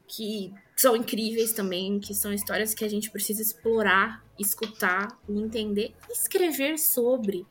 que 0.07 0.53
são 0.77 0.97
incríveis 0.97 1.53
também, 1.53 2.01
que 2.01 2.15
são 2.15 2.33
histórias 2.33 2.75
que 2.75 2.85
a 2.85 2.89
gente 2.89 3.11
precisa 3.11 3.43
explorar, 3.43 4.25
escutar, 4.39 5.09
entender 5.29 5.95
e 6.09 6.13
escrever 6.13 6.79
sobre, 6.79 7.47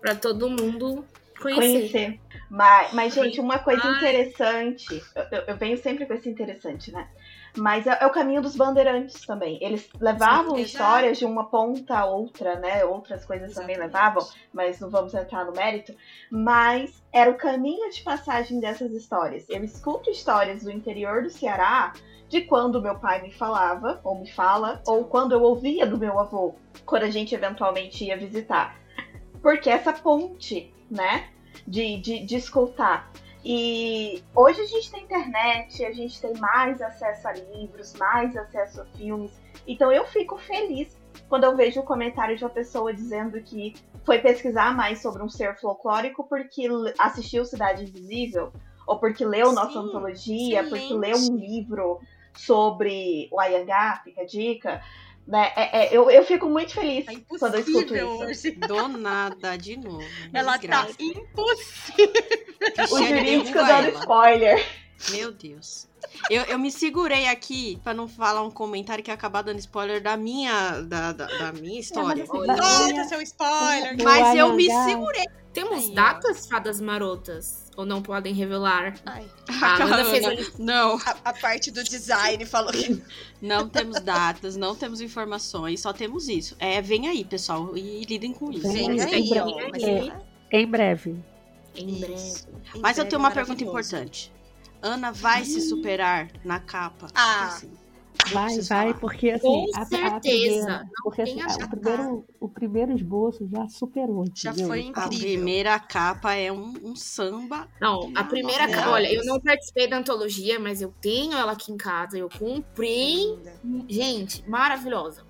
para 0.00 0.14
todo 0.14 0.48
mundo 0.48 1.04
conhecer. 1.40 1.90
Conhecer. 1.90 2.20
Mas, 2.50 2.92
mas, 2.92 3.14
gente, 3.14 3.40
uma 3.40 3.58
coisa 3.58 3.82
Ai. 3.84 3.96
interessante. 3.96 5.02
Eu, 5.14 5.22
eu- 5.38 5.44
eu 5.48 5.56
venho 5.56 5.76
sempre 5.78 6.06
com 6.06 6.14
esse 6.14 6.28
interessante, 6.28 6.92
né? 6.92 7.08
Mas 7.56 7.86
é, 7.86 7.98
é 8.00 8.06
o 8.06 8.10
caminho 8.10 8.40
dos 8.40 8.56
bandeirantes 8.56 9.26
também. 9.26 9.58
Eles 9.60 9.88
levavam 10.00 10.58
histórias 10.58 11.18
de 11.18 11.24
uma 11.24 11.44
ponta 11.44 11.98
a 11.98 12.06
outra, 12.06 12.58
né? 12.58 12.84
Outras 12.84 13.24
coisas 13.24 13.52
também 13.52 13.76
Exatamente. 13.76 13.94
levavam, 13.94 14.26
mas 14.52 14.80
não 14.80 14.88
vamos 14.88 15.12
entrar 15.12 15.44
no 15.44 15.52
mérito. 15.52 15.94
Mas 16.30 17.02
era 17.12 17.30
o 17.30 17.36
caminho 17.36 17.90
de 17.90 18.02
passagem 18.02 18.58
dessas 18.58 18.92
histórias. 18.92 19.44
Eu 19.48 19.62
escuto 19.62 20.10
histórias 20.10 20.64
do 20.64 20.70
interior 20.70 21.22
do 21.22 21.30
Ceará 21.30 21.92
de 22.32 22.40
quando 22.40 22.80
meu 22.80 22.98
pai 22.98 23.20
me 23.20 23.30
falava, 23.30 24.00
ou 24.02 24.18
me 24.18 24.30
fala, 24.30 24.80
ou 24.86 25.04
quando 25.04 25.32
eu 25.32 25.42
ouvia 25.42 25.86
do 25.86 25.98
meu 25.98 26.18
avô, 26.18 26.54
quando 26.86 27.02
a 27.02 27.10
gente 27.10 27.34
eventualmente 27.34 28.06
ia 28.06 28.16
visitar. 28.16 28.80
Porque 29.42 29.68
essa 29.68 29.92
ponte, 29.92 30.72
né? 30.90 31.28
De, 31.68 31.98
de, 32.00 32.24
de 32.24 32.36
escutar. 32.36 33.12
E 33.44 34.22
hoje 34.34 34.60
a 34.60 34.66
gente 34.66 34.90
tem 34.90 35.02
internet, 35.02 35.84
a 35.84 35.92
gente 35.92 36.20
tem 36.20 36.32
mais 36.38 36.80
acesso 36.80 37.26
a 37.28 37.32
livros, 37.32 37.92
mais 37.94 38.36
acesso 38.36 38.82
a 38.82 38.84
filmes. 38.96 39.32
Então 39.66 39.90
eu 39.92 40.04
fico 40.06 40.36
feliz 40.38 40.96
quando 41.28 41.44
eu 41.44 41.56
vejo 41.56 41.80
o 41.80 41.84
comentário 41.84 42.36
de 42.36 42.44
uma 42.44 42.50
pessoa 42.50 42.92
dizendo 42.94 43.40
que 43.42 43.74
foi 44.04 44.18
pesquisar 44.18 44.74
mais 44.76 45.00
sobre 45.02 45.22
um 45.22 45.28
ser 45.28 45.56
folclórico 45.60 46.24
porque 46.28 46.68
assistiu 46.98 47.44
Cidade 47.44 47.84
Invisível, 47.84 48.52
ou 48.86 48.98
porque 48.98 49.24
leu 49.24 49.52
nossa 49.52 49.72
Sim, 49.72 49.78
antologia, 49.88 50.62
porque 50.64 50.84
excelente. 50.84 50.94
leu 50.94 51.16
um 51.32 51.36
livro 51.36 52.00
sobre 52.34 53.28
o 53.30 53.38
Ayangá, 53.40 54.00
fica 54.04 54.22
a 54.22 54.26
dica. 54.26 54.82
Né? 55.26 55.52
É- 55.54 55.84
é, 55.84 55.96
eu, 55.96 56.10
eu 56.10 56.24
fico 56.24 56.48
muito 56.48 56.72
feliz 56.74 57.06
Tá 57.06 57.12
quando 57.38 57.54
eu 57.54 57.60
escuto 57.60 57.94
impossível 57.94 58.30
isso. 58.30 58.48
hoje. 58.48 58.56
Do 58.56 58.88
nada, 58.88 59.56
de 59.56 59.76
novo. 59.76 60.02
Ela 60.32 60.52
tá 60.58 60.58
Desgraça. 60.58 60.96
impossível. 61.00 62.51
O 62.90 62.98
jurídico 63.02 63.58
dando 63.58 63.88
spoiler. 63.98 64.66
Meu 65.10 65.32
Deus. 65.32 65.88
Eu, 66.30 66.42
eu 66.44 66.58
me 66.58 66.70
segurei 66.70 67.26
aqui 67.26 67.78
pra 67.82 67.92
não 67.94 68.06
falar 68.06 68.42
um 68.42 68.50
comentário 68.50 69.02
que 69.02 69.10
ia 69.10 69.14
acabar 69.14 69.42
dando 69.42 69.58
spoiler 69.58 70.00
da 70.02 70.16
minha, 70.16 70.80
da, 70.82 71.12
da, 71.12 71.26
da 71.26 71.52
minha 71.52 71.80
história. 71.80 72.24
assim, 72.24 72.32
Olha. 72.36 73.04
seu 73.04 73.20
spoiler. 73.22 73.96
Mas 74.02 74.36
eu 74.36 74.52
me 74.52 74.68
segurei. 74.84 75.24
Temos 75.52 75.84
Aí, 75.84 75.90
ó. 75.90 75.94
datas, 75.94 76.46
fadas 76.46 76.80
marotas? 76.80 77.70
Ou 77.76 77.84
não 77.84 78.00
podem 78.00 78.32
revelar? 78.32 78.94
Ai, 79.04 79.26
A 79.60 79.82
Ana 79.82 80.04
fez 80.04 80.58
Não, 80.58 80.96
a, 80.96 81.16
a 81.26 81.32
parte 81.34 81.70
do 81.70 81.84
design 81.84 82.44
falou 82.46 82.72
que. 82.72 83.02
não 83.40 83.68
temos 83.68 84.00
datas, 84.00 84.56
não 84.56 84.74
temos 84.74 85.00
informações, 85.00 85.80
só 85.80 85.92
temos 85.92 86.28
isso. 86.28 86.56
É, 86.58 86.80
vem 86.80 87.06
aí, 87.08 87.24
pessoal, 87.24 87.76
e 87.76 88.02
lidem 88.04 88.32
com 88.32 88.50
isso. 88.50 88.70
Vem 88.72 88.96
Vem 88.96 89.00
aí, 89.02 89.14
aí, 89.14 89.40
ó. 89.40 90.16
É. 90.54 90.60
Em 90.60 90.66
breve. 90.66 91.22
Em 91.74 92.00
breve. 92.00 92.14
Em 92.74 92.80
Mas 92.80 92.96
eu 92.98 93.04
breve, 93.04 93.08
tenho 93.10 93.18
uma 93.20 93.30
pergunta 93.30 93.62
importante. 93.64 94.32
Ana 94.80 95.12
vai 95.12 95.44
se 95.44 95.60
superar 95.60 96.28
na 96.44 96.58
capa? 96.58 97.06
Ah. 97.14 97.46
Assim, 97.46 97.70
eu 97.70 97.82
Vai, 98.32 98.54
vai, 98.60 98.62
falar. 98.64 98.94
porque 99.00 99.30
assim, 99.30 99.42
Com 99.48 99.66
a, 99.74 99.80
a 99.80 99.84
certeza, 99.86 100.20
primeira, 100.20 100.90
porque 101.02 101.22
assim, 101.22 101.40
a- 101.40 101.46
o, 101.64 101.68
primeiro, 101.68 102.26
o 102.40 102.48
primeiro 102.48 102.92
esboço 102.92 103.48
já 103.50 103.66
superou. 103.68 104.24
Já 104.34 104.50
entendeu? 104.50 104.68
foi 104.68 104.78
A 104.80 104.82
incrível. 104.82 105.18
primeira 105.18 105.78
capa 105.80 106.34
é 106.34 106.52
um, 106.52 106.74
um 106.84 106.94
samba. 106.94 107.66
Não, 107.80 108.12
a 108.14 108.22
primeira 108.22 108.68
capa. 108.68 108.90
Olha, 108.90 109.12
eu 109.12 109.24
não 109.24 109.40
participei 109.40 109.88
da 109.88 109.96
antologia, 109.98 110.60
mas 110.60 110.82
eu 110.82 110.92
tenho 111.00 111.32
ela 111.32 111.52
aqui 111.52 111.72
em 111.72 111.76
casa. 111.76 112.18
Eu 112.18 112.28
comprei. 112.28 113.38
Gente, 113.88 114.48
maravilhosa. 114.48 115.24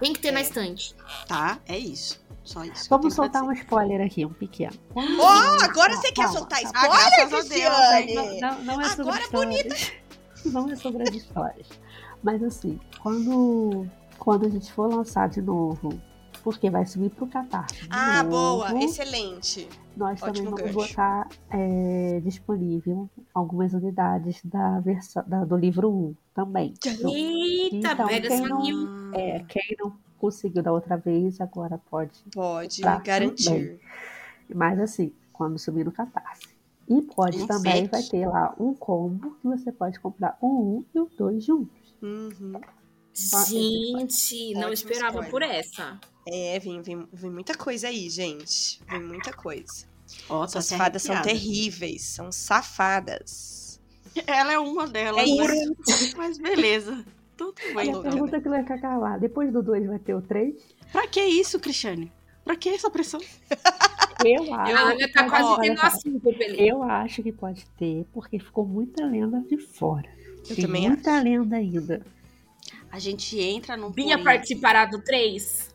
Tem 0.00 0.12
que 0.12 0.20
ter 0.20 0.30
na 0.32 0.40
É. 0.40 0.42
estante. 0.42 0.94
Tá? 1.26 1.58
É 1.66 1.78
isso. 1.78 2.20
Só 2.44 2.64
isso. 2.64 2.88
Vamos 2.88 3.12
soltar 3.14 3.42
um 3.42 3.52
spoiler 3.52 4.00
aqui, 4.00 4.24
um 4.24 4.32
pequeno. 4.32 4.72
Ó, 4.94 5.64
agora 5.64 5.94
você 5.96 6.10
quer 6.12 6.22
Calma, 6.24 6.38
soltar 6.38 6.62
calma. 6.62 6.78
Ah, 6.78 6.86
spoiler, 6.86 7.12
a 7.12 7.26
Deus, 7.26 7.48
Cristiane? 7.48 8.14
Não, 8.14 8.40
não, 8.40 8.64
não 8.64 8.80
é 8.80 8.88
sobre 8.88 9.02
Agora 9.02 9.22
histórias. 9.22 9.92
Não 10.46 10.70
é 10.70 10.76
sobre 10.76 11.02
as 11.02 11.14
histórias. 11.14 11.66
Mas 12.22 12.42
assim, 12.44 12.78
quando, 13.02 13.86
quando 14.18 14.46
a 14.46 14.48
gente 14.48 14.72
for 14.72 14.86
lançar 14.88 15.28
de 15.28 15.42
novo, 15.42 16.00
porque 16.42 16.70
vai 16.70 16.86
subir 16.86 17.10
pro 17.10 17.26
Catarse. 17.26 17.74
de 17.82 17.88
Ah, 17.90 18.22
novo, 18.22 18.30
boa. 18.64 18.84
Excelente. 18.84 19.68
Nós 19.96 20.20
também 20.20 20.42
Ótimo 20.42 20.56
vamos 20.56 20.74
gancho. 20.74 20.88
botar 20.88 21.28
é, 21.50 22.20
disponível 22.24 23.08
algumas 23.34 23.72
unidades 23.74 24.40
da 24.44 24.78
versão, 24.80 25.24
da- 25.26 25.44
do 25.44 25.56
livro 25.56 25.90
1 25.90 26.14
também. 26.34 26.74
Eita, 26.86 27.76
Então, 27.92 28.06
pega 28.08 28.28
quem 28.28 28.36
essa 28.38 28.48
não- 28.48 29.14
é, 29.14 29.44
quem 29.48 29.76
não 29.78 29.92
conseguiu 30.18 30.62
da 30.62 30.72
outra 30.72 30.96
vez, 30.96 31.40
agora 31.40 31.78
pode 31.90 32.18
Pode 32.32 32.80
Tá, 32.82 32.98
garantir. 32.98 33.80
Mas 34.54 34.78
assim, 34.80 35.12
quando 35.32 35.58
subir 35.58 35.84
no 35.84 35.92
Catarse. 35.92 36.48
E 36.88 37.02
pode 37.02 37.42
Um 37.42 37.46
também, 37.46 37.82
set. 37.86 37.90
vai 37.90 38.02
ter 38.02 38.26
lá 38.26 38.54
um 38.58 38.72
combo 38.72 39.36
que 39.42 39.46
você 39.46 39.70
pode 39.70 40.00
comprar 40.00 40.38
o 40.40 40.78
1 40.78 40.84
e 40.94 41.00
o 41.00 41.10
2 41.18 41.44
juntos. 41.44 41.94
Uhum. 42.00 42.58
Gente, 43.12 44.54
não 44.54 44.72
esperava 44.72 45.20
spoiler. 45.22 45.30
por 45.30 45.42
essa. 45.42 45.98
É, 46.30 46.58
vem, 46.58 46.82
vem, 46.82 47.06
vem 47.12 47.30
muita 47.30 47.54
coisa 47.56 47.88
aí, 47.88 48.08
gente. 48.10 48.80
Vem 48.88 49.02
muita 49.02 49.32
coisa. 49.32 49.86
Essas 50.44 50.72
até 50.72 50.78
fadas 50.82 51.02
são 51.02 51.20
terríveis, 51.22 52.02
são 52.02 52.30
safadas. 52.32 53.80
Ela 54.26 54.52
é 54.54 54.58
uma 54.58 54.86
delas. 54.86 55.22
É 55.22 55.26
né? 55.26 55.74
Mas 56.16 56.38
beleza. 56.38 57.04
Tudo 57.36 57.54
bem. 57.74 57.94
a 57.94 58.00
pergunta 58.00 58.40
que 58.40 58.48
vai 58.48 58.62
ficar 58.64 58.98
lá, 58.98 59.16
depois 59.16 59.52
do 59.52 59.62
2 59.62 59.86
vai 59.86 59.98
ter 59.98 60.14
o 60.14 60.20
3? 60.22 60.54
Pra 60.90 61.06
que 61.06 61.20
isso, 61.22 61.60
Cristiane? 61.60 62.10
Pra 62.44 62.56
que 62.56 62.68
essa 62.70 62.90
pressão? 62.90 63.20
Eu 64.24 64.42
acho. 64.54 64.74
A 64.76 64.80
Ana 64.80 65.08
tá 65.12 65.22
que 65.24 65.30
quase 65.30 65.44
pode- 65.44 65.60
tendo 65.62 65.78
olha 65.78 65.86
a 65.86 65.90
só, 65.90 65.98
cinco, 66.00 66.32
beleza. 66.32 66.56
Eu 66.62 66.82
acho 66.82 67.22
que 67.22 67.30
pode 67.30 67.64
ter, 67.78 68.04
porque 68.12 68.38
ficou 68.40 68.66
muita 68.66 69.04
lenda 69.04 69.40
de 69.48 69.58
fora. 69.58 70.08
Eu 70.48 70.56
Tem 70.56 70.64
também 70.64 70.88
muita 70.88 71.20
lenda 71.22 71.56
ainda. 71.56 72.04
A 72.90 72.98
gente 72.98 73.38
entra 73.38 73.76
num. 73.76 73.90
Bia 73.92 74.16
porém. 74.18 74.24
participará 74.24 74.86
do 74.86 74.98
3? 75.02 75.68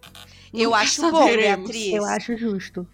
Eu 0.53 0.73
acho 0.75 1.09
bom. 1.11 1.25
Beatriz. 1.25 1.93
Eu 1.93 2.05
acho 2.05 2.37
justo. 2.37 2.87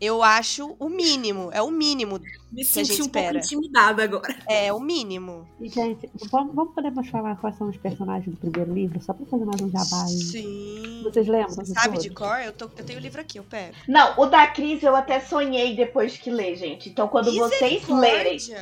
Eu 0.00 0.22
acho 0.22 0.74
o 0.78 0.88
mínimo. 0.88 1.50
É 1.52 1.60
o 1.60 1.70
mínimo. 1.70 2.18
Me 2.50 2.62
a 2.62 2.64
senti 2.64 2.88
gente 2.94 3.02
um 3.02 3.08
pouco 3.08 3.18
espera. 3.18 3.38
intimidada 3.38 4.02
agora. 4.02 4.34
É 4.48 4.72
o 4.72 4.80
mínimo. 4.80 5.46
E, 5.60 5.68
gente, 5.68 6.08
vamos, 6.30 6.54
vamos 6.54 6.74
podemos 6.74 7.06
falar 7.08 7.36
quais 7.36 7.54
são 7.58 7.68
os 7.68 7.76
personagens 7.76 8.34
do 8.34 8.36
primeiro 8.40 8.72
livro, 8.72 8.98
só 9.02 9.12
pra 9.12 9.26
fazer 9.26 9.44
mais 9.44 9.60
um 9.60 9.70
jabá. 9.70 10.06
Sim. 10.06 11.02
Vocês 11.04 11.26
lembram? 11.28 11.54
Você 11.54 11.74
sabe 11.74 11.88
todos? 11.88 12.02
de 12.02 12.10
cor? 12.10 12.38
Eu, 12.42 12.52
tô, 12.54 12.64
eu 12.64 12.84
tenho 12.84 12.98
o 12.98 13.02
livro 13.02 13.20
aqui, 13.20 13.38
eu 13.38 13.44
pego. 13.44 13.74
Não, 13.86 14.18
o 14.18 14.24
da 14.26 14.46
Cris 14.46 14.82
eu 14.82 14.96
até 14.96 15.20
sonhei 15.20 15.76
depois 15.76 16.16
que 16.16 16.30
ler, 16.30 16.56
gente. 16.56 16.88
Então 16.88 17.06
quando 17.06 17.30
vocês 17.36 17.86
lerem. 17.86 18.38
Ju- 18.38 18.54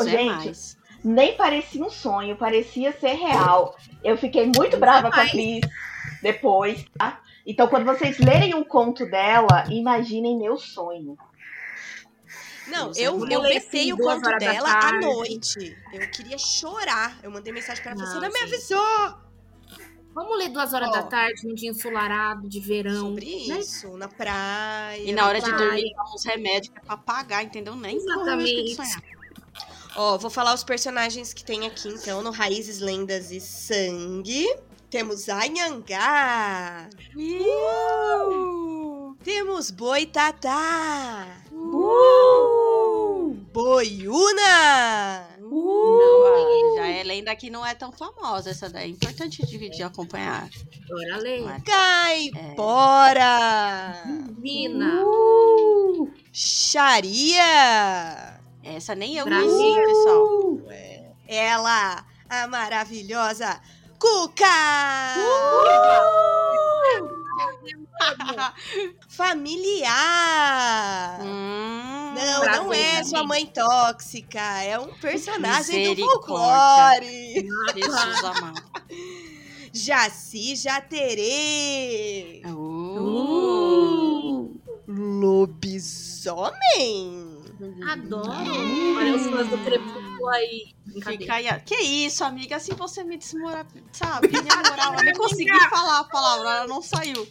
é 0.00 0.04
gente, 0.04 0.26
mais. 0.26 0.76
nem 1.02 1.34
parecia 1.34 1.82
um 1.82 1.90
sonho, 1.90 2.36
parecia 2.36 2.92
ser 3.00 3.14
real. 3.14 3.74
Eu 4.02 4.18
fiquei 4.18 4.50
muito 4.54 4.76
brava 4.76 5.10
com 5.10 5.18
a 5.18 5.26
Cris 5.30 5.60
depois, 6.22 6.84
tá? 6.98 7.20
Então, 7.46 7.68
quando 7.68 7.84
vocês 7.84 8.18
lerem 8.18 8.54
um 8.54 8.64
conto 8.64 9.04
dela, 9.06 9.64
imaginem 9.70 10.38
meu 10.38 10.56
sonho. 10.56 11.16
Não, 12.66 12.90
eu, 12.96 13.26
é 13.26 13.34
eu 13.34 13.42
mais. 13.42 13.54
vetei 13.54 13.92
o 13.92 13.98
conto 13.98 14.28
dela 14.38 14.70
à 14.70 14.92
noite. 15.00 15.76
Eu 15.92 16.10
queria 16.10 16.38
chorar. 16.38 17.18
Eu 17.22 17.30
mandei 17.30 17.52
mensagem 17.52 17.82
pra 17.82 17.92
ela 17.92 18.02
e 18.02 18.06
falei, 18.06 18.20
você 18.20 18.26
Não, 18.26 18.32
me 18.32 18.54
avisou 18.54 19.24
Vamos 20.14 20.38
ler 20.38 20.48
duas 20.48 20.72
horas 20.72 20.90
Ó. 20.90 20.92
da 20.92 21.02
tarde, 21.02 21.44
um 21.44 21.54
dia 21.54 21.70
ensolarado, 21.70 22.48
de 22.48 22.60
verão. 22.60 23.08
sobre 23.08 23.26
né? 23.48 23.58
isso, 23.58 23.96
na 23.96 24.06
praia. 24.06 25.02
E 25.02 25.12
na 25.12 25.26
hora 25.26 25.40
de 25.40 25.50
Vai. 25.50 25.58
dormir, 25.58 25.92
toma 25.92 26.14
uns 26.14 26.24
remédios 26.24 26.72
que 26.72 26.78
é 26.78 26.82
pra 26.82 26.96
pagar, 26.96 27.42
entendeu? 27.42 27.74
Nem 27.74 27.96
Exatamente. 27.96 28.76
sonhar. 28.76 29.02
Ó, 29.96 30.16
vou 30.16 30.30
falar 30.30 30.54
os 30.54 30.62
personagens 30.62 31.32
que 31.32 31.44
tem 31.44 31.66
aqui, 31.66 31.88
então, 31.88 32.22
no 32.22 32.30
Raízes, 32.30 32.78
Lendas 32.78 33.32
e 33.32 33.40
Sangue. 33.40 34.46
Temos 34.94 35.26
Anhangá. 35.28 36.88
Uh! 37.16 39.16
Temos 39.24 39.72
Boitatá. 39.72 41.26
Uh! 41.50 43.34
Boiuna. 43.52 45.26
Não, 45.40 46.76
já 46.76 46.86
é 46.86 47.02
lenda 47.02 47.34
que 47.34 47.50
não 47.50 47.66
é 47.66 47.74
tão 47.74 47.90
famosa 47.90 48.50
essa 48.50 48.70
daí. 48.70 48.92
É 48.92 48.94
importante 48.94 49.44
de, 49.44 49.68
de 49.68 49.82
acompanhar. 49.82 50.48
Bora 50.88 51.16
ler. 51.18 51.40
Não 51.40 51.50
é- 51.50 51.60
Caipora. 51.62 53.24
Vina. 54.38 55.02
Uh! 55.04 56.08
Xaria. 56.32 57.42
Essa 58.62 58.94
nem 58.94 59.16
eu 59.16 59.24
Brasil. 59.24 59.50
conheci, 59.50 59.86
pessoal. 59.86 60.60
Ela, 61.26 62.06
a 62.28 62.46
maravilhosa 62.46 63.60
Cuca. 63.98 64.44
Familiar. 69.08 71.20
Hum, 71.22 72.14
Não, 72.14 72.44
não 72.44 72.72
é 72.72 73.02
sua 73.04 73.24
mãe 73.24 73.44
tóxica. 73.46 74.40
É 74.62 74.78
um 74.78 74.92
personagem 74.94 75.94
do 75.94 76.04
folclore. 76.04 77.48
Jesus 77.74 78.24
amado. 78.24 78.62
Jaci 79.72 80.54
Jaterê. 80.56 82.42
Uh. 82.46 84.54
Lobisomem. 84.86 86.54
Adoro. 87.88 88.30
Olha 88.96 89.14
os 89.14 89.26
fãs 89.26 89.48
do 89.48 89.58
Crepúsculo 89.58 90.28
aí. 90.28 90.74
Fica 91.02 91.34
aí. 91.34 91.46
Que 91.64 91.76
isso, 91.76 92.24
amiga? 92.24 92.56
Assim 92.56 92.72
você 92.74 93.02
me 93.04 93.16
desmora, 93.16 93.66
sabe? 93.92 94.28
Minha 94.28 94.56
moral, 94.70 94.94
eu 94.94 95.04
nem 95.04 95.14
consegui 95.14 95.50
falar 95.70 96.00
a 96.00 96.04
palavra, 96.04 96.48
ela 96.58 96.66
não 96.66 96.80
saiu. 96.82 97.26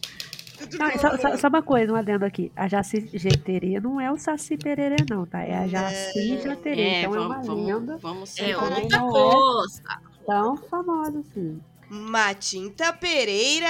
Não, 0.80 0.92
só, 1.00 1.18
só- 1.18 1.38
só 1.38 1.48
uma 1.48 1.62
coisa, 1.62 1.92
um 1.92 1.96
adendo 1.96 2.24
aqui. 2.26 2.52
A 2.56 2.68
Jaci 2.68 3.10
Jeterê 3.14 3.80
não 3.82 4.00
é 4.00 4.12
o 4.12 4.18
Saci 4.18 4.56
Pererê, 4.58 4.98
não, 5.10 5.26
tá? 5.26 5.42
É 5.44 5.58
a 5.58 5.68
Jaci 5.68 6.40
Jaterê. 6.42 6.82
É, 6.82 7.02
então 7.02 7.16
é 7.16 7.20
uma 7.20 7.30
vamos, 7.42 7.48
vamos, 7.48 7.66
lenda 7.68 7.98
vamos 7.98 8.40
É 8.40 8.56
outra 8.56 8.80
não 8.90 9.08
é. 9.10 9.12
coisa. 9.12 9.84
tão 10.26 10.58
famosa 10.58 11.20
assim. 11.20 11.60
Matinta 11.90 12.94
Pereira. 12.94 13.68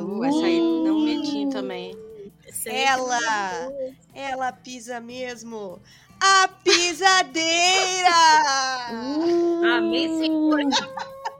Uh, 0.00 0.24
essa 0.24 0.44
aí 0.44 0.58
não 0.60 1.00
meti 1.00 1.48
também. 1.50 1.94
Ela, 2.66 3.18
ela 4.14 4.52
pisa 4.52 5.00
mesmo. 5.00 5.80
A 6.20 6.48
pisadeira! 6.64 8.10
Amém, 9.76 10.18
Senhor. 10.18 10.58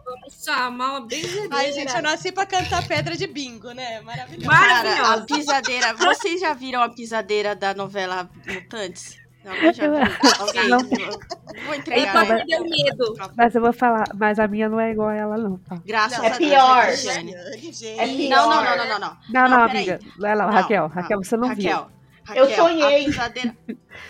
Vamos 0.05 0.45
chamar 0.45 0.91
uma 0.93 1.01
benzedeira. 1.07 1.49
Ai, 1.51 1.73
gente, 1.73 1.95
eu 1.95 2.03
nasci 2.03 2.33
pra 2.33 2.47
cantar 2.47 2.87
pedra 2.87 3.17
de 3.17 3.27
bingo, 3.27 3.73
né? 3.73 4.01
Maravilhoso. 4.01 4.49
Cara, 4.49 5.15
a 5.15 5.21
pisadeira. 5.23 5.95
Vocês 5.95 6.41
já 6.41 6.55
viram 6.55 6.83
a 6.83 6.89
pisadeira 6.89 7.55
da 7.55 7.75
novela 7.75 8.31
Mutantes? 8.47 9.19
Alguém 9.51 9.73
já 9.73 9.89
viu? 9.89 9.99
Alguém? 10.39 10.69
Não. 10.69 10.79
Vou 10.79 11.75
Ele 11.75 11.77
entregar. 11.79 12.27
né? 12.27 12.45
ter 12.47 12.61
medo. 12.61 13.15
Mas 13.37 13.55
eu 13.55 13.61
vou 13.61 13.73
falar, 13.73 14.05
mas 14.15 14.39
a 14.39 14.47
minha 14.49 14.69
não 14.69 14.79
é 14.81 14.93
igual 14.93 15.09
a 15.09 15.15
ela, 15.17 15.37
não, 15.39 15.57
tá? 15.59 15.77
Graças 15.85 16.19
Não, 16.19 16.25
a 16.25 16.29
é 16.29 16.39
Deus, 16.39 16.39
pior. 16.51 16.77
né, 16.77 16.87
Cristiane? 16.87 17.33
gente. 17.59 17.87
É 18.01 18.07
pior. 18.07 18.29
Não, 18.37 18.49
não, 18.51 18.65
não, 18.65 18.77
não, 18.77 18.87
não, 18.89 18.99
não. 18.99 19.17
Não, 19.31 19.49
não, 19.49 19.63
amiga. 19.65 19.99
Vai 20.19 20.35
lá, 20.37 20.47
Não, 20.47 20.53
Raquel. 20.53 20.83
não. 20.83 20.89
Raquel, 20.89 21.19
você 21.25 21.37
não 21.37 21.55
viu. 21.55 21.71
Raquel, 21.73 21.91
Eu 22.37 22.45
Raquel, 22.45 22.57
sonhei. 22.65 23.03
A 23.03 23.05
pisadeira... 23.07 23.57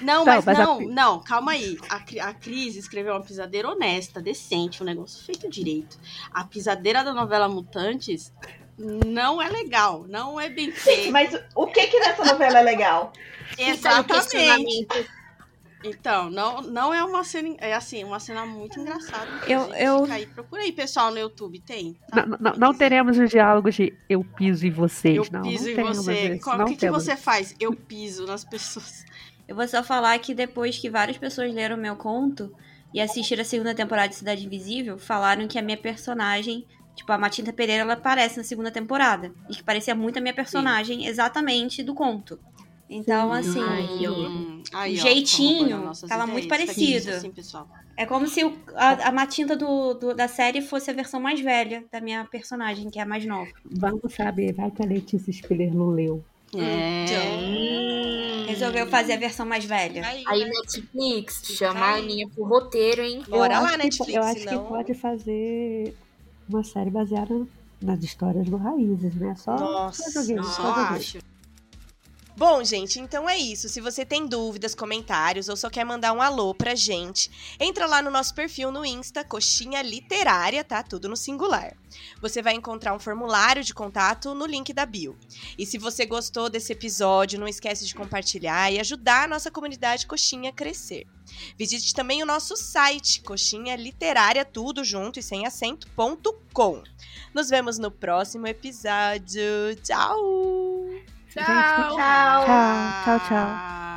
Não, 0.01 0.24
Não, 0.24 0.24
mas, 0.26 0.45
mas 0.45 0.59
a 0.61 0.64
não, 0.64 0.78
pi- 0.78 0.86
não, 0.86 1.20
calma 1.20 1.53
aí. 1.53 1.78
A, 1.89 1.97
a 2.28 2.34
Cris 2.34 2.76
escreveu 2.76 3.14
uma 3.14 3.22
pisadeira 3.22 3.68
honesta, 3.70 4.20
decente, 4.20 4.82
um 4.82 4.86
negócio 4.86 5.24
feito 5.24 5.49
direito. 5.49 5.99
A 6.32 6.45
pisadeira 6.45 7.03
da 7.03 7.12
novela 7.14 7.49
Mutantes 7.49 8.32
não 8.78 9.41
é 9.43 9.49
legal, 9.49 10.05
não 10.09 10.39
é 10.39 10.49
bem 10.49 10.70
feita. 10.70 11.11
Mas 11.11 11.36
o 11.55 11.66
que 11.66 11.86
que 11.89 11.99
nessa 12.01 12.24
novela 12.24 12.59
é 12.61 12.62
legal? 12.62 13.12
Exatamente. 13.57 14.86
Então, 15.85 16.29
não, 16.29 16.61
não 16.62 16.93
é 16.93 17.05
uma 17.05 17.22
cena. 17.22 17.55
É 17.59 17.72
assim, 17.74 18.03
uma 18.03 18.18
cena 18.18 18.45
muito 18.45 18.81
engraçada. 18.81 19.29
Eu- 19.47 19.72
eu- 19.74 20.03
Fica 20.03 20.14
aí, 20.14 20.26
procura 20.26 20.62
aí, 20.62 20.72
pessoal, 20.72 21.11
no 21.11 21.18
YouTube. 21.18 21.61
Tem. 21.61 21.97
tá? 22.11 22.26
Não, 22.26 22.37
não, 22.41 22.53
não 22.55 22.74
teremos 22.74 23.16
os 23.16 23.31
diálogos 23.31 23.74
de 23.76 23.95
eu 24.09 24.24
piso 24.24 24.66
em 24.66 24.70
vocês, 24.70 25.16
Eu 25.16 25.26
não. 25.31 25.43
piso 25.43 25.64
não 25.64 25.70
em 25.70 25.76
temos 25.76 25.97
você. 25.99 26.41
O 26.61 26.64
que, 26.66 26.76
que 26.76 26.91
você 26.91 27.16
faz? 27.16 27.55
Eu 27.61 27.72
piso 27.74 28.26
nas 28.26 28.45
pessoas. 28.45 29.05
Eu 29.47 29.55
vou 29.57 29.66
só 29.68 29.83
falar 29.83 30.18
que 30.18 30.35
depois 30.35 30.76
que 30.79 30.91
várias 30.91 31.16
pessoas 31.16 31.55
leram 31.55 31.76
meu 31.76 31.97
conto 31.97 32.53
e 32.93 33.01
assistiram 33.01 33.43
a 33.43 33.45
segunda 33.45 33.74
temporada 33.74 34.09
de 34.09 34.16
Cidade 34.16 34.45
Invisível, 34.45 34.99
falaram 34.99 35.47
que 35.47 35.59
a 35.59 35.62
minha 35.62 35.76
personagem, 35.76 36.66
tipo, 36.97 37.11
a 37.12 37.18
Matinta 37.18 37.53
Pereira, 37.53 37.83
ela 37.83 37.93
aparece 37.95 38.37
na 38.37 38.45
segunda 38.45 38.70
temporada. 38.70 39.33
E 39.49 39.55
que 39.55 39.62
parecia 39.62 39.95
muito 39.95 40.18
a 40.18 40.20
minha 40.20 40.35
personagem 40.35 41.07
exatamente 41.07 41.83
do 41.83 41.95
conto. 41.95 42.39
Então, 42.91 43.30
assim, 43.32 43.61
Ai, 43.61 43.99
eu- 44.07 44.12
Hum, 44.14 44.62
aí, 44.72 44.99
ó, 44.99 45.03
jeitinho 45.03 45.78
tava 46.09 46.24
ideias. 46.24 46.30
muito 46.30 46.49
parecido. 46.49 47.11
Assim, 47.11 47.30
pessoal. 47.30 47.68
é 47.97 48.07
como 48.07 48.26
se 48.28 48.45
o- 48.45 48.57
a, 48.74 49.09
a 49.09 49.12
Matinta 49.12 49.57
do, 49.57 49.93
do- 49.95 50.14
da 50.14 50.26
série 50.28 50.62
fosse 50.62 50.91
a 50.91 50.95
versão 50.95 51.20
mais 51.20 51.41
velha 51.41 51.84
da 51.93 52.01
minha 52.01 52.24
personagem, 52.24 52.89
que 52.91 52.99
é 52.99 53.03
a 53.03 53.07
mais 53.07 53.26
nova. 53.26 53.51
Vamos 53.64 54.14
saber, 54.14 54.53
vai 54.55 54.70
que 54.70 54.82
a 54.82 54.86
Letícia 54.86 55.32
Spiller 55.32 55.74
não 55.74 55.91
leu. 55.91 56.24
É. 56.57 57.05
Então, 57.05 58.47
Resolveu 58.47 58.86
fazer 58.86 59.12
a 59.12 59.16
versão 59.18 59.45
mais 59.45 59.64
velha. 59.66 60.07
aí, 60.07 60.24
Aí, 60.26 60.45
né? 60.45 60.51
Netflix, 60.51 61.43
chama 61.45 61.80
a. 61.80 61.95
Aninha 61.97 62.26
pro 62.28 62.45
roteiro, 62.45 63.03
hein? 63.03 63.22
Bora 63.28 63.61
lá, 63.61 63.76
Netflix, 63.76 64.14
Eu 64.14 64.22
acho 64.22 64.41
senão- 64.41 64.62
que 64.62 64.68
pode 64.68 64.95
fazer 64.95 65.95
uma 66.49 66.64
série 66.64 66.89
baseada 66.91 67.47
nas 67.82 68.03
histórias 68.03 68.49
do 68.49 68.57
Raízes, 68.57 69.14
né? 69.16 69.34
Só, 69.36 69.55
Nossa, 69.57 70.11
só 70.11 70.20
joguei, 70.22 70.43
Só 70.43 70.51
só 70.51 70.74
joguei. 70.84 70.97
acho. 70.97 71.18
Bom, 72.39 72.62
gente, 72.62 73.01
então 73.01 73.28
é 73.28 73.36
isso. 73.36 73.68
Se 73.68 73.80
você 73.80 74.05
tem 74.05 74.24
dúvidas, 74.24 74.72
comentários 74.72 75.49
ou 75.49 75.57
só 75.57 75.68
quer 75.68 75.82
mandar 75.82 76.12
um 76.12 76.22
alô 76.22 76.55
pra 76.55 76.76
gente, 76.76 77.28
entra 77.59 77.84
lá 77.84 78.01
no 78.01 78.12
nosso 78.12 78.32
perfil 78.32 78.70
no 78.70 78.86
Insta, 78.86 79.24
Coxinha 79.24 79.82
Literária, 79.82 80.62
tá? 80.62 80.80
Tudo 80.84 81.09
no 81.09 81.16
singular. 81.16 81.76
Você 82.22 82.41
vai 82.41 82.55
encontrar 82.55 82.95
um 82.95 82.99
formulário 83.01 83.64
de 83.64 83.74
contato 83.74 84.34
no 84.34 84.47
link 84.47 84.72
da 84.72 84.86
bio. 84.86 85.18
E 85.59 85.66
se 85.66 85.78
você 85.78 86.07
gostou 86.07 86.49
desse 86.49 86.72
episódio, 86.72 87.41
não 87.41 87.49
esquece 87.49 87.84
de 87.84 87.93
compartilhar 87.93 88.72
e 88.72 88.78
ajudar 88.78 89.24
a 89.24 89.28
nossa 89.28 89.51
comunidade 89.51 90.07
Coxinha 90.07 90.51
a 90.51 90.53
crescer. 90.53 91.09
Visite 91.59 91.93
também 91.93 92.22
o 92.22 92.26
nosso 92.26 92.57
site, 92.57 93.20
Coxinha 93.20 93.74
Literária, 93.74 94.45
tudo 94.45 94.84
junto 94.84 95.18
e 95.18 95.24
sem 95.24 95.45
acento.com. 95.45 96.84
Nos 97.34 97.49
vemos 97.49 97.80
no 97.80 97.91
próximo 97.91 98.47
episódio. 98.47 99.74
Tchau! 99.82 101.18
Tchau. 101.35 101.97
Tchau. 101.97 102.45
Tchau, 102.47 102.93
tchau, 103.05 103.18
tchau. 103.29 103.88